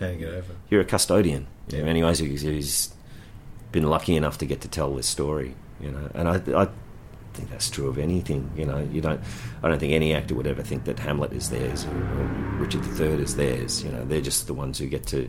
it 0.00 0.24
over. 0.24 0.54
you're 0.70 0.80
a 0.80 0.84
custodian. 0.84 1.46
Yeah. 1.68 1.80
anyways, 1.80 2.20
who's, 2.20 2.40
who's 2.40 2.92
been 3.70 3.84
lucky 3.84 4.16
enough 4.16 4.38
to 4.38 4.46
get 4.46 4.62
to 4.62 4.68
tell 4.68 4.94
this 4.94 5.06
story. 5.06 5.54
You 5.78 5.90
know, 5.90 6.10
and 6.14 6.26
I, 6.26 6.62
I 6.62 6.68
think 7.34 7.50
that's 7.50 7.68
true 7.68 7.88
of 7.88 7.98
anything. 7.98 8.50
You 8.56 8.64
know, 8.64 8.78
you 8.90 9.02
don't. 9.02 9.20
I 9.62 9.68
don't 9.68 9.78
think 9.78 9.92
any 9.92 10.14
actor 10.14 10.34
would 10.34 10.46
ever 10.46 10.62
think 10.62 10.84
that 10.84 10.98
Hamlet 10.98 11.34
is 11.34 11.50
theirs 11.50 11.84
or, 11.84 11.98
or 11.98 12.24
Richard 12.58 12.86
III 12.98 13.22
is 13.22 13.36
theirs. 13.36 13.84
You 13.84 13.92
know, 13.92 14.06
they're 14.06 14.22
just 14.22 14.46
the 14.46 14.54
ones 14.54 14.78
who 14.78 14.86
get 14.86 15.06
to 15.08 15.28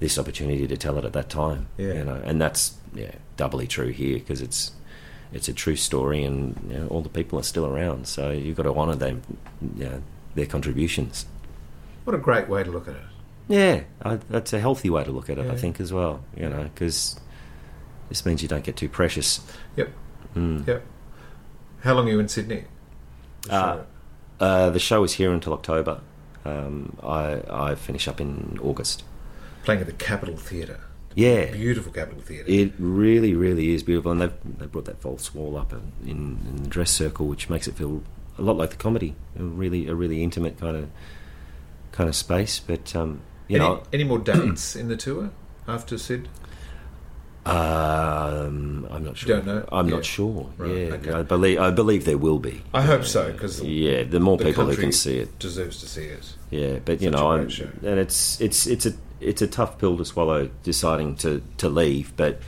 this 0.00 0.18
opportunity 0.18 0.66
to 0.66 0.76
tell 0.76 0.98
it 0.98 1.04
at 1.04 1.12
that 1.12 1.30
time. 1.30 1.68
Yeah. 1.78 1.94
You 1.94 2.04
know, 2.04 2.20
and 2.24 2.40
that's 2.40 2.74
yeah 2.92 3.12
doubly 3.36 3.68
true 3.68 3.90
here 3.90 4.18
because 4.18 4.42
it's 4.42 4.72
it's 5.32 5.48
a 5.48 5.52
true 5.52 5.76
story 5.76 6.24
and 6.24 6.58
you 6.68 6.78
know, 6.78 6.86
all 6.88 7.02
the 7.02 7.08
people 7.08 7.38
are 7.38 7.42
still 7.44 7.66
around. 7.66 8.06
So 8.08 8.30
you've 8.30 8.56
got 8.56 8.64
to 8.64 8.74
honour 8.74 8.96
them, 8.96 9.22
you 9.76 9.84
know, 9.84 10.02
their 10.34 10.46
contributions. 10.46 11.26
What 12.04 12.14
a 12.14 12.18
great 12.18 12.48
way 12.48 12.62
to 12.64 12.70
look 12.70 12.88
at 12.88 12.94
it. 12.94 13.02
Yeah, 13.48 13.82
I, 14.02 14.16
that's 14.28 14.52
a 14.52 14.60
healthy 14.60 14.90
way 14.90 15.04
to 15.04 15.10
look 15.10 15.28
at 15.28 15.38
it, 15.38 15.46
Yeah. 15.46 15.52
I 15.52 15.56
think, 15.56 15.80
as 15.80 15.92
well. 15.92 16.22
You 16.36 16.48
know, 16.48 16.64
because 16.64 17.18
this 18.08 18.24
means 18.24 18.42
you 18.42 18.48
don't 18.48 18.64
get 18.64 18.76
too 18.76 18.88
precious. 18.88 19.40
Yep. 19.76 19.90
Mm. 20.36 20.66
Yep. 20.66 20.82
How 21.82 21.94
long 21.94 22.08
are 22.08 22.12
you 22.12 22.20
in 22.20 22.28
Sydney? 22.28 22.64
The 23.42 23.52
Uh, 23.52 23.74
show. 23.76 23.86
Uh, 24.40 24.70
the 24.70 24.78
show 24.78 25.02
is 25.04 25.14
here 25.14 25.32
until 25.32 25.52
October. 25.52 26.00
Um, 26.44 26.96
I, 27.02 27.42
I 27.50 27.74
finish 27.74 28.06
up 28.08 28.20
in 28.20 28.58
August. 28.62 29.02
Playing 29.64 29.80
at 29.82 29.86
the 29.86 29.92
Capitol 29.92 30.36
Theatre. 30.36 30.80
Yeah, 31.14 31.46
Beautiful 31.50 31.92
Capitol 31.92 32.20
Theatre. 32.22 32.44
it 32.48 32.72
really, 32.78 33.34
really 33.34 33.74
is 33.74 33.82
beautiful, 33.82 34.12
and 34.12 34.20
they've 34.20 34.32
they 34.58 34.66
brought 34.66 34.84
that 34.84 35.00
false 35.00 35.34
wall 35.34 35.56
up 35.56 35.72
in, 35.72 35.92
in 36.08 36.62
the 36.62 36.68
dress 36.68 36.90
circle, 36.92 37.26
which 37.26 37.50
makes 37.50 37.66
it 37.66 37.74
feel 37.74 38.02
a 38.38 38.42
lot 38.42 38.56
like 38.56 38.70
the 38.70 38.76
comedy. 38.76 39.16
A 39.38 39.42
really, 39.42 39.88
a 39.88 39.94
really 39.94 40.22
intimate 40.22 40.58
kind 40.60 40.76
of 40.76 40.88
kind 41.92 42.08
of 42.08 42.14
space. 42.14 42.60
But 42.60 42.94
um, 42.94 43.22
you 43.48 43.56
any, 43.56 43.64
know, 43.66 43.82
any 43.92 44.04
more 44.04 44.18
dates 44.20 44.76
in 44.76 44.86
the 44.88 44.96
tour 44.96 45.30
after 45.66 45.98
Sid? 45.98 46.28
um, 47.46 48.86
I'm 48.90 49.04
not 49.04 49.16
sure. 49.16 49.36
Don't 49.36 49.46
know? 49.46 49.68
I'm 49.72 49.88
Yeah. 49.88 49.94
not 49.96 50.04
sure. 50.04 50.50
Right, 50.58 50.70
yeah, 50.70 50.94
okay. 50.94 51.10
I 51.12 51.22
believe 51.22 51.58
I 51.58 51.70
believe 51.70 52.04
there 52.04 52.18
will 52.18 52.38
be. 52.38 52.62
I 52.72 52.82
hope 52.82 53.04
so 53.04 53.32
because 53.32 53.60
Yeah, 53.62 54.04
the 54.04 54.20
more 54.20 54.36
the 54.36 54.44
people 54.44 54.66
who 54.66 54.76
can 54.76 54.92
see 54.92 55.16
it. 55.18 55.38
deserves 55.38 55.80
to 55.80 55.86
see 55.88 56.04
it. 56.04 56.34
Yeah, 56.50 56.78
but 56.84 57.00
you 57.00 57.10
Such 57.10 57.20
know, 57.20 57.30
I'm, 57.32 57.48
and 57.84 57.98
it's 58.00 58.40
it's 58.40 58.66
it's 58.66 58.86
a 58.86 58.92
it's 59.20 59.42
a 59.42 59.46
tough 59.46 59.78
pill 59.78 59.96
to 59.98 60.04
swallow 60.04 60.50
deciding 60.62 61.16
to 61.16 61.42
to 61.58 61.68
leave, 61.68 62.12
but 62.16 62.40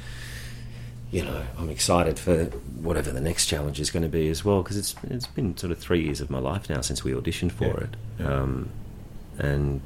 you 1.11 1.23
know, 1.23 1.45
I'm 1.59 1.69
excited 1.69 2.19
for 2.19 2.45
whatever 2.81 3.11
the 3.13 3.21
next 3.21 3.47
challenge 3.47 3.79
is 3.79 3.91
going 3.91 4.03
to 4.03 4.09
be 4.09 4.29
as 4.29 4.45
well 4.45 4.63
because 4.63 4.77
it's 4.79 4.95
it's 5.05 5.27
been 5.27 5.57
sort 5.57 5.71
of 5.71 5.79
three 5.79 6.03
years 6.03 6.21
of 6.21 6.31
my 6.31 6.39
life 6.39 6.69
now 6.71 6.81
since 6.81 7.05
we 7.05 7.13
auditioned 7.13 7.53
for 7.53 7.65
Yeah, 7.67 7.77
it, 7.85 7.89
yeah. 8.19 8.27
um, 8.41 8.71
and 9.39 9.81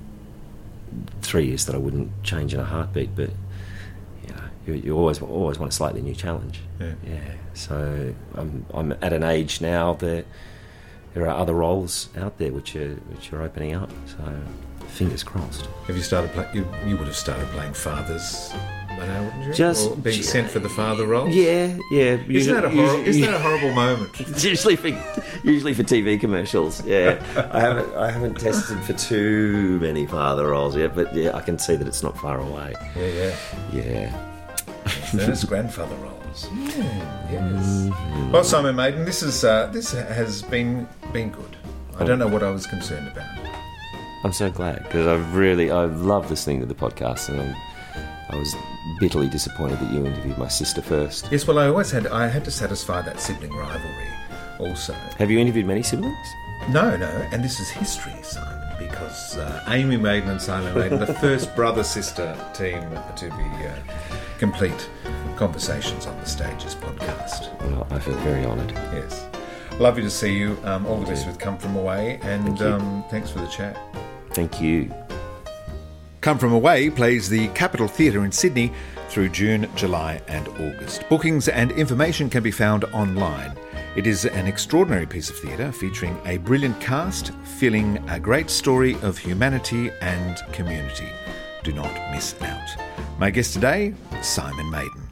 three 1.21 1.47
years 1.47 1.67
that 1.67 1.75
I 1.75 1.79
wouldn't 1.79 2.23
change 2.23 2.55
in 2.55 2.61
a 2.61 2.65
heartbeat. 2.65 3.15
But 3.17 3.31
you 4.27 4.35
know, 4.35 4.43
you, 4.67 4.75
you 4.75 4.97
always 4.97 5.21
always 5.21 5.59
want 5.59 5.73
a 5.73 5.75
slightly 5.75 6.01
new 6.01 6.15
challenge. 6.15 6.61
Yeah. 6.81 6.95
Yeah. 7.07 7.33
So 7.55 8.15
I'm 8.35 8.65
I'm 8.73 8.93
at 8.93 9.13
an 9.13 9.25
age 9.25 9.61
now 9.61 9.95
that 9.95 10.25
there 11.17 11.25
are 11.27 11.35
other 11.35 11.55
roles 11.55 12.11
out 12.19 12.37
there 12.37 12.53
which 12.53 12.77
are 12.77 12.95
which 13.11 13.33
are 13.33 13.41
opening 13.43 13.75
up. 13.75 13.91
So 14.07 14.23
fingers 14.89 15.25
crossed. 15.25 15.67
Have 15.87 15.97
you 15.97 16.03
started 16.03 16.31
playing? 16.33 16.55
You, 16.55 16.69
you 16.87 16.97
would 16.99 17.07
have 17.07 17.17
started 17.17 17.49
playing 17.49 17.73
fathers 17.73 18.53
now, 18.99 19.25
wouldn't 19.25 19.45
you? 19.47 19.53
Just- 19.55 19.91
or 19.91 19.97
being 19.97 20.23
sent 20.23 20.51
for 20.51 20.59
the 20.59 20.69
father 20.69 21.07
role. 21.07 21.27
Yeah, 21.29 21.77
yeah. 21.91 22.19
Isn't 22.29 22.55
that 22.55 22.65
a 22.67 22.71
horrible? 22.71 23.07
Isn't 23.07 23.23
that 23.23 23.35
a 23.35 23.39
horrible 23.39 23.73
moment? 23.73 24.19
Usually 24.45 24.77
for 24.77 24.89
usually 25.43 25.73
for 25.73 25.85
TV 25.85 26.21
commercials. 26.21 26.85
Yeah, 26.85 27.19
I 27.53 27.61
haven't 27.61 27.95
I 27.97 28.11
haven't 28.11 28.35
tested 28.39 28.79
for 28.81 28.93
too 28.93 29.79
many 29.81 30.05
father 30.07 30.49
roles 30.49 30.77
yet, 30.77 30.95
but 30.95 31.15
yeah, 31.15 31.35
I 31.35 31.41
can 31.41 31.59
see 31.59 31.77
that 31.77 31.89
it's 31.89 32.03
not 32.03 32.19
far 32.19 32.39
away. 32.41 32.75
Yeah, 32.95 33.07
yeah. 33.07 33.37
Yeah. 33.73 34.23
There's 35.15 35.45
grandfather 35.45 35.97
roles. 35.97 36.16
Yes. 37.31 37.91
Well, 38.33 38.45
Simon 38.45 38.77
Maiden, 38.77 39.05
this 39.05 39.23
is 39.23 39.45
uh, 39.45 39.67
this 39.73 39.93
has 39.93 40.43
been 40.43 40.89
been 41.13 41.31
good. 41.31 41.57
I 41.99 42.05
don't 42.05 42.19
know 42.19 42.29
what 42.29 42.43
I 42.43 42.51
was 42.51 42.67
concerned 42.67 43.09
about. 43.09 43.27
I'm 44.25 44.33
so 44.33 44.51
glad 44.51 44.83
because 44.85 45.07
I 45.07 45.15
really 45.37 45.71
I 45.71 45.85
love 45.85 46.31
listening 46.31 46.61
to 46.61 46.67
the 46.67 46.75
podcast, 46.75 47.29
and 47.29 47.41
I'm, 47.41 47.55
I 48.31 48.37
was 48.37 48.55
bitterly 49.01 49.29
disappointed 49.29 49.79
that 49.81 49.93
you 49.93 50.05
interviewed 50.07 50.39
my 50.39 50.49
sister 50.49 50.83
first. 50.83 51.29
Yes, 51.31 51.47
well, 51.47 51.59
I 51.59 51.67
always 51.69 51.91
had 51.91 52.07
I 52.09 52.27
had 52.29 52.45
to 52.45 52.51
satisfy 52.51 53.01
that 53.03 53.21
sibling 53.21 53.53
rivalry. 53.53 54.09
Also, 54.59 54.95
Have 55.19 55.31
you 55.31 55.39
interviewed 55.39 55.67
many 55.67 55.83
siblings? 55.83 56.17
no, 56.71 56.97
no, 56.97 57.07
and 57.31 57.45
this 57.45 57.61
is 57.61 57.69
history, 57.69 58.15
Simon, 58.23 58.59
because 58.79 59.37
uh, 59.37 59.63
Amy 59.69 59.99
Maiden 59.99 60.31
and 60.31 60.41
Simon 60.41 60.75
Maiden, 60.75 60.99
the 60.99 61.13
first 61.21 61.55
brother 61.55 61.85
sister 61.85 62.35
team 62.55 62.81
to 63.17 63.27
be 63.27 63.67
uh, 63.67 63.75
complete 64.39 64.89
conversations 65.37 66.07
on 66.07 66.19
the 66.21 66.27
stages 66.27 66.75
podcast. 66.75 67.59
Well, 67.63 67.87
I 67.91 67.99
feel 67.99 68.15
very 68.17 68.45
honoured. 68.45 68.73
Yes, 68.93 69.27
lovely 69.79 70.03
to 70.03 70.11
see 70.11 70.37
you. 70.37 70.59
Um, 70.65 70.87
all 70.87 70.99
the 70.99 71.07
best 71.07 71.27
with 71.27 71.39
Come 71.39 71.59
From 71.59 71.77
Away, 71.77 72.19
and 72.23 72.59
Thank 72.59 72.61
um, 72.61 73.05
thanks 73.11 73.31
for 73.31 73.41
the 73.41 73.49
chat. 73.49 73.79
Thank 74.31 74.61
you. 74.61 74.93
Come 76.21 76.39
From 76.39 76.53
Away 76.53 76.91
plays 76.91 77.29
the 77.29 77.49
Capitol 77.49 77.87
Theatre 77.87 78.25
in 78.25 78.33
Sydney 78.33 78.73
through 79.09 79.29
June, 79.29 79.69
July, 79.77 80.21
and 80.29 80.49
August. 80.49 81.09
Bookings 81.09 81.49
and 81.49 81.71
information 81.73 82.29
can 82.29 82.43
be 82.43 82.51
found 82.51 82.85
online. 82.87 83.57
It 83.95 84.07
is 84.07 84.25
an 84.25 84.47
extraordinary 84.47 85.07
piece 85.07 85.31
of 85.31 85.39
theatre 85.39 85.73
featuring 85.73 86.19
a 86.27 86.39
brilliant 86.39 86.79
cast, 86.81 87.33
filling 87.59 87.97
a 88.11 88.21
great 88.21 88.51
story 88.51 88.97
of 89.03 89.17
humanity 89.17 89.91
and 90.03 90.37
community. 90.53 91.09
Do 91.63 91.73
not 91.73 92.13
miss 92.13 92.35
out. 92.43 92.86
My 93.19 93.31
guest 93.31 93.55
today, 93.55 93.95
Simon 94.23 94.71
Maiden. 94.71 95.09